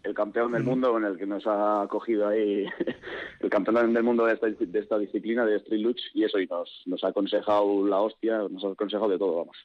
el 0.03 0.13
campeón 0.13 0.53
del 0.53 0.63
mundo 0.63 0.93
con 0.93 1.03
el 1.03 1.17
que 1.17 1.25
nos 1.25 1.45
ha 1.45 1.81
acogido 1.81 2.29
ahí, 2.29 2.65
el 3.41 3.49
campeón 3.49 3.93
del 3.93 4.03
mundo 4.03 4.25
de 4.25 4.35
esta, 4.35 4.47
de 4.47 4.79
esta 4.79 4.97
disciplina, 4.97 5.45
de 5.45 5.57
Street 5.57 5.81
Luch, 5.81 5.99
y 6.13 6.23
eso, 6.23 6.39
y 6.39 6.47
nos, 6.47 6.83
nos 6.85 7.03
ha 7.03 7.09
aconsejado 7.09 7.85
la 7.85 7.99
hostia, 7.99 8.37
nos 8.49 8.63
ha 8.63 8.69
aconsejado 8.69 9.09
de 9.09 9.17
todo, 9.17 9.39
vamos. 9.39 9.57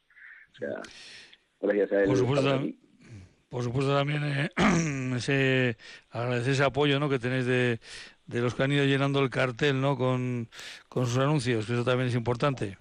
O 0.53 0.57
sea, 0.57 0.83
gracias 1.61 1.93
a 1.93 2.01
él. 2.03 2.07
Por 2.07 2.17
supuesto, 2.19 2.61
por 3.49 3.63
supuesto 3.63 3.95
también 3.95 4.23
eh, 4.25 4.51
ese, 5.17 5.77
agradecer 6.11 6.53
ese 6.53 6.65
apoyo 6.65 6.99
¿no? 6.99 7.09
que 7.09 7.19
tenéis 7.19 7.47
de, 7.47 7.81
de 8.27 8.41
los 8.41 8.55
que 8.55 8.63
han 8.63 8.73
ido 8.73 8.85
llenando 8.85 9.21
el 9.21 9.31
cartel 9.31 9.81
¿no? 9.81 9.97
con, 9.97 10.49
con 10.89 11.07
sus 11.07 11.19
anuncios, 11.19 11.67
que 11.67 11.75
eso 11.75 11.85
también 11.85 12.09
es 12.09 12.15
importante. 12.15 12.79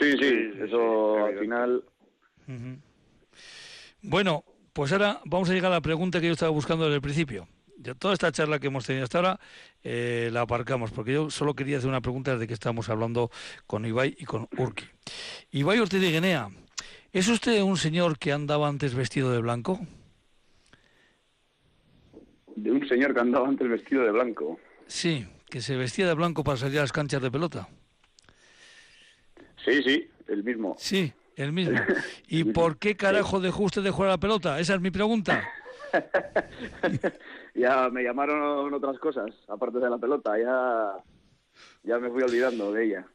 Sí, 0.00 0.12
sí, 0.18 0.50
eso 0.58 1.26
al 1.26 1.38
final. 1.38 1.84
Bueno, 4.02 4.44
pues 4.72 4.92
ahora 4.92 5.20
vamos 5.24 5.50
a 5.50 5.52
llegar 5.52 5.72
a 5.72 5.76
la 5.76 5.80
pregunta 5.80 6.20
que 6.20 6.26
yo 6.26 6.32
estaba 6.32 6.50
buscando 6.50 6.84
desde 6.84 6.96
el 6.96 7.02
principio. 7.02 7.48
Ya 7.78 7.94
toda 7.94 8.14
esta 8.14 8.32
charla 8.32 8.58
que 8.58 8.68
hemos 8.68 8.86
tenido 8.86 9.04
hasta 9.04 9.18
ahora 9.18 9.40
eh, 9.84 10.30
la 10.32 10.42
aparcamos, 10.42 10.90
porque 10.90 11.12
yo 11.12 11.30
solo 11.30 11.54
quería 11.54 11.78
hacer 11.78 11.88
una 11.88 12.00
pregunta 12.00 12.32
desde 12.32 12.46
que 12.46 12.54
estábamos 12.54 12.88
hablando 12.88 13.30
con 13.66 13.84
Ibai 13.84 14.16
y 14.18 14.24
con 14.24 14.48
Urki. 14.56 14.84
Ibai 15.52 15.78
Ortiz 15.78 16.00
de 16.00 16.10
Guinea, 16.10 16.48
¿es 17.12 17.28
usted 17.28 17.60
un 17.62 17.76
señor 17.76 18.18
que 18.18 18.32
andaba 18.32 18.68
antes 18.68 18.94
vestido 18.94 19.30
de 19.30 19.40
blanco? 19.40 19.80
De 22.54 22.70
un 22.70 22.88
señor 22.88 23.12
que 23.12 23.20
andaba 23.20 23.46
antes 23.46 23.68
vestido 23.68 24.02
de 24.04 24.10
blanco. 24.10 24.58
Sí, 24.86 25.26
que 25.50 25.60
se 25.60 25.76
vestía 25.76 26.06
de 26.06 26.14
blanco 26.14 26.42
para 26.42 26.56
salir 26.56 26.78
a 26.78 26.82
las 26.82 26.92
canchas 26.92 27.20
de 27.20 27.30
pelota. 27.30 27.68
Sí, 29.64 29.82
sí, 29.82 30.08
el 30.28 30.42
mismo. 30.42 30.76
Sí, 30.78 31.12
el 31.36 31.52
mismo. 31.52 31.78
¿Y 32.28 32.44
por 32.44 32.78
qué 32.78 32.96
carajo 32.96 33.40
dejó 33.40 33.64
usted 33.64 33.82
de 33.82 33.90
jugar 33.90 34.08
a 34.08 34.12
la 34.14 34.20
pelota? 34.20 34.58
Esa 34.58 34.74
es 34.74 34.80
mi 34.80 34.90
pregunta. 34.90 35.46
ya 37.56 37.88
me 37.90 38.02
llamaron 38.02 38.72
otras 38.72 38.98
cosas, 38.98 39.30
aparte 39.48 39.78
de 39.78 39.90
la 39.90 39.98
pelota, 39.98 40.38
ya, 40.38 41.02
ya 41.82 41.98
me 41.98 42.10
fui 42.10 42.22
olvidando 42.22 42.72
de 42.72 42.84
ella. 42.84 43.06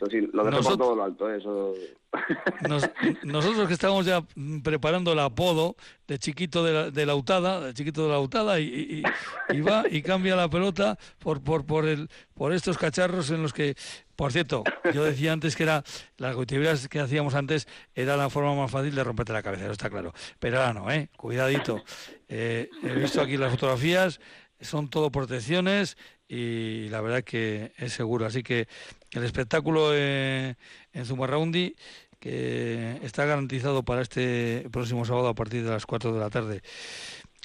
Eso 0.00 0.10
sí, 0.10 0.26
lo 0.32 0.44
dejé 0.44 0.62
por 0.62 0.78
todo 0.78 0.96
lo 0.96 1.04
alto, 1.04 1.30
eso. 1.30 1.74
nosotros 3.22 3.68
que 3.68 3.74
estamos 3.74 4.06
ya 4.06 4.24
preparando 4.64 5.12
el 5.12 5.18
apodo 5.18 5.76
de 6.08 6.18
chiquito 6.18 6.64
de 6.64 6.72
la, 6.72 6.90
de 6.90 7.04
la 7.04 7.14
utada, 7.14 7.60
de 7.60 7.74
chiquito 7.74 8.04
de 8.04 8.08
la 8.08 8.18
utada, 8.18 8.58
y, 8.60 9.02
y, 9.50 9.60
va 9.60 9.84
y 9.90 10.00
cambia 10.00 10.36
la 10.36 10.48
pelota 10.48 10.98
por, 11.18 11.42
por, 11.42 11.66
por, 11.66 11.86
el, 11.86 12.08
por 12.32 12.54
estos 12.54 12.78
cacharros 12.78 13.30
en 13.30 13.42
los 13.42 13.52
que 13.52 13.76
por 14.16 14.32
cierto, 14.32 14.64
yo 14.92 15.04
decía 15.04 15.32
antes 15.32 15.56
que 15.56 15.62
era 15.64 15.82
las 16.18 16.34
gotiveras 16.34 16.88
que 16.88 17.00
hacíamos 17.00 17.34
antes 17.34 17.66
era 17.94 18.16
la 18.16 18.28
forma 18.28 18.54
más 18.54 18.70
fácil 18.70 18.94
de 18.94 19.04
romperte 19.04 19.32
la 19.32 19.42
cabeza, 19.42 19.64
eso 19.64 19.72
está 19.72 19.88
claro. 19.88 20.12
Pero 20.38 20.58
ahora 20.58 20.74
no, 20.74 20.90
¿eh? 20.90 21.08
Cuidadito. 21.16 21.82
Eh, 22.28 22.68
he 22.82 22.94
visto 22.96 23.22
aquí 23.22 23.38
las 23.38 23.50
fotografías, 23.50 24.20
son 24.60 24.88
todo 24.88 25.10
protecciones 25.10 25.96
y 26.28 26.88
la 26.90 27.00
verdad 27.00 27.24
que 27.24 27.72
es 27.76 27.92
seguro. 27.92 28.26
Así 28.26 28.42
que 28.42 28.68
el 29.12 29.24
espectáculo 29.24 29.90
eh, 29.92 30.56
en 30.92 31.04
Zumarraundi 31.04 31.74
que 32.18 32.98
está 33.02 33.24
garantizado 33.24 33.82
para 33.82 34.02
este 34.02 34.68
próximo 34.70 35.04
sábado 35.04 35.28
a 35.28 35.34
partir 35.34 35.64
de 35.64 35.70
las 35.70 35.86
4 35.86 36.12
de 36.12 36.20
la 36.20 36.28
tarde. 36.28 36.60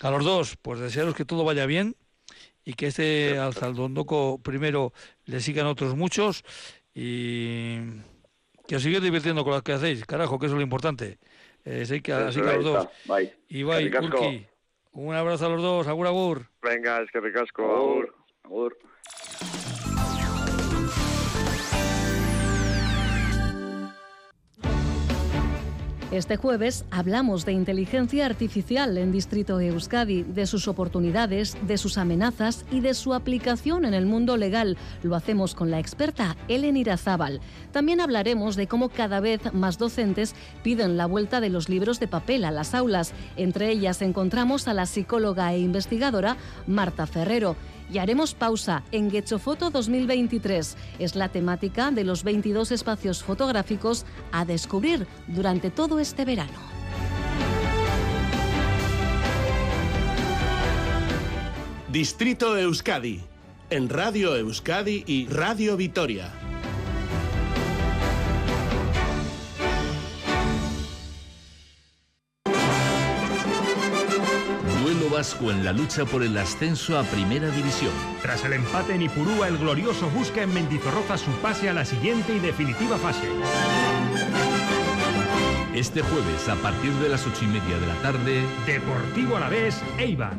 A 0.02 0.12
los 0.12 0.26
dos, 0.26 0.58
pues 0.62 0.80
desearos 0.80 1.16
que 1.16 1.24
todo 1.24 1.46
vaya 1.46 1.66
bien, 1.66 1.96
y 2.66 2.74
que 2.74 2.88
este 2.88 3.38
Alzaldondoco 3.38 4.40
primero 4.42 4.92
le 5.26 5.40
sigan 5.40 5.68
otros 5.68 5.96
muchos 5.96 6.44
y 6.94 7.78
que 8.68 8.78
os 8.78 8.82
sigáis 8.82 9.04
divirtiendo 9.04 9.44
con 9.44 9.54
lo 9.54 9.62
que 9.62 9.74
hacéis, 9.74 10.04
carajo, 10.06 10.40
que 10.40 10.48
eso 10.48 10.56
es 10.56 10.58
lo 10.58 10.64
importante. 10.64 11.20
Eh, 11.64 11.82
así 11.84 12.02
que, 12.02 12.12
así 12.12 12.42
que 12.42 12.50
a 12.50 12.56
los 12.56 12.66
dos. 12.66 12.88
Bye. 13.06 13.34
Y 13.48 13.64
bye, 13.64 13.92
Urki. 14.00 14.48
Un 14.94 15.14
abrazo 15.14 15.46
a 15.46 15.50
los 15.50 15.62
dos, 15.62 15.88
agur, 15.88 16.08
agur. 16.08 16.48
Venga, 16.62 17.02
es 17.02 17.12
que 17.12 17.20
ricasco, 17.20 17.64
agur. 17.64 18.16
agur. 18.44 18.78
Este 26.16 26.38
jueves 26.38 26.86
hablamos 26.92 27.44
de 27.44 27.52
inteligencia 27.52 28.26
artificial 28.26 28.98
en 28.98 29.12
Distrito 29.12 29.60
Euskadi, 29.60 30.24
de 30.24 30.48
sus 30.48 30.70
oportunidades, 30.70 31.58
de 31.68 31.78
sus 31.78 31.98
amenazas 31.98 32.66
y 32.72 32.80
de 32.80 32.94
su 32.94 33.14
aplicación 33.14 33.84
en 33.84 33.94
el 33.94 34.06
mundo 34.06 34.38
legal. 34.38 34.78
Lo 35.04 35.18
hacemos 35.18 35.56
con 35.56 35.72
la 35.72 35.80
experta 35.80 36.38
Ellen 36.48 36.78
Irazábal. 36.78 37.42
También 37.74 38.00
hablaremos 38.00 38.56
de 38.56 38.66
cómo 38.66 38.88
cada 38.88 39.20
vez 39.20 39.54
más 39.54 39.78
docentes 39.78 40.36
piden 40.64 40.96
la 40.96 41.06
vuelta 41.06 41.42
de 41.42 41.50
los 41.50 41.68
libros 41.68 42.00
de 42.00 42.08
papel 42.08 42.46
a 42.46 42.52
las 42.52 42.74
aulas. 42.74 43.12
Entre 43.36 43.70
ellas 43.70 44.02
encontramos 44.02 44.70
a 44.70 44.74
la 44.74 44.86
psicóloga 44.86 45.54
e 45.54 45.60
investigadora 45.60 46.38
Marta 46.66 47.08
Ferrero 47.08 47.58
y 47.92 47.98
haremos 48.00 48.34
pausa 48.34 48.84
en 48.92 49.12
Foto 49.40 49.70
2023. 49.70 50.78
Es 51.00 51.16
la 51.16 51.30
temática 51.30 51.92
de 51.92 52.04
los 52.04 52.24
22 52.24 52.72
espacios 52.72 53.24
fotográficos 53.24 54.06
a 54.32 54.46
descubrir 54.46 55.08
durante 55.28 55.70
todo 55.70 56.00
este 56.00 56.26
verano. 56.26 56.76
Distrito 61.92 62.58
Euskadi, 62.58 63.22
en 63.70 63.88
Radio 63.88 64.36
Euskadi 64.36 65.06
y 65.08 65.28
Radio 65.28 65.78
Vitoria. 65.78 66.55
Vasco 75.26 75.50
en 75.50 75.66
la 75.66 75.74
lucha 75.74 76.06
por 76.06 76.22
el 76.22 76.38
ascenso 76.38 77.00
a 77.00 77.04
Primera 77.04 77.50
División. 77.50 77.92
Tras 78.22 78.46
el 78.46 78.54
empate 78.54 78.94
en 78.94 79.02
Ipurúa, 79.02 79.48
el 79.48 79.58
glorioso 79.58 80.08
busca 80.12 80.44
en 80.44 80.54
Mendizorroza 80.54 81.18
su 81.18 81.32
pase 81.42 81.68
a 81.68 81.74
la 81.74 81.84
siguiente 81.84 82.36
y 82.36 82.40
definitiva 82.40 82.96
fase. 83.00 83.28
Este 85.74 86.04
jueves, 86.04 86.48
a 86.48 86.54
partir 86.58 86.92
de 86.94 87.10
las 87.10 87.26
ocho 87.26 87.44
y 87.44 87.48
media 87.48 87.80
de 87.80 87.88
la 87.88 87.96
tarde, 88.04 88.44
Deportivo 88.68 89.38
a 89.38 89.40
la 89.40 89.50
vez, 89.50 89.82
Eibar. 89.98 90.36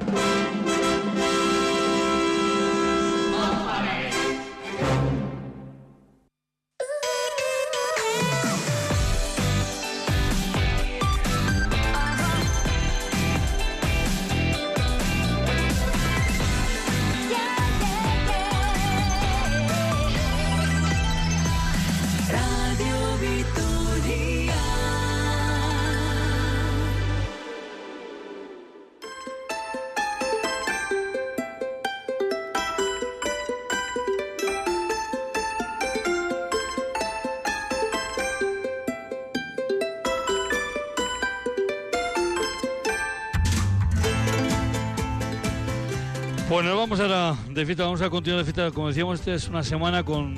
Bueno, 46.49 46.77
vamos 46.77 47.01
ahora 47.01 47.37
de 47.51 47.67
fiesta, 47.67 47.83
vamos 47.85 48.01
a 48.03 48.09
continuar 48.09 48.45
de 48.45 48.53
fiesta. 48.53 48.71
Como 48.71 48.89
decíamos, 48.89 49.19
esta 49.19 49.35
es 49.35 49.49
una 49.49 49.65
semana 49.65 50.05
con, 50.05 50.37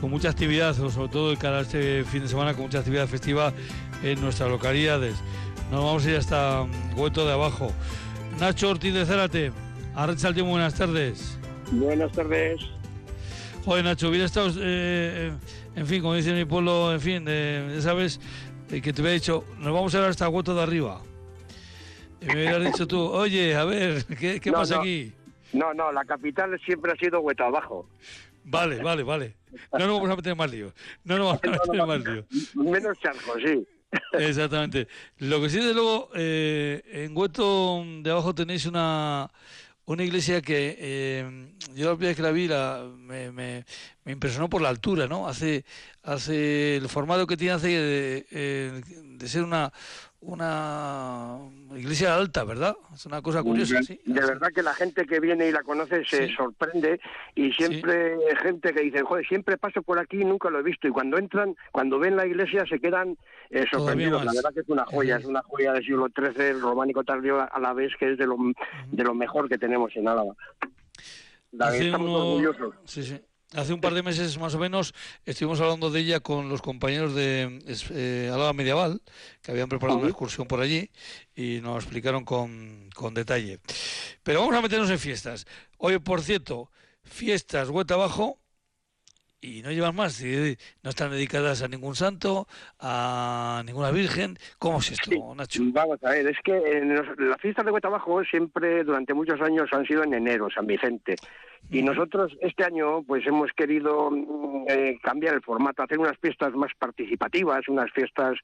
con 0.00 0.10
mucha 0.10 0.28
actividad, 0.30 0.74
sobre 0.76 1.08
todo 1.08 1.30
de 1.30 1.36
cara 1.36 1.60
este 1.60 2.04
fin 2.04 2.22
de 2.22 2.28
semana, 2.28 2.54
con 2.54 2.62
mucha 2.64 2.78
actividad 2.78 3.08
festiva 3.08 3.52
en 4.04 4.20
nuestras 4.20 4.48
localidades. 4.48 5.16
Nos 5.72 5.82
vamos 5.84 6.06
a 6.06 6.10
ir 6.10 6.16
hasta 6.16 6.62
Hueto 6.96 7.26
de 7.26 7.32
Abajo. 7.32 7.72
Nacho 8.38 8.70
Ortiz 8.70 8.94
de 8.94 9.04
Zárate, 9.04 9.50
Arracha 9.96 10.30
buenas 10.30 10.74
tardes. 10.74 11.36
Buenas 11.72 12.12
tardes. 12.12 12.60
Joder, 13.64 13.84
Nacho, 13.84 14.10
hubiera 14.10 14.26
estado, 14.26 14.52
eh, 14.58 15.32
en 15.74 15.86
fin, 15.86 16.00
como 16.02 16.14
dice 16.14 16.32
mi 16.32 16.44
pueblo, 16.44 16.92
en 16.92 17.00
fin, 17.00 17.24
de, 17.24 17.78
¿sabes? 17.80 18.20
Eh, 18.70 18.80
que 18.80 18.92
te 18.92 19.00
hubiera 19.02 19.14
dicho, 19.14 19.44
nos 19.58 19.72
vamos 19.72 19.94
a 19.94 19.98
ir 19.98 20.04
hasta 20.04 20.28
Hueto 20.28 20.54
de 20.54 20.62
arriba. 20.62 21.00
Y 22.20 22.26
me 22.26 22.34
hubieras 22.34 22.64
dicho 22.64 22.86
tú, 22.86 23.00
oye, 23.00 23.56
a 23.56 23.64
ver, 23.64 24.04
¿qué, 24.04 24.38
qué 24.38 24.50
No, 24.50 24.58
pasa 24.58 24.76
no. 24.76 24.80
aquí? 24.82 25.12
No, 25.54 25.72
no, 25.72 25.92
la 25.92 26.04
capital 26.04 26.58
siempre 26.64 26.92
ha 26.92 26.96
sido 26.96 27.20
Hueta 27.20 27.46
Abajo. 27.46 27.88
Vale, 28.44 28.82
vale, 28.82 29.02
vale. 29.02 29.36
No 29.72 29.86
nos 29.86 29.96
vamos 30.00 30.10
a 30.10 30.16
meter 30.16 30.36
más 30.36 30.50
lío. 30.50 30.72
No 31.04 31.16
nos 31.16 31.40
vamos 31.40 31.40
a 31.44 31.66
meter 31.72 31.86
más 31.86 32.04
lío. 32.04 32.26
Menos 32.54 32.98
charco, 32.98 33.34
sí. 33.44 33.66
Exactamente. 34.12 34.88
Lo 35.18 35.40
que 35.40 35.48
sí, 35.48 35.58
desde 35.58 35.72
luego, 35.74 36.10
eh, 36.14 36.82
en 36.92 37.16
Hueto 37.16 37.82
de 38.02 38.10
abajo 38.10 38.34
tenéis 38.34 38.66
una, 38.66 39.30
una 39.86 40.02
iglesia 40.02 40.42
que 40.42 40.76
eh, 40.78 41.52
yo 41.74 41.90
la 41.90 41.96
primera 41.96 42.08
vez 42.10 42.16
que 42.16 42.22
la 42.22 42.30
vi 42.32 42.48
la, 42.48 42.90
me, 42.96 43.30
me- 43.30 43.64
me 44.04 44.12
impresionó 44.12 44.50
por 44.50 44.60
la 44.60 44.68
altura, 44.68 45.06
¿no? 45.06 45.26
Hace, 45.28 45.64
hace 46.02 46.76
el 46.76 46.88
formato 46.88 47.26
que 47.26 47.36
tiene 47.36 47.54
hace 47.54 47.68
de, 47.68 48.26
eh, 48.32 48.80
de 49.02 49.28
ser 49.28 49.44
una, 49.44 49.72
una 50.26 51.38
iglesia 51.76 52.14
alta, 52.16 52.44
¿verdad? 52.44 52.76
Es 52.94 53.06
una 53.06 53.20
cosa 53.22 53.42
curiosa, 53.42 53.76
de, 53.76 53.82
sí. 53.84 54.00
de 54.04 54.20
verdad 54.20 54.48
que 54.54 54.62
la 54.62 54.74
gente 54.74 55.06
que 55.06 55.20
viene 55.20 55.48
y 55.48 55.52
la 55.52 55.62
conoce 55.62 56.04
se 56.04 56.28
Sí. 56.28 56.34
sorprende 56.34 57.00
y 57.34 57.52
siempre 57.52 58.16
gente 58.42 58.72
que 58.72 58.82
dice, 58.82 59.02
joder, 59.02 59.26
siempre 59.26 59.56
paso 59.58 59.82
por 59.82 59.98
aquí 59.98 60.20
y 60.20 60.24
nunca 60.24 60.50
lo 60.50 60.60
he 60.60 60.62
visto. 60.62 60.88
Y 60.88 60.90
cuando 60.92 61.18
entran, 61.18 61.54
cuando 61.72 61.98
ven 61.98 62.16
la 62.16 62.26
iglesia 62.26 62.64
se 62.66 62.80
quedan 62.80 63.16
eh, 63.50 63.64
sorprendidos. 63.70 64.24
La 64.24 64.32
verdad 64.32 64.52
que 64.54 64.60
es 64.60 64.68
una 64.68 64.84
joya, 64.86 65.16
es 65.16 65.24
una 65.24 65.42
joya 65.42 65.72
del 65.72 65.84
siglo 65.84 66.08
XIII, 66.14 66.52
románico 66.60 67.04
tardío 67.04 67.40
a 67.40 67.60
la 67.60 67.72
vez, 67.72 67.92
que 67.98 68.12
es 68.12 68.18
de 68.18 68.26
lo, 68.26 68.36
de 68.90 69.04
lo 69.04 69.14
mejor 69.14 69.48
que 69.48 69.58
tenemos 69.58 69.94
en 69.96 70.08
Álava. 70.08 70.34
La- 71.52 71.76
estamos 71.76 72.08
uno- 72.08 72.26
orgullosos. 72.28 72.74
sí, 72.84 73.02
sí. 73.02 73.20
Hace 73.54 73.72
un 73.72 73.80
par 73.80 73.94
de 73.94 74.02
meses 74.02 74.36
más 74.38 74.54
o 74.54 74.58
menos 74.58 74.94
estuvimos 75.24 75.60
hablando 75.60 75.90
de 75.90 76.00
ella 76.00 76.20
con 76.20 76.48
los 76.48 76.60
compañeros 76.60 77.14
de 77.14 77.60
eh, 77.92 78.30
Álava 78.32 78.52
Medieval, 78.52 79.00
que 79.42 79.52
habían 79.52 79.68
preparado 79.68 79.98
una 79.98 80.08
excursión 80.08 80.46
por 80.48 80.60
allí 80.60 80.90
y 81.36 81.60
nos 81.62 81.84
explicaron 81.84 82.24
con, 82.24 82.90
con 82.94 83.14
detalle. 83.14 83.60
Pero 84.24 84.40
vamos 84.40 84.56
a 84.56 84.60
meternos 84.62 84.90
en 84.90 84.98
fiestas. 84.98 85.46
Hoy, 85.78 85.98
por 86.00 86.20
cierto, 86.22 86.70
fiestas 87.04 87.68
Hueta 87.70 87.94
Abajo 87.94 88.40
y 89.40 89.62
no 89.62 89.70
llevan 89.70 89.94
más, 89.94 90.22
no 90.82 90.90
están 90.90 91.10
dedicadas 91.10 91.62
a 91.62 91.68
ningún 91.68 91.94
santo, 91.94 92.48
a 92.80 93.62
ninguna 93.66 93.90
virgen. 93.90 94.38
¿Cómo 94.58 94.78
es 94.78 94.90
esto, 94.92 95.34
Nacho? 95.36 95.60
Vamos 95.66 96.02
a 96.02 96.10
ver, 96.10 96.26
es 96.26 96.38
que 96.42 96.56
en 96.56 96.94
los- 96.94 97.06
las 97.18 97.38
fiestas 97.40 97.64
de 97.66 97.70
Hueta 97.70 97.88
Abajo 97.88 98.24
siempre 98.24 98.82
durante 98.84 99.12
muchos 99.12 99.40
años 99.42 99.68
han 99.72 99.86
sido 99.86 100.02
en 100.02 100.14
enero, 100.14 100.48
San 100.52 100.66
Vicente. 100.66 101.14
Y 101.70 101.82
nosotros 101.82 102.36
este 102.40 102.64
año 102.64 103.02
pues 103.02 103.26
hemos 103.26 103.50
querido 103.52 104.10
mm, 104.10 104.64
eh, 104.68 104.98
cambiar 105.02 105.34
el 105.34 105.42
formato, 105.42 105.82
hacer 105.82 105.98
unas 105.98 106.16
fiestas 106.18 106.52
más 106.54 106.70
participativas, 106.78 107.66
unas 107.68 107.90
fiestas 107.92 108.36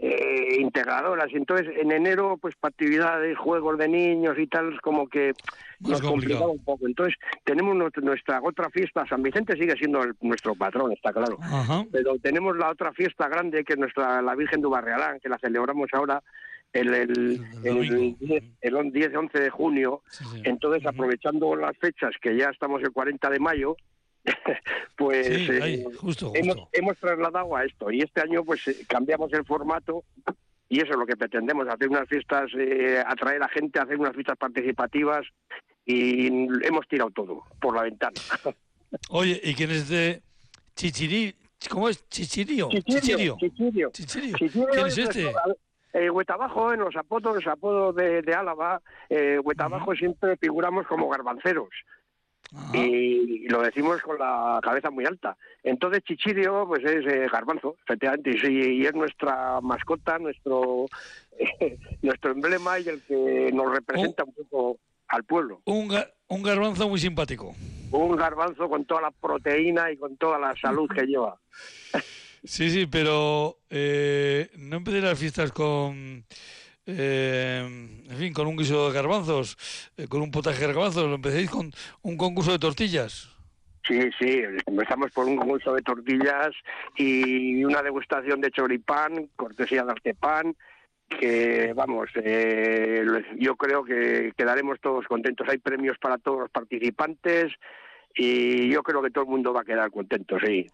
eh, 0.00 0.56
integradoras. 0.60 1.30
Y 1.32 1.36
entonces 1.36 1.68
en 1.80 1.92
enero 1.92 2.36
pues 2.40 2.54
para 2.56 2.70
actividades, 2.70 3.38
juegos 3.38 3.78
de 3.78 3.88
niños 3.88 4.36
y 4.38 4.46
tal, 4.48 4.80
como 4.82 5.08
que 5.08 5.32
nos 5.80 6.02
complicaba 6.02 6.48
un 6.48 6.62
poco. 6.64 6.86
Entonces 6.86 7.14
tenemos 7.44 7.74
nuestra, 8.02 8.40
otra 8.42 8.68
fiesta, 8.70 9.06
San 9.06 9.22
Vicente 9.22 9.54
sigue 9.56 9.76
siendo 9.76 10.02
el- 10.02 10.14
nuestro 10.20 10.54
patrón, 10.54 10.92
está 10.92 11.12
claro. 11.12 11.38
Ajá. 11.40 11.84
Pero 11.92 12.18
tenemos 12.18 12.56
la 12.56 12.70
otra 12.70 12.92
fiesta 12.92 13.28
grande 13.28 13.64
que 13.64 13.74
es 13.74 13.78
nuestra 13.78 14.20
la 14.20 14.34
Virgen 14.34 14.60
de 14.60 14.68
Barrealán, 14.68 15.20
que 15.20 15.28
la 15.28 15.38
celebramos 15.38 15.88
ahora 15.92 16.22
el, 16.74 16.92
el, 16.92 17.40
el, 17.64 18.16
10, 18.18 18.44
el 18.60 18.74
on- 18.76 18.90
10 18.92 19.14
11 19.14 19.40
de 19.40 19.50
junio. 19.50 20.02
Entonces, 20.42 20.84
aprovechando 20.86 21.54
las 21.56 21.76
fechas, 21.78 22.10
que 22.20 22.36
ya 22.36 22.50
estamos 22.50 22.82
el 22.82 22.90
40 22.90 23.30
de 23.30 23.38
mayo, 23.38 23.76
pues 24.96 25.26
Sí, 25.26 25.48
eh, 25.50 25.84
justo, 25.98 26.32
Hemos, 26.34 26.56
hemos 26.72 26.96
trasladado 26.98 27.56
a 27.56 27.64
esto. 27.64 27.90
Y 27.90 28.00
este 28.00 28.20
año, 28.20 28.44
pues 28.44 28.66
eh, 28.68 28.76
cambiamos 28.88 29.32
el 29.32 29.44
formato. 29.44 30.04
Y 30.68 30.78
eso 30.80 30.92
es 30.92 30.96
lo 30.96 31.06
que 31.06 31.16
pretendemos, 31.16 31.68
hacer 31.68 31.88
unas 31.88 32.08
fiestas, 32.08 32.50
eh, 32.58 33.02
atraer 33.06 33.42
a 33.42 33.48
gente, 33.48 33.78
hacer 33.78 33.96
unas 33.98 34.12
fiestas 34.14 34.36
participativas. 34.36 35.24
Y 35.86 36.26
hemos 36.66 36.88
tirado 36.88 37.10
todo 37.10 37.44
por 37.60 37.76
la 37.76 37.82
ventana. 37.82 38.14
Oye, 39.10 39.40
¿y 39.44 39.54
quién 39.54 39.70
es 39.70 39.88
de 39.88 40.22
Chichirí? 40.74 41.34
¿Cómo 41.70 41.88
es? 41.88 42.06
¿Chichirio? 42.08 42.68
Chichirio, 42.70 43.36
Chichirio. 43.38 43.90
Chichirio. 43.92 44.36
Chichirio. 44.38 44.66
¿Quién 44.72 44.86
es 44.86 44.98
este? 44.98 45.32
Eh, 45.94 46.10
Huetabajo, 46.10 46.72
en 46.74 46.80
los 46.80 46.94
apodos, 46.96 47.36
los 47.36 47.46
apodos 47.46 47.94
de, 47.96 48.20
de 48.20 48.34
Álava, 48.34 48.82
eh, 49.08 49.38
Huetabajo 49.42 49.94
siempre 49.94 50.36
figuramos 50.36 50.86
como 50.86 51.08
garbanceros. 51.08 51.70
Y 52.72 53.48
lo 53.48 53.62
decimos 53.62 54.00
con 54.02 54.18
la 54.18 54.60
cabeza 54.62 54.90
muy 54.90 55.04
alta. 55.06 55.36
Entonces 55.62 56.02
Chichirio, 56.04 56.66
pues 56.68 56.84
es 56.84 57.04
eh, 57.06 57.26
garbanzo, 57.32 57.76
efectivamente, 57.84 58.30
y, 58.44 58.82
y 58.82 58.86
es 58.86 58.94
nuestra 58.94 59.60
mascota, 59.60 60.18
nuestro 60.18 60.86
nuestro 62.02 62.30
emblema 62.32 62.78
y 62.78 62.88
el 62.88 63.02
que 63.02 63.50
nos 63.52 63.72
representa 63.72 64.24
un 64.24 64.34
poco 64.34 64.78
al 65.08 65.24
pueblo. 65.24 65.62
Un, 65.64 65.88
ga- 65.88 66.10
un 66.28 66.42
garbanzo 66.42 66.88
muy 66.88 67.00
simpático. 67.00 67.54
Un 67.90 68.14
garbanzo 68.16 68.68
con 68.68 68.84
toda 68.84 69.00
la 69.02 69.10
proteína 69.10 69.90
y 69.90 69.96
con 69.96 70.16
toda 70.16 70.38
la 70.38 70.54
salud 70.60 70.88
que 70.92 71.06
lleva. 71.06 71.38
Sí, 72.44 72.70
sí, 72.70 72.86
pero 72.86 73.58
eh, 73.70 74.50
no 74.58 74.76
empecé 74.76 75.00
las 75.00 75.18
fiestas 75.18 75.50
con, 75.50 76.24
eh, 76.86 77.64
en 78.10 78.16
fin, 78.18 78.34
con 78.34 78.46
un 78.46 78.56
guiso 78.56 78.88
de 78.88 78.94
garbanzos, 78.94 79.56
eh, 79.96 80.06
con 80.06 80.20
un 80.20 80.30
potaje 80.30 80.60
de 80.60 80.66
garbanzos, 80.66 81.08
lo 81.08 81.14
empecéis 81.14 81.48
con 81.48 81.72
un 82.02 82.16
concurso 82.18 82.52
de 82.52 82.58
tortillas. 82.58 83.30
Sí, 83.86 83.98
sí, 84.18 84.42
empezamos 84.66 85.10
por 85.12 85.26
un 85.26 85.36
concurso 85.36 85.74
de 85.74 85.82
tortillas 85.82 86.50
y 86.96 87.64
una 87.64 87.82
degustación 87.82 88.40
de 88.40 88.50
choripán, 88.50 89.30
cortesía 89.36 89.84
de 89.84 89.92
Artepan, 89.92 90.54
que 91.08 91.72
vamos, 91.74 92.10
eh, 92.16 93.04
yo 93.38 93.56
creo 93.56 93.84
que 93.84 94.32
quedaremos 94.36 94.80
todos 94.80 95.06
contentos. 95.06 95.48
Hay 95.48 95.58
premios 95.58 95.98
para 95.98 96.18
todos 96.18 96.40
los 96.40 96.50
participantes 96.50 97.52
y 98.14 98.68
yo 98.70 98.82
creo 98.82 99.02
que 99.02 99.10
todo 99.10 99.24
el 99.24 99.30
mundo 99.30 99.52
va 99.52 99.62
a 99.62 99.64
quedar 99.64 99.90
contento, 99.90 100.38
sí. 100.40 100.66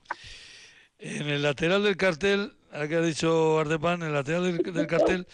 En 1.01 1.29
el 1.29 1.43
lateral 1.43 1.83
del 1.83 1.97
cartel, 1.97 2.53
que 2.71 2.97
ha 2.97 3.01
dicho 3.01 3.59
Ardepan, 3.59 4.03
en 4.03 4.09
el 4.09 4.15
lateral 4.15 4.45
del, 4.45 4.75
del 4.75 4.87
cartel 4.87 5.27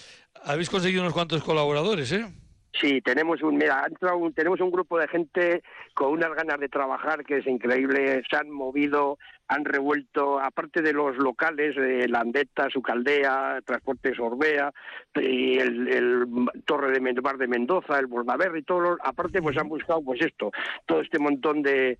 habéis 0.44 0.70
conseguido 0.70 1.02
unos 1.02 1.12
cuantos 1.12 1.42
colaboradores, 1.42 2.12
¿eh? 2.12 2.32
Sí, 2.80 3.00
tenemos 3.00 3.42
un, 3.42 3.56
mira, 3.56 3.86
un- 4.14 4.34
tenemos 4.34 4.60
un 4.60 4.70
grupo 4.70 4.98
de 4.98 5.08
gente 5.08 5.62
con 5.94 6.12
unas 6.12 6.34
ganas 6.34 6.60
de 6.60 6.68
trabajar 6.68 7.24
que 7.24 7.38
es 7.38 7.46
increíble, 7.46 8.22
se 8.28 8.36
han 8.36 8.50
movido, 8.50 9.18
han 9.48 9.64
revuelto, 9.64 10.38
aparte 10.38 10.82
de 10.82 10.92
los 10.92 11.16
locales, 11.16 11.74
de 11.74 12.06
Landeta, 12.08 12.68
Sucaldea, 12.68 13.60
Transportes 13.64 14.18
Orbea, 14.20 14.72
y 15.14 15.58
el, 15.58 16.28
Torre 16.66 16.92
de 16.92 17.00
Men- 17.00 17.16
Bar 17.22 17.38
de 17.38 17.48
Mendoza, 17.48 17.98
el 17.98 18.06
Bordaberry, 18.08 18.62
todos 18.62 18.82
los, 18.82 18.98
aparte 19.02 19.40
pues 19.40 19.56
han 19.56 19.68
buscado 19.68 20.02
pues 20.02 20.20
esto, 20.20 20.50
todo 20.84 21.00
este 21.00 21.18
montón 21.18 21.62
de 21.62 21.98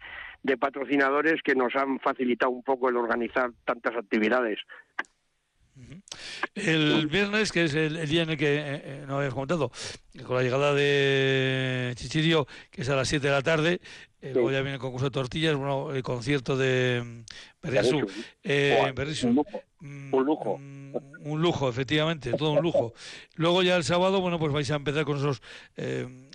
patrocinadores 0.61 1.43
que 1.43 1.55
nos 1.55 1.75
han 1.75 1.99
facilitado 2.01 2.53
un 2.53 2.63
poco 2.63 2.89
el 2.91 2.97
organizar 2.97 3.51
tantas 3.65 3.97
actividades. 3.97 4.59
El 6.55 7.07
viernes, 7.07 7.53
que 7.53 7.65
es 7.65 7.75
el, 7.75 8.09
día 8.09 8.23
en 8.23 8.31
el 8.31 8.37
que 8.37 8.57
eh, 8.57 8.63
eh, 8.65 9.05
no 9.07 9.19
habías 9.19 9.35
comentado, 9.35 9.71
con 10.25 10.37
la 10.37 10.43
llegada 10.43 10.75
de 10.75 11.93
Chichirio, 11.97 12.47
que 12.71 12.83
es 12.83 12.89
a 12.89 12.97
las 12.97 13.09
7 13.09 13.27
de 13.27 13.33
la 13.33 13.43
tarde, 13.43 13.81
eh, 14.29 14.33
luego 14.35 14.51
ya 14.51 14.61
viene 14.61 14.75
el 14.75 14.81
concurso 14.81 15.07
de 15.07 15.11
tortillas, 15.11 15.55
bueno, 15.57 15.93
el 15.95 16.03
concierto 16.03 16.57
de 16.57 17.03
mm, 17.05 17.25
Berriasú. 17.63 17.97
Berriasú. 17.99 18.23
Eh, 18.45 18.93
Berriasú. 18.95 19.29
un 19.29 19.35
lujo. 19.37 19.63
Mm, 19.81 20.15
Un 20.15 20.25
lujo. 20.25 20.61
Un 21.21 21.43
lujo, 21.43 21.69
efectivamente, 21.69 22.33
todo 22.33 22.53
un 22.53 22.63
lujo. 22.63 22.95
Luego 23.35 23.63
ya 23.63 23.77
el 23.77 23.85
sábado, 23.85 24.21
bueno, 24.21 24.39
pues 24.39 24.53
vais 24.53 24.71
a 24.71 24.77
empezar 24.77 25.05
con 25.05 25.19
esas 25.19 25.43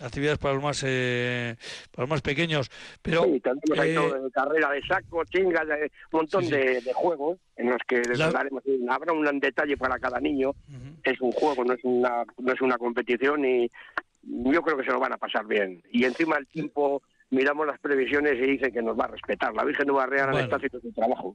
actividades 0.02 0.38
para 0.38 0.54
los 0.54 0.62
más 0.64 0.84
eh, 0.86 1.56
para 1.92 2.04
los 2.04 2.10
más 2.10 2.22
pequeños. 2.22 2.70
Pero 3.02 3.24
Sí, 3.24 3.39
tenemos 3.39 3.80
ahí 3.80 3.92
eh, 3.92 3.96
todo 3.96 4.22
de 4.24 4.32
carrera 4.32 4.70
de 4.72 4.82
saco, 4.84 5.24
chingas, 5.26 5.68
de- 5.68 5.84
un 6.12 6.20
montón 6.20 6.44
Sí, 6.44 6.50
sí. 6.50 6.56
De, 6.56 6.82
de 6.82 6.94
juegos 6.94 7.39
en 7.56 7.70
los 7.72 7.80
que 7.88 8.02
La- 8.16 8.30
daremos 8.32 8.62
habrá 8.89 9.14
un 9.14 9.39
detalle 9.39 9.76
para 9.78 9.98
cada 9.98 10.20
niño. 10.20 10.52
Es 11.04 11.20
un 11.22 11.32
juego, 11.32 11.64
no 11.66 11.74
es 11.74 11.80
una 11.84 12.24
no 12.38 12.54
es 12.54 12.62
una 12.62 12.78
competición 12.78 13.44
y 13.46 13.72
yo 14.24 14.62
creo 14.62 14.78
que 14.78 14.84
se 14.84 14.92
lo 14.92 15.00
van 15.00 15.14
a 15.14 15.18
pasar 15.18 15.48
bien. 15.48 15.82
Y 15.92 16.04
encima 16.04 16.38
el 16.38 16.46
tiempo 16.48 17.02
miramos 17.32 17.66
las 17.66 17.80
previsiones 17.80 18.34
y 18.38 18.52
dicen 18.52 18.72
que 18.72 18.82
nos 18.82 18.98
va 18.98 19.06
a 19.06 19.08
respetar. 19.08 19.54
La 19.54 19.64
Virgen 19.66 19.88
de 19.88 19.92
Barreal 19.94 20.30
Bueno. 20.32 20.44
está 20.46 20.58
haciendo 20.58 20.80
su 20.80 20.92
trabajo. 20.92 21.34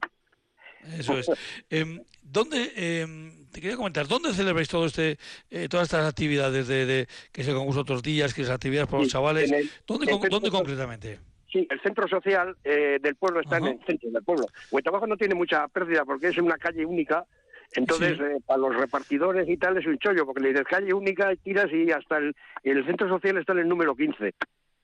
Eso 0.97 1.17
es. 1.17 1.29
Em, 1.69 1.99
¿Dónde, 2.23 2.71
em, 2.75 3.31
te 3.51 3.61
quería 3.61 3.77
comentar, 3.77 4.07
dónde 4.07 4.33
celebráis 4.33 4.67
todo 4.69 4.85
este, 4.85 5.17
eh, 5.49 5.67
todas 5.69 5.87
estas 5.87 6.05
actividades 6.07 6.67
de, 6.67 6.85
de 6.85 7.07
que 7.31 7.41
es 7.41 7.47
el 7.47 7.55
concurso 7.55 7.83
de 7.83 7.87
tortillas, 7.87 8.33
que 8.33 8.41
es 8.43 8.49
actividades 8.49 8.89
para 8.89 9.03
los 9.03 9.11
chavales? 9.11 9.51
el- 9.51 9.69
¿Dónde, 9.87 10.07
con- 10.11 10.29
dónde 10.29 10.51
concretamente? 10.51 11.19
Sí, 11.51 11.65
el 11.69 11.79
centro 11.81 12.07
social 12.07 12.55
eh, 12.63 12.99
del 13.01 13.15
pueblo 13.15 13.39
está 13.39 13.57
en 13.57 13.67
el 13.67 13.79
centro 13.85 14.11
del 14.11 14.23
pueblo. 14.23 14.45
Huetabajo 14.69 15.07
no 15.07 15.15
tiene 15.17 15.33
mucha 15.35 15.67
pérdida 15.69 16.03
porque 16.05 16.27
es 16.27 16.37
una 16.37 16.57
calle 16.57 16.85
única. 16.85 17.25
Entonces, 17.73 18.17
Sí. 18.17 18.23
eh, 18.23 18.37
para 18.45 18.59
los 18.59 18.75
repartidores 18.75 19.47
y 19.49 19.57
tal 19.57 19.77
es 19.77 19.85
un 19.85 19.97
chollo, 19.97 20.25
porque 20.25 20.41
le 20.41 20.49
dices 20.49 20.65
calle 20.69 20.93
única, 20.93 21.33
y 21.33 21.37
tiras 21.37 21.67
y 21.71 21.89
hasta 21.91 22.17
el, 22.17 22.35
el 22.63 22.85
centro 22.85 23.07
social 23.09 23.37
está 23.37 23.53
en 23.53 23.59
el 23.59 23.67
número 23.69 23.95
15. 23.95 24.33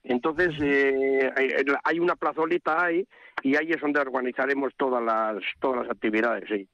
Entonces 0.03 0.51
eh, 0.61 1.31
hay, 1.83 1.99
una 1.99 2.15
plazolita 2.15 2.85
ahí 2.85 3.07
y 3.41 3.55
ahí 3.55 3.71
es 3.71 3.81
donde 3.81 4.01
organizaremos 4.01 4.73
todas 4.75 5.01
las 5.03 5.41
todas 5.59 5.83
las 5.83 5.91
actividades, 5.91 6.43
sí. 6.49 6.67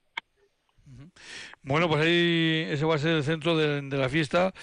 Bueno, 1.62 1.88
pues 1.88 2.02
ahí 2.02 2.66
ese 2.70 2.86
va 2.86 2.96
a 2.96 3.00
ser 3.00 3.12
el 3.18 3.24
centro 3.24 3.56
de, 3.56 3.82
de 3.82 3.98
la 3.98 4.10
fiesta 4.10 4.54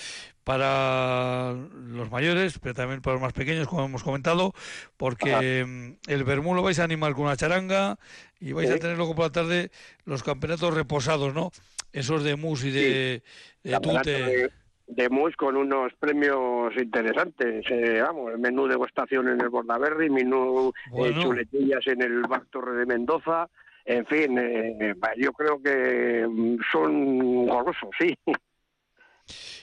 para 0.47 1.53
los 1.53 2.11
mayores, 2.11 2.61
pero 2.61 2.73
también 2.73 3.01
para 3.03 3.15
los 3.15 3.23
más 3.23 3.33
pequeños, 3.33 3.67
como 3.67 3.85
hemos 3.85 4.05
comentado, 4.05 4.53
porque 4.97 5.65
mm, 5.67 6.11
el 6.11 6.23
Bermú 6.25 6.55
lo 6.55 6.63
vais 6.63 6.79
a 6.79 6.85
animar 6.85 7.15
con 7.15 7.25
una 7.25 7.37
charanga 7.37 7.99
y 8.39 8.53
vais 8.53 8.71
a 8.71 8.75
Sí. 8.75 8.81
tener 8.81 8.97
luego 8.97 9.17
por 9.17 9.25
la 9.27 9.33
tarde 9.33 9.71
los 10.05 10.23
campeonatos 10.23 10.73
reposados, 10.73 11.35
¿no? 11.35 11.51
Esos 11.93 12.23
de 12.23 12.37
mus 12.37 12.65
y 12.65 12.71
de, 12.71 13.23
de 13.65 13.71
Campeonato 13.73 14.05
tute. 14.05 14.51
De, 14.87 15.03
de 15.03 15.09
mus 15.09 15.37
con 15.37 15.57
unos 15.57 15.93
premios 15.99 16.73
interesantes. 16.77 17.65
eh, 17.71 18.01
vamos, 18.03 18.33
el 18.33 18.39
menú 18.39 18.67
degustación 18.67 19.29
en 19.29 19.41
el 19.41 19.49
Bordaberry, 19.49 20.11
menú 20.11 20.69
eh, 20.69 20.91
Bueno. 20.91 21.23
chuletillas 21.23 21.87
en 21.87 22.03
el 22.03 22.23
Bar 22.23 22.45
Torre 22.51 22.77
de 22.79 22.87
Mendoza. 22.87 23.49
En 23.85 24.05
fin, 24.07 24.37
eh, 24.39 24.95
va, 24.95 25.13
yo 25.17 25.33
creo 25.33 25.63
que 25.63 26.27
mm, 26.29 26.57
son 26.73 27.47
golosos, 27.47 27.91
sí. 27.99 28.15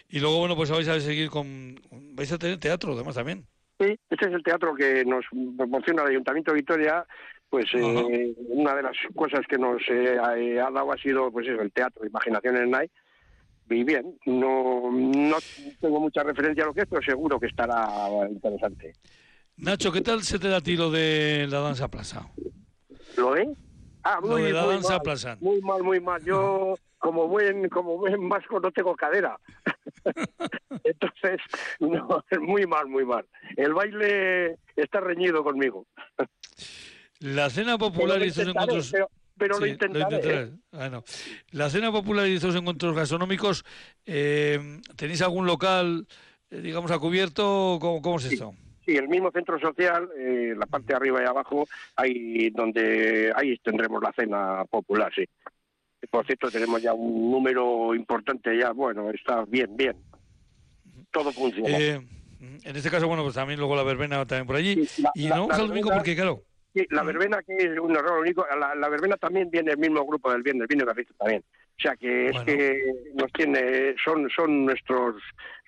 Y 0.10 0.20
luego, 0.20 0.40
bueno, 0.40 0.56
pues 0.56 0.70
vais 0.70 0.88
a 0.88 1.00
seguir 1.00 1.30
con... 1.30 1.76
vais 2.16 2.32
a 2.32 2.38
tener 2.38 2.60
teatro, 2.60 2.94
además, 2.94 3.16
también. 3.16 3.46
Sí, 3.80 3.98
este 4.10 4.28
es 4.28 4.34
el 4.34 4.44
teatro 4.44 4.76
que 4.76 5.04
nos 5.06 5.26
proporciona 5.58 6.04
el 6.04 6.10
Ayuntamiento 6.10 6.52
de 6.52 6.58
Vitoria. 6.60 7.06
Pues 7.50 7.66
eh, 7.74 8.34
una 8.50 8.76
de 8.76 8.84
las 8.84 8.98
cosas 9.16 9.42
que 9.48 9.58
nos 9.58 9.82
eh, 9.90 10.18
ha, 10.22 10.38
eh, 10.38 10.60
ha 10.60 10.72
dado 10.72 10.92
ha 10.92 10.98
sido 10.98 11.32
pues 11.32 11.48
eso, 11.48 11.62
el 11.62 11.72
teatro, 11.72 12.06
Imaginación 12.06 12.58
en 12.58 12.72
Night. 12.72 12.92
Y 13.74 13.84
bien, 13.84 14.18
no, 14.26 14.92
no 14.92 15.38
tengo 15.82 16.00
mucha 16.00 16.24
referencia 16.24 16.64
a 16.64 16.68
lo 16.68 16.74
que 16.74 16.82
es, 16.82 16.88
pero 16.90 17.02
seguro 17.02 17.40
que 17.40 17.48
estará 17.48 17.88
interesante. 18.30 18.94
Nacho, 19.58 19.92
¿qué 19.92 20.02
tal 20.02 20.22
se 20.24 20.40
te 20.40 20.48
da 20.48 20.58
a 20.58 20.62
ti 20.62 20.76
lo 20.76 20.92
de 20.92 21.48
la 21.50 21.60
danza 21.60 21.88
plaza? 21.88 22.28
¿Lo 23.18 23.32
ven? 23.32 23.56
Ah, 24.04 24.20
Lo 24.22 24.30
muy, 24.30 24.42
de 24.44 24.54
la 24.54 24.64
muy 24.64 24.74
danza 24.76 24.94
mal, 24.94 25.02
plaza. 25.02 25.38
Muy 25.40 25.62
mal, 25.62 25.84
muy 25.84 26.00
mal. 26.00 26.24
Yo, 26.24 26.76
como 26.98 27.28
buen, 27.28 27.70
como 27.70 27.98
buen 27.98 28.28
vasco, 28.30 28.60
no 28.60 28.72
tengo 28.72 28.96
cadera. 28.96 29.38
Entonces, 30.84 31.40
no, 31.80 32.24
muy 32.42 32.66
mal, 32.66 32.88
muy 32.88 33.06
mal. 33.06 33.26
El 33.56 33.74
baile 33.74 34.58
está 34.76 35.00
reñido 35.00 35.44
conmigo. 35.44 35.86
La 37.20 37.50
cena 37.50 37.78
popular 37.78 38.22
y 38.22 38.28
estos 38.28 38.48
encuentros... 38.48 38.90
pero- 38.92 39.10
pero 39.44 39.60
lo 39.60 39.66
Sí, 39.66 39.72
intentaré. 39.72 40.42
¿eh? 40.44 40.50
Ah, 40.72 40.90
no. 40.90 41.04
La 41.52 41.70
cena 41.70 41.92
popular 41.92 42.28
y 42.28 42.36
estos 42.36 42.56
encuentros 42.56 42.96
gastronómicos, 42.96 43.66
eh, 44.06 44.80
¿tenéis 44.96 45.22
algún 45.22 45.46
local, 45.46 46.08
eh, 46.50 46.62
digamos, 46.62 46.92
a 46.92 47.00
cubierto? 47.00 47.78
¿Cómo, 47.82 48.02
cómo 48.02 48.18
es 48.20 48.26
esto? 48.32 48.54
Sí, 48.86 48.96
el 48.96 49.08
mismo 49.10 49.32
centro 49.32 49.60
social, 49.60 50.10
eh, 50.18 50.54
la 50.58 50.66
parte 50.66 50.88
de 50.88 50.96
arriba 50.96 51.22
y 51.22 51.26
abajo, 51.26 51.68
ahí 51.96 52.50
donde 52.52 53.32
ahí 53.36 53.58
tendremos 53.58 54.02
la 54.02 54.14
cena 54.14 54.64
popular, 54.66 55.12
sí. 55.14 55.26
Por 56.10 56.26
cierto, 56.26 56.50
tenemos 56.52 56.82
ya 56.82 56.94
un 56.94 57.32
número 57.32 57.94
importante 57.96 58.58
ya, 58.58 58.72
bueno, 58.72 59.10
está 59.10 59.44
bien, 59.46 59.76
bien. 59.76 59.96
Todo 61.12 61.32
funciona. 61.32 61.78
Eh, 61.78 62.02
en 62.64 62.76
este 62.76 62.90
caso, 62.90 63.08
bueno, 63.08 63.24
pues 63.24 63.36
también 63.36 63.58
luego 63.60 63.76
la 63.76 63.84
verbena 63.84 64.26
también 64.26 64.48
por 64.48 64.56
allí. 64.58 64.76
la- 64.98 65.12
y 65.16 65.28
la- 65.30 65.36
no 65.38 65.42
vamos 65.48 65.60
al 65.60 65.68
domingo 65.70 65.90
porque, 65.94 66.16
claro, 66.16 66.44
Sí, 66.74 66.88
la 66.90 67.04
verbena 67.04 67.44
que 67.44 67.54
es 67.56 67.80
un 67.80 67.96
error 67.96 68.20
único, 68.20 68.46
la, 68.60 68.74
la 68.74 68.90
verbena 68.90 69.16
también 69.18 69.50
viene 69.52 69.72
el 69.72 69.78
mismo 69.78 70.04
grupo 70.06 70.32
del 70.32 70.42
viernes, 70.42 70.68
la 70.86 70.96
fiesta 70.96 71.14
también. 71.20 71.44
O 71.78 71.82
sea 71.82 71.96
que 71.96 72.30
es 72.30 72.36
que 72.46 72.80
nos 73.14 73.32
tiene, 73.32 73.96
son, 74.04 74.30
son 74.30 74.66
nuestros, 74.66 75.22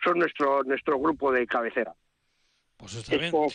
son 0.04 0.20
nuestro, 0.20 0.64
nuestro 0.64 1.00
grupo 1.00 1.32
de 1.32 1.46
cabecera. 1.46 1.94
pues 2.78 2.96
está 2.96 3.18
bien. 3.18 3.26
Esto- 3.26 3.48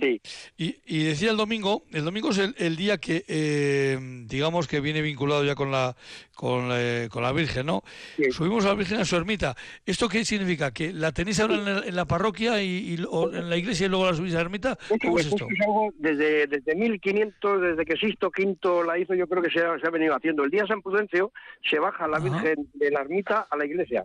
sí. 0.00 0.20
Y, 0.56 0.76
y 0.86 1.04
decía 1.04 1.30
el 1.30 1.36
domingo, 1.36 1.84
el 1.92 2.04
domingo 2.04 2.30
es 2.30 2.38
el, 2.38 2.54
el 2.58 2.76
día 2.76 2.98
que, 2.98 3.24
eh, 3.28 3.98
digamos, 4.26 4.66
que 4.68 4.80
viene 4.80 5.00
vinculado 5.02 5.44
ya 5.44 5.54
con 5.54 5.70
la, 5.70 5.96
con 6.34 6.68
la, 6.68 7.08
con 7.08 7.22
la 7.22 7.32
Virgen, 7.32 7.66
¿no? 7.66 7.82
Subimos 8.30 8.64
a 8.64 8.68
la 8.68 8.74
Virgen 8.74 8.98
a 9.00 9.04
su 9.04 9.16
ermita. 9.16 9.56
¿Esto 9.86 10.08
qué 10.08 10.24
significa? 10.24 10.72
¿Que 10.72 10.92
la 10.92 11.12
tenéis 11.12 11.40
ahora 11.40 11.54
en 11.54 11.64
la, 11.64 11.78
en 11.86 11.96
la 11.96 12.04
parroquia 12.04 12.62
y, 12.62 12.94
y- 12.94 13.04
o 13.08 13.32
en 13.32 13.48
la 13.50 13.56
iglesia 13.56 13.86
y 13.86 13.88
luego 13.88 14.06
la 14.06 14.14
subís 14.14 14.32
a 14.34 14.36
la 14.36 14.42
ermita? 14.42 14.76
¿Cómo 14.88 15.18
es 15.18 15.26
Pues 15.26 15.26
esto? 15.26 15.36
esto 15.36 15.46
es 15.54 15.60
algo 15.66 15.92
desde, 15.96 16.46
desde 16.46 16.74
1500, 16.74 17.60
desde 17.60 17.84
que 17.84 17.96
Sisto 17.96 18.30
V 18.36 18.84
la 18.86 18.98
hizo, 18.98 19.14
yo 19.14 19.26
creo 19.26 19.42
que 19.42 19.50
se 19.50 19.60
ha, 19.60 19.78
se 19.78 19.86
ha 19.86 19.90
venido 19.90 20.14
haciendo. 20.14 20.44
El 20.44 20.50
día 20.50 20.62
de 20.62 20.68
San 20.68 20.82
Prudencio 20.82 21.32
se 21.68 21.78
baja 21.78 22.06
la 22.08 22.18
Virgen 22.18 22.68
de 22.74 22.90
la 22.90 23.00
ermita 23.00 23.46
a 23.50 23.56
la 23.56 23.64
iglesia. 23.66 24.04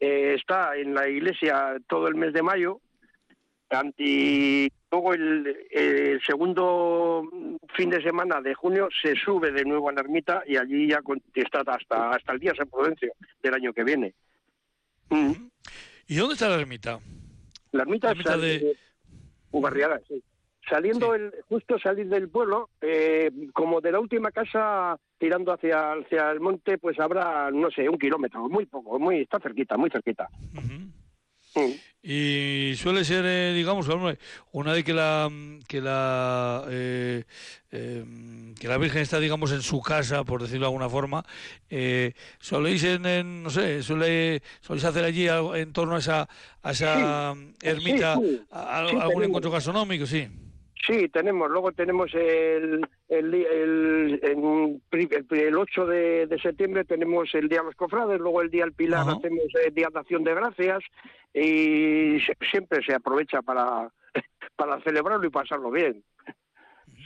Eh, 0.00 0.34
está 0.38 0.76
en 0.76 0.94
la 0.94 1.08
iglesia 1.08 1.76
todo 1.88 2.06
el 2.08 2.14
mes 2.14 2.32
de 2.32 2.42
mayo 2.42 2.80
an- 3.70 3.92
y 3.98 4.68
luego 4.90 5.14
el, 5.14 5.56
el 5.70 6.20
segundo 6.24 7.22
fin 7.74 7.90
de 7.90 8.02
semana 8.02 8.40
de 8.40 8.54
junio 8.54 8.88
se 9.02 9.14
sube 9.16 9.50
de 9.52 9.64
nuevo 9.64 9.88
a 9.88 9.92
la 9.92 10.00
ermita 10.00 10.42
y 10.46 10.56
allí 10.56 10.88
ya 10.88 11.00
está 11.34 11.60
hasta, 11.66 12.10
hasta 12.10 12.32
el 12.32 12.38
día 12.40 12.54
San 12.56 12.68
Prudencio 12.68 13.12
del 13.42 13.54
año 13.54 13.72
que 13.72 13.84
viene. 13.84 14.14
Mm. 15.10 15.32
¿Y 16.08 16.16
dónde 16.16 16.34
está 16.34 16.48
la 16.48 16.60
ermita? 16.60 16.98
La 17.72 17.82
ermita, 17.82 18.08
La 18.08 18.12
ermita 18.12 18.30
sal- 18.32 18.40
de- 18.40 18.56
eh, 18.56 18.76
Ubarriaga, 19.50 20.00
sí. 20.08 20.22
Saliendo 20.68 21.14
el, 21.14 21.32
justo 21.48 21.78
salir 21.78 22.08
del 22.08 22.28
pueblo, 22.28 22.68
eh, 22.82 23.30
como 23.54 23.80
de 23.80 23.90
la 23.92 24.00
última 24.00 24.30
casa 24.30 24.98
tirando 25.16 25.50
hacia, 25.52 25.92
hacia 25.92 26.30
el 26.30 26.40
monte, 26.40 26.76
pues 26.76 27.00
habrá, 27.00 27.50
no 27.50 27.70
sé, 27.70 27.88
un 27.88 27.98
kilómetro, 27.98 28.46
muy 28.50 28.66
poco, 28.66 28.98
muy 28.98 29.22
está 29.22 29.40
cerquita, 29.40 29.78
muy 29.78 29.88
cerquita. 29.88 30.28
Y 32.02 32.74
suele 32.76 33.04
ser, 33.04 33.24
eh, 33.26 33.52
digamos, 33.54 33.86
una 34.52 34.72
vez 34.72 34.84
que 34.84 34.94
la 34.94 35.28
que 35.66 35.80
la 35.80 36.64
eh, 36.70 37.24
eh, 37.72 38.04
que 38.58 38.68
la 38.68 38.78
Virgen 38.78 39.02
está, 39.02 39.18
digamos, 39.18 39.50
en 39.50 39.62
su 39.62 39.82
casa, 39.82 40.22
por 40.22 40.40
decirlo 40.40 40.60
de 40.66 40.66
alguna 40.68 40.88
forma, 40.88 41.24
eh, 41.68 42.12
soléis 42.38 42.84
en, 42.84 43.04
en, 43.04 43.42
no 43.42 43.50
sé, 43.50 43.82
suele, 43.82 44.42
soléis 44.60 44.84
hacer 44.84 45.04
allí 45.04 45.26
algo 45.26 45.56
en 45.56 45.72
torno 45.72 45.96
a 45.96 45.98
esa 45.98 46.28
a 46.62 46.70
esa 46.70 47.34
ermita 47.62 48.14
sí, 48.16 48.22
sí. 48.28 48.40
a- 48.52 48.78
a- 48.78 48.88
Sí, 48.88 48.94
algún 48.94 49.06
tenemos. 49.08 49.26
encuentro 49.26 49.50
gastronómico, 49.50 50.06
sí. 50.06 50.28
Sí, 50.86 51.08
tenemos. 51.08 51.50
Luego 51.50 51.72
tenemos 51.72 52.12
el, 52.14 52.86
el, 53.08 53.34
el, 53.34 54.20
el, 54.22 55.26
el 55.30 55.56
8 55.58 55.86
de, 55.86 56.26
de 56.26 56.38
septiembre 56.38 56.84
tenemos 56.84 57.34
el 57.34 57.48
Día 57.48 57.58
de 57.60 57.66
los 57.66 57.74
Cofrades, 57.74 58.18
luego 58.20 58.40
el 58.42 58.50
Día 58.50 58.64
del 58.64 58.72
Pilar 58.74 59.00
Ajá. 59.00 59.12
hacemos 59.18 59.44
el 59.66 59.74
Día 59.74 59.88
de 59.92 59.98
Acción 59.98 60.24
de 60.24 60.34
Gracias 60.34 60.82
y 61.34 62.20
se- 62.20 62.36
siempre 62.50 62.82
se 62.84 62.94
aprovecha 62.94 63.42
para, 63.42 63.92
para 64.56 64.80
celebrarlo 64.82 65.26
y 65.26 65.30
pasarlo 65.30 65.70
bien. 65.70 66.02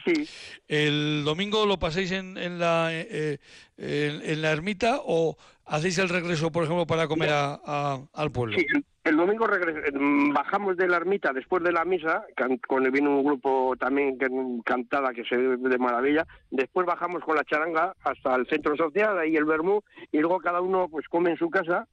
Sí. 0.04 0.28
¿El 0.68 1.22
domingo 1.24 1.64
lo 1.66 1.78
pasáis 1.78 2.10
en, 2.12 2.36
en 2.36 2.58
la 2.58 2.88
eh, 2.92 3.38
en, 3.76 4.22
en 4.22 4.42
la 4.42 4.50
ermita 4.52 5.00
o 5.04 5.36
hacéis 5.66 5.98
el 5.98 6.08
regreso, 6.08 6.50
por 6.50 6.64
ejemplo, 6.64 6.86
para 6.86 7.06
comer 7.08 7.30
a- 7.30 7.60
a- 7.64 7.98
al 8.14 8.30
pueblo? 8.30 8.56
Sí, 8.58 8.66
el, 9.04 9.16
domingo 9.16 9.46
mm, 9.94 10.32
bajamos 10.32 10.76
de 10.76 10.88
la 10.88 10.96
ermita 10.98 11.32
después 11.32 11.62
de 11.62 11.72
la 11.72 11.84
misa, 11.84 12.24
con 12.68 12.84
vino 12.92 13.16
un 13.18 13.24
grupo 13.24 13.74
también 13.78 14.18
que 14.18 14.28
cantada 14.64 15.12
que 15.12 15.24
se 15.24 15.36
ve 15.36 15.56
de 15.56 15.78
maravilla. 15.78 16.26
Después 16.50 16.86
bajamos 16.86 17.22
con 17.24 17.36
la 17.36 17.44
charanga 17.44 17.94
hasta 18.04 18.34
el 18.36 18.46
centro 18.46 18.76
social, 18.76 19.18
ahí 19.18 19.34
el 19.36 19.44
Bermú, 19.44 19.80
y 20.12 20.18
luego 20.18 20.38
cada 20.38 20.60
uno 20.60 20.88
pues 20.88 21.08
come 21.08 21.30
en 21.30 21.36
su 21.36 21.50
casa. 21.50 21.86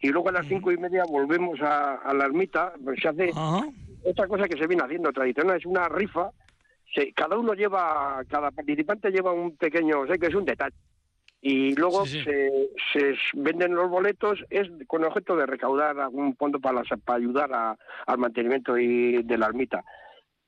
Y 0.00 0.08
luego 0.08 0.28
a 0.28 0.32
las 0.32 0.46
cinco 0.46 0.70
y 0.72 0.76
media 0.76 1.04
volvemos 1.08 1.60
a, 1.62 1.94
a 1.94 2.12
la 2.12 2.24
ermita. 2.26 2.74
Pues 2.82 3.00
se 3.00 3.08
hace 3.08 3.30
otra 4.04 4.26
cosa 4.28 4.46
que 4.48 4.58
se 4.58 4.66
viene 4.66 4.82
haciendo 4.84 5.12
tradicional, 5.12 5.56
es 5.56 5.64
una 5.66 5.88
rifa. 5.88 6.30
Se- 6.94 7.12
cada 7.14 7.38
uno 7.38 7.54
lleva, 7.54 8.22
cada 8.28 8.50
participante 8.50 9.10
lleva 9.10 9.32
un 9.32 9.56
pequeño, 9.56 10.06
sé 10.06 10.18
que 10.18 10.26
es 10.26 10.34
un 10.34 10.44
detalle 10.44 10.74
y 11.46 11.74
luego 11.74 12.06
Se, 12.06 12.70
se 12.94 13.14
venden 13.34 13.74
los 13.74 13.90
boletos 13.90 14.42
es 14.48 14.66
con 14.86 15.04
objeto 15.04 15.36
de 15.36 15.44
recaudar 15.44 16.00
algún 16.00 16.34
fondo 16.36 16.58
para, 16.58 16.78
las- 16.80 16.98
para 17.04 17.18
ayudar 17.18 17.52
a- 17.52 17.76
al 18.06 18.18
mantenimiento 18.18 18.78
y- 18.78 19.22
de 19.22 19.36
la 19.36 19.46
ermita 19.46 19.84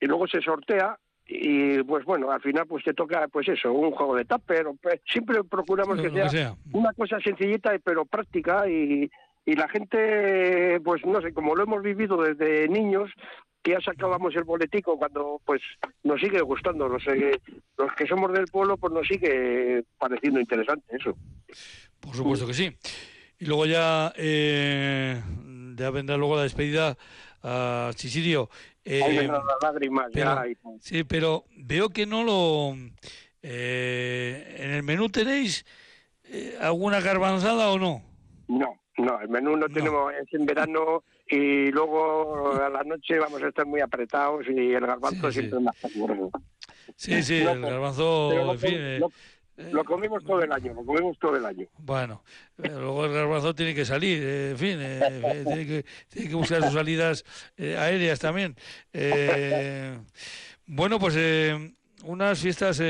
y 0.01 0.07
luego 0.07 0.27
se 0.27 0.41
sortea 0.41 0.99
y 1.27 1.83
pues 1.83 2.05
bueno 2.07 2.31
al 2.31 2.41
final 2.41 2.67
pues 2.67 2.83
te 2.83 2.95
toca 2.95 3.29
pues 3.29 3.47
eso 3.49 3.73
un 3.73 3.91
juego 3.91 4.17
de 4.17 4.25
tupper 4.25 4.65
pe- 4.81 5.03
siempre 5.07 5.45
procuramos 5.45 6.01
que 6.01 6.09
sea, 6.11 6.29
sea. 6.31 6.55
una 6.73 6.93
cosa 6.95 7.21
sencillita 7.21 7.73
pero 7.85 8.07
práctica 8.07 8.67
y, 8.67 9.11
y 9.45 9.55
la 9.55 9.69
gente 9.69 10.81
pues 10.83 11.05
no 11.05 11.21
sé 11.21 11.35
como 11.35 11.55
lo 11.55 11.65
hemos 11.65 11.83
vivido 11.83 12.17
desde 12.23 12.69
niños 12.69 13.11
que 13.67 13.73
ya 13.73 13.81
sacábamos 13.81 14.33
el 14.37 14.45
boletico 14.45 14.97
cuando 14.97 15.41
pues 15.45 15.61
nos 16.05 16.21
sigue 16.21 16.41
gustando 16.41 16.87
los, 16.87 17.05
eh, 17.09 17.41
los 17.77 17.93
que 17.95 18.07
somos 18.07 18.33
del 18.33 18.47
pueblo 18.47 18.77
pues 18.77 18.93
nos 18.93 19.05
sigue 19.09 19.83
pareciendo 19.99 20.39
interesante 20.39 20.95
eso 20.95 21.17
Por 21.99 22.15
supuesto 22.15 22.47
que 22.47 22.55
sí. 22.55 22.77
Y 23.41 23.47
luego 23.47 23.67
ya, 23.67 24.13
eh, 24.17 25.21
ya 25.77 25.91
vendrá 25.91 26.17
luego 26.17 26.37
la 26.37 26.45
despedida 26.45 26.97
a 27.43 27.91
Chisirio. 27.95 28.49
Eh, 28.85 29.03
vendrán 29.05 29.43
las 29.45 29.57
lágrimas 29.61 30.07
pero- 30.13 30.45
ya 30.45 30.55
sí, 30.81 31.03
pero 31.03 31.45
veo 31.57 31.89
que 31.89 32.07
no 32.07 32.23
lo... 32.23 32.77
eh, 33.43 34.57
¿En 34.61 34.71
el 34.71 34.85
menú 34.85 35.09
tenéis 35.09 35.67
eh, 36.23 36.57
alguna 36.61 37.01
garbanzada 37.01 37.71
o 37.71 37.79
no? 37.81 38.03
No, 38.47 38.79
No, 38.97 39.21
el 39.21 39.29
menú 39.29 39.57
no, 39.57 39.69
tenemos, 39.69 40.13
es 40.15 40.33
en 40.33 40.47
verano 40.47 41.03
y 41.29 41.71
luego 41.71 42.53
a 42.61 42.69
la 42.69 42.83
noche 42.85 43.19
vamos 43.19 43.43
a 43.43 43.49
estar 43.49 43.67
muy 43.67 43.81
apretados 43.81 44.47
y 44.49 44.73
el 44.73 44.87
garbanzo 44.87 45.31
siempre 45.33 45.61
más 45.61 45.77
caluroso. 45.77 46.31
Sí, 46.97 47.23
sí, 47.23 47.39
el 47.39 47.61
garbanzo, 47.61 48.53
en 48.53 48.59
fin... 48.59 48.75
Eh, 48.79 49.01
lo 49.57 49.85
comemos 49.85 50.23
todo 50.25 50.43
el 50.43 50.53
año, 50.53 50.75
lo 50.75 50.85
comemos 50.85 51.19
todo 51.19 51.37
el 51.37 51.47
año. 51.47 51.67
Bueno, 51.79 52.23
luego 52.59 53.07
el 53.07 53.13
garbanzo 53.13 53.55
tiene 53.55 53.75
que 53.75 53.87
salir, 53.87 54.23
eh, 54.23 54.51
en 54.51 54.59
fin, 54.59 54.79
eh, 54.81 55.01
eh, 55.03 55.43
tiene, 55.47 55.67
que, 55.67 55.85
tiene, 56.09 56.29
que, 56.29 56.35
buscar 56.35 56.63
sus 56.63 56.75
salidas 56.75 57.25
aéreas 57.59 58.19
también. 58.19 58.55
bueno, 60.67 60.99
pues 60.99 61.17
unas 62.05 62.39
fiestas 62.39 62.83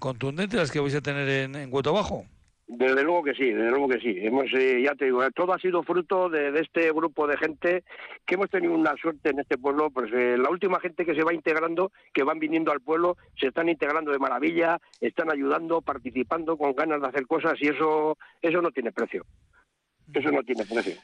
contundentes 0.00 0.58
las 0.58 0.70
que 0.72 0.80
vais 0.80 0.94
a 0.96 1.00
tener 1.00 1.28
en, 1.28 1.54
en 1.54 1.70
Cueto 1.70 1.92
Bajo. 1.92 2.26
Desde 2.68 3.04
luego 3.04 3.22
que 3.22 3.34
sí, 3.34 3.52
desde 3.52 3.70
luego 3.70 3.88
que 3.88 4.00
sí. 4.00 4.16
Hemos, 4.18 4.46
eh, 4.52 4.82
ya 4.82 4.96
te 4.96 5.04
digo, 5.04 5.22
todo 5.30 5.52
ha 5.52 5.58
sido 5.58 5.84
fruto 5.84 6.28
de, 6.28 6.48
este 6.58 6.90
grupo 6.92 7.28
de 7.28 7.36
gente 7.36 7.84
que 8.26 8.34
hemos 8.34 8.50
tenido 8.50 8.74
una 8.74 8.96
suerte 8.96 9.30
en 9.30 9.38
este 9.38 9.56
pueblo. 9.56 9.90
Pues 9.90 10.12
eh, 10.12 10.36
la 10.36 10.50
última 10.50 10.80
gente 10.80 11.04
que 11.04 11.14
se 11.14 11.22
va 11.22 11.32
integrando, 11.32 11.92
que 12.12 12.24
van 12.24 12.40
viniendo 12.40 12.72
al 12.72 12.80
pueblo, 12.80 13.16
se 13.38 13.48
están 13.48 13.68
integrando 13.68 14.10
de 14.10 14.18
maravilla, 14.18 14.80
están 15.00 15.30
ayudando, 15.30 15.80
participando 15.80 16.56
con 16.56 16.74
ganas 16.74 17.00
de 17.00 17.06
hacer 17.06 17.26
cosas 17.28 17.54
y 17.60 17.68
eso, 17.68 18.18
eso 18.42 18.60
no 18.60 18.72
tiene 18.72 18.90
precio. 18.90 19.24
Eso 20.12 20.30
no 20.32 20.42
tiene 20.42 20.64
precio. 20.64 20.94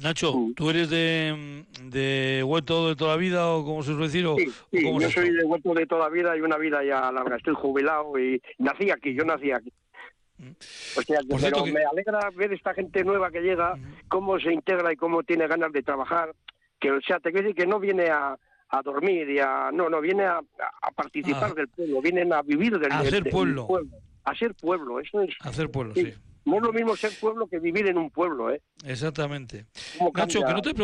Nacho, 0.00 0.34
¿tú 0.56 0.68
eres 0.70 0.90
de, 0.90 1.64
de 1.84 2.42
Huerto 2.44 2.88
de 2.88 2.96
toda 2.96 3.12
la 3.12 3.16
vida 3.16 3.48
o 3.48 3.64
como 3.64 3.82
se 3.82 3.92
suele 3.92 4.06
decir? 4.06 4.26
O, 4.26 4.36
sí, 4.36 4.52
yo 4.82 5.10
soy 5.10 5.30
de 5.30 5.44
Huerto 5.44 5.72
de 5.72 5.86
toda 5.86 6.08
la 6.08 6.10
vida 6.10 6.36
y 6.36 6.40
una 6.40 6.58
vida 6.58 6.84
ya 6.84 7.10
larga. 7.12 7.36
Estoy 7.36 7.54
jubilado 7.54 8.18
y 8.18 8.42
nací 8.58 8.90
aquí, 8.90 9.14
yo 9.14 9.24
nací 9.24 9.52
aquí. 9.52 9.72
O 10.96 11.02
sea, 11.02 11.20
pero 11.28 11.66
me 11.66 11.84
alegra 11.84 12.30
ver 12.34 12.52
esta 12.52 12.74
gente 12.74 13.04
nueva 13.04 13.30
que 13.30 13.40
llega, 13.40 13.74
cómo 14.08 14.38
se 14.38 14.52
integra 14.52 14.92
y 14.92 14.96
cómo 14.96 15.22
tiene 15.22 15.46
ganas 15.46 15.72
de 15.72 15.82
trabajar. 15.82 16.34
Que, 16.78 16.90
o 16.90 17.00
sea, 17.00 17.18
te 17.18 17.30
quiero 17.32 17.48
decir 17.48 17.56
que 17.56 17.66
no 17.66 17.80
viene 17.80 18.10
a, 18.10 18.36
a 18.68 18.82
dormir 18.82 19.30
y 19.30 19.38
a. 19.38 19.70
No, 19.72 19.88
no, 19.88 20.00
viene 20.00 20.24
a, 20.24 20.40
a 20.82 20.90
participar 20.90 21.52
ah. 21.52 21.54
del 21.54 21.68
pueblo, 21.68 22.02
vienen 22.02 22.32
a 22.32 22.42
vivir 22.42 22.78
del, 22.78 22.92
a 22.92 22.98
hacer 22.98 23.30
pueblo. 23.30 23.68
A 24.24 24.34
ser 24.34 24.54
pueblo, 24.54 25.00
eso 25.00 25.22
es. 25.22 25.34
Hacer 25.40 25.70
pueblo, 25.70 25.94
sí. 25.94 26.12
No 26.44 26.58
es 26.58 26.62
lo 26.62 26.72
mismo 26.72 26.94
ser 26.96 27.10
pueblo 27.18 27.48
que 27.48 27.58
vivir 27.58 27.88
en 27.88 27.98
un 27.98 28.10
pueblo, 28.10 28.52
¿eh? 28.52 28.62
Exactamente. 28.84 29.66
Nacho, 30.14 30.42
que 30.42 30.52
no, 30.52 30.62
te 30.62 30.74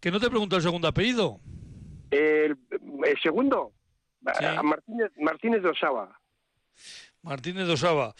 que 0.00 0.10
no 0.10 0.18
te 0.18 0.28
pregunto 0.28 0.56
el 0.56 0.62
segundo 0.62 0.88
apellido. 0.88 1.38
El, 2.10 2.58
segundo, 3.22 3.72
Martínez, 4.20 5.12
Martínez 5.18 5.62
de 5.62 5.68
Osaba. 5.68 6.20
Martínez 7.22 7.68
de 7.68 7.72
Osaba. 7.72 8.14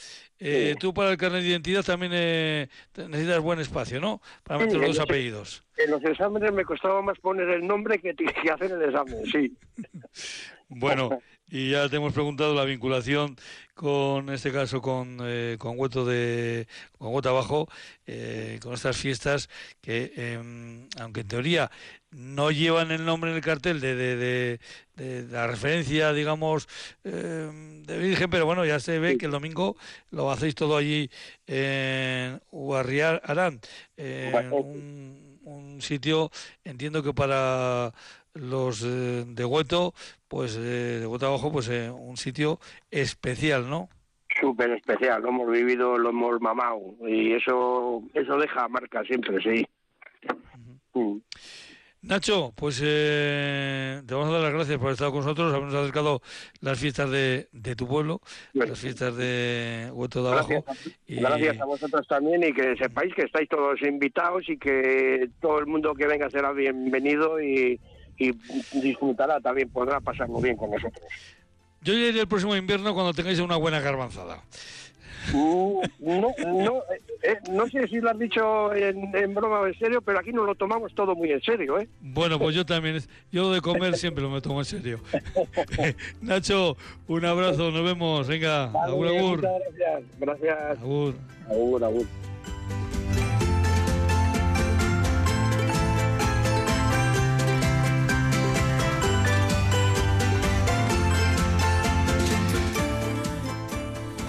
Eh, 0.45 0.74
Tú 0.78 0.93
para 0.93 1.11
el 1.11 1.16
carnet 1.16 1.43
de 1.43 1.49
identidad 1.51 1.84
también 1.84 2.11
eh, 2.14 2.68
necesitas 2.97 3.40
buen 3.40 3.61
espacio, 3.61 4.01
¿no? 4.01 4.20
Para 4.43 4.59
meter 4.59 4.78
los 4.78 4.97
dos 4.97 5.01
apellidos. 5.01 5.62
En 5.76 5.90
los 5.93 6.03
exámenes 6.05 6.53
me 6.53 6.64
costaba 6.64 7.01
más 7.01 7.18
poner 7.20 7.49
el 7.49 7.64
nombre 7.66 7.99
que, 8.01 8.12
que 8.14 8.51
hacer 8.51 8.72
el 8.72 8.82
examen, 8.82 9.24
sí. 9.26 9.57
bueno, 10.77 11.11
y 11.51 11.70
ya 11.70 11.89
te 11.89 11.97
hemos 11.97 12.12
preguntado 12.12 12.55
la 12.55 12.64
vinculación 12.64 13.37
con 13.75 14.31
este 14.31 14.53
caso 14.53 14.81
con, 14.81 15.18
eh, 15.23 15.57
con 15.59 15.79
Hueto 15.79 16.05
de 16.05 16.66
con 16.99 17.12
Hueto 17.12 17.31
Abajo, 17.31 17.68
eh, 18.07 18.59
con 18.62 18.75
estas 18.75 18.97
fiestas 18.97 19.49
que, 19.81 20.12
em, 20.16 20.89
aunque 20.99 21.20
en 21.20 21.29
teoría 21.29 21.70
no 22.11 22.51
llevan 22.51 22.91
el 22.91 23.05
nombre 23.05 23.31
en 23.31 23.37
el 23.37 23.43
cartel 23.43 23.81
de, 23.81 23.95
de, 23.95 24.61
de, 24.97 25.23
la 25.31 25.47
referencia, 25.47 26.12
digamos, 26.12 26.68
em, 27.05 27.83
de 27.85 27.99
Virgen, 27.99 28.31
pero 28.31 28.47
bueno, 28.47 28.64
ya 28.64 28.81
se 28.81 28.99
ve 28.99 29.16
que 29.16 29.27
el 29.27 29.33
domingo 29.33 29.77
lo 30.11 30.31
hacéis 30.31 30.55
todo 30.55 30.77
allí 30.77 31.11
en 31.47 32.41
Uarriar 32.51 33.23
Arán, 33.25 33.61
un, 33.97 35.39
un 35.45 35.83
sitio, 35.83 36.31
entiendo 36.64 37.03
que 37.03 37.12
para 37.12 37.93
los 38.35 38.83
eh, 38.85 39.24
de 39.26 39.45
Hueto, 39.45 39.95
pues 40.28 40.57
eh, 40.57 40.99
de 41.01 41.07
Hueto 41.07 41.26
abajo, 41.26 41.53
pues 41.53 41.68
eh, 41.68 41.91
un 41.91 42.16
sitio 42.16 42.59
especial, 42.91 43.68
¿no? 43.68 43.89
Súper 44.41 44.70
especial, 44.70 45.22
lo 45.22 45.28
hemos 45.28 45.51
vivido, 45.51 45.99
lo 45.99 46.11
hemos 46.11 46.41
mamado 46.41 46.80
y 47.07 47.33
eso 47.35 48.03
eso 48.14 48.39
deja 48.39 48.66
marca 48.68 49.05
siempre, 49.05 49.43
sí. 49.43 49.66
Mm. 50.95 51.18
Nacho, 52.03 52.53
pues 52.57 52.80
te 52.80 54.03
vamos 54.09 54.30
a 54.30 54.33
dar 54.33 54.41
las 54.43 54.53
gracias 54.55 54.78
por 54.78 54.91
estar 54.91 55.11
con 55.11 55.20
nosotros, 55.20 55.55
habernos 55.55 55.74
acercado 55.74 56.20
las 56.61 56.80
fiestas 56.80 57.11
de, 57.11 57.47
de 57.53 57.76
tu 57.76 57.87
pueblo, 57.87 58.20
las 58.55 58.80
fiestas 58.80 59.16
de 59.16 59.89
Hueto 59.93 60.20
de 60.24 60.28
Abajo. 60.30 60.64
y... 61.07 61.20
gracias 61.20 61.61
a 61.61 61.64
vosotros 61.64 62.09
también 62.09 62.43
y 62.43 62.53
que 62.53 62.74
sepáis 62.76 63.14
que 63.14 63.22
estáis 63.22 63.49
todos 63.49 63.80
invitados 63.83 64.49
y 64.49 64.59
que 64.59 65.28
todo 65.41 65.61
el 65.61 65.66
mundo 65.66 65.95
que 65.95 66.09
venga 66.09 66.28
será 66.28 66.53
bienvenido 66.53 67.41
y, 67.41 67.78
y 68.19 68.33
disfrutará 68.81 69.41
también, 69.41 69.69
podrá 69.71 70.01
pasarlo 70.01 70.41
bien 70.41 70.57
con 70.57 70.71
nosotros. 70.71 71.05
Yo 71.83 71.95
iré 71.95 72.21
el 72.21 72.29
próximo 72.29 72.55
invierno 72.55 72.95
cuando 72.95 73.13
tengáis 73.13 73.41
una 73.41 73.57
buena 73.57 73.81
garbanzada. 73.81 74.43
Uh, 75.33 75.83
no, 76.01 76.35
no, 76.39 76.79
eh, 76.93 77.01
eh, 77.23 77.37
no 77.51 77.69
sé 77.69 77.87
si 77.87 78.01
lo 78.01 78.11
has 78.11 78.19
dicho 78.19 78.75
en, 78.75 79.35
broma 79.35 79.61
o 79.61 79.67
en 79.67 79.79
serio, 79.79 80.03
pero 80.03 80.19
aquí 80.19 80.33
nos 80.33 80.47
lo 80.47 80.55
tomamos 80.55 80.93
todo 80.95 81.15
muy 81.15 81.31
en 81.31 81.41
serio, 81.43 81.79
¿eh? 81.79 81.89
Bueno, 82.01 82.39
pues 82.39 82.57
yo 82.57 82.67
también, 82.67 83.01
yo 83.31 83.53
de 83.53 83.61
comer 83.61 83.97
siempre 83.97 84.23
lo 84.23 84.31
me 84.31 84.41
tomo 84.41 84.61
en 84.61 84.65
serio. 84.65 85.01
Nacho, 86.21 86.77
un 87.07 87.25
abrazo, 87.25 87.71
nos 87.71 87.85
vemos, 87.85 88.27
venga, 88.27 88.65
agur, 88.65 89.09
agur. 89.09 89.41
Gracias, 89.41 90.03
gracias. 90.19 90.79
Agur. 90.81 91.15
Agur, 91.49 91.85
agur. 91.85 92.07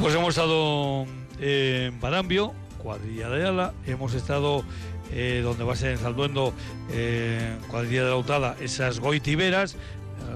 Pues 0.04 0.16
hemos 0.16 0.32
estado 0.32 1.06
en 1.40 1.98
Barambio, 2.02 2.52
cuadrilla 2.78 3.30
de 3.30 3.48
Ala, 3.48 3.74
hemos 3.88 4.14
estado 4.14 4.66
eh, 5.14 5.40
donde 5.42 5.64
va 5.64 5.72
a 5.72 5.76
ser 5.78 5.92
en 5.92 5.98
Salduendo, 5.98 6.54
eh, 6.92 7.56
cuadrilla 7.70 8.02
de 8.02 8.10
la 8.10 8.16
Lautada, 8.16 8.58
esas 8.60 9.00
goitiberas, 9.00 9.78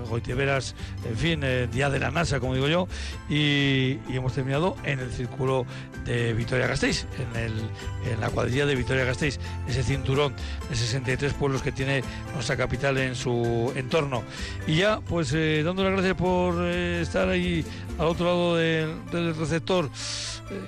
Goitiberas, 0.07 0.75
en 1.05 1.17
fin, 1.17 1.41
eh, 1.43 1.67
día 1.71 1.89
de 1.89 1.99
la 1.99 2.11
NASA, 2.11 2.39
como 2.39 2.53
digo 2.55 2.67
yo, 2.67 2.87
y, 3.29 3.99
hemos 4.09 4.33
terminado 4.33 4.75
en 4.83 4.99
el 4.99 5.11
círculo 5.11 5.65
de 6.05 6.33
Vitoria-Gasteiz, 6.33 7.05
en, 7.35 8.19
la 8.19 8.29
cuadrilla 8.29 8.65
de 8.65 8.75
Vitoria-Gasteiz, 8.75 9.39
ese 9.67 9.83
cinturón 9.83 10.33
de 10.69 10.75
63 10.75 11.33
pueblos 11.33 11.61
que 11.61 11.71
tiene 11.71 12.03
nuestra 12.33 12.55
capital 12.57 12.97
en 12.97 13.15
su 13.15 13.71
entorno. 13.75 14.23
Y 14.65 14.77
ya, 14.77 15.01
pues 15.01 15.33
eh, 15.33 15.61
dando 15.63 15.83
las 15.83 15.93
gracias 15.93 16.15
por 16.15 16.55
eh, 16.59 17.01
estar 17.01 17.29
ahí 17.29 17.65
al 17.99 18.07
otro 18.07 18.25
lado 18.25 18.55
del 18.55 19.35
receptor 19.35 19.89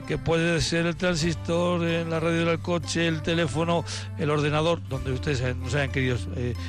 que 0.08 0.18
puede 0.18 0.62
ser 0.62 0.86
el 0.86 0.96
transistor, 0.96 1.86
en 1.88 2.10
la 2.10 2.20
radio 2.20 2.46
del 2.46 2.60
coche, 2.60 3.08
el 3.08 3.22
teléfono, 3.22 3.84
el 4.18 4.30
ordenador, 4.30 4.82
donde 4.88 5.12
ustedes 5.12 5.56
nos 5.58 5.74
hayan 5.76 5.92
querido 5.92 6.18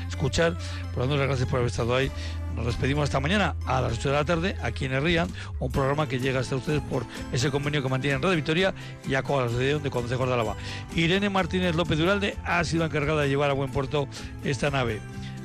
escuchar. 0.09 0.57
Por 0.93 1.01
dando 1.01 1.17
las 1.17 1.27
gracias 1.27 1.49
por 1.49 1.59
haber 1.59 1.71
estado 1.71 1.95
ahí. 1.95 2.11
Nos 2.57 2.67
despedimos 2.67 3.05
esta 3.05 3.21
mañana 3.21 3.55
a 3.65 3.81
las 3.81 3.95
8 3.95 4.11
de 4.11 4.15
la 4.15 4.25
tarde 4.25 4.57
aquí 4.63 4.85
en 4.85 4.93
Herrían, 4.93 5.29
un 5.61 5.71
programa 5.71 6.09
que 6.09 6.19
llega 6.19 6.41
hasta 6.41 6.57
ustedes 6.57 6.83
por 6.83 7.05
ese 7.33 7.51
convenio 7.51 7.83
que 7.83 7.89
mantiene 7.89 8.17
en 8.17 8.23
Radio 8.23 8.37
Victoria 8.37 8.75
y 9.09 9.15
a 9.15 9.23
la 9.23 9.47
de 9.49 9.91
Concejo 9.91 10.27
de 10.27 10.35
Álava. 10.35 10.57
Irene 10.95 11.31
Martínez 11.31 11.75
López 11.75 11.99
Duralde 11.99 12.37
ha 12.45 12.63
sido 12.65 12.85
encargada 12.85 13.23
de 13.23 13.29
llevar 13.29 13.51
a 13.51 13.55
buen 13.55 13.71
puerto 13.71 14.09
esta 14.45 14.71
nave. 14.71 15.01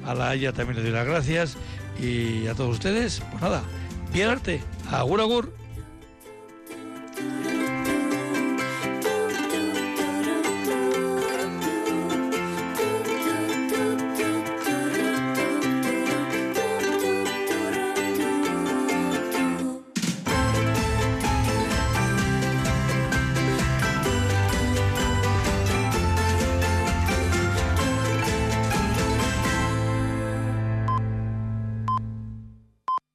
A 0.06 0.14
la 0.14 0.34
ella 0.34 0.52
también 0.52 0.78
le 0.78 0.84
doy 0.84 0.92
las 0.92 1.06
gracias 1.06 1.58
y 2.00 2.48
a 2.48 2.56
todos 2.56 2.72
ustedes, 2.72 3.22
pues 3.32 3.42
nada, 3.42 3.64
bien 4.12 4.30
arte, 4.30 4.62
agur 4.92 5.22
agur. 5.22 5.54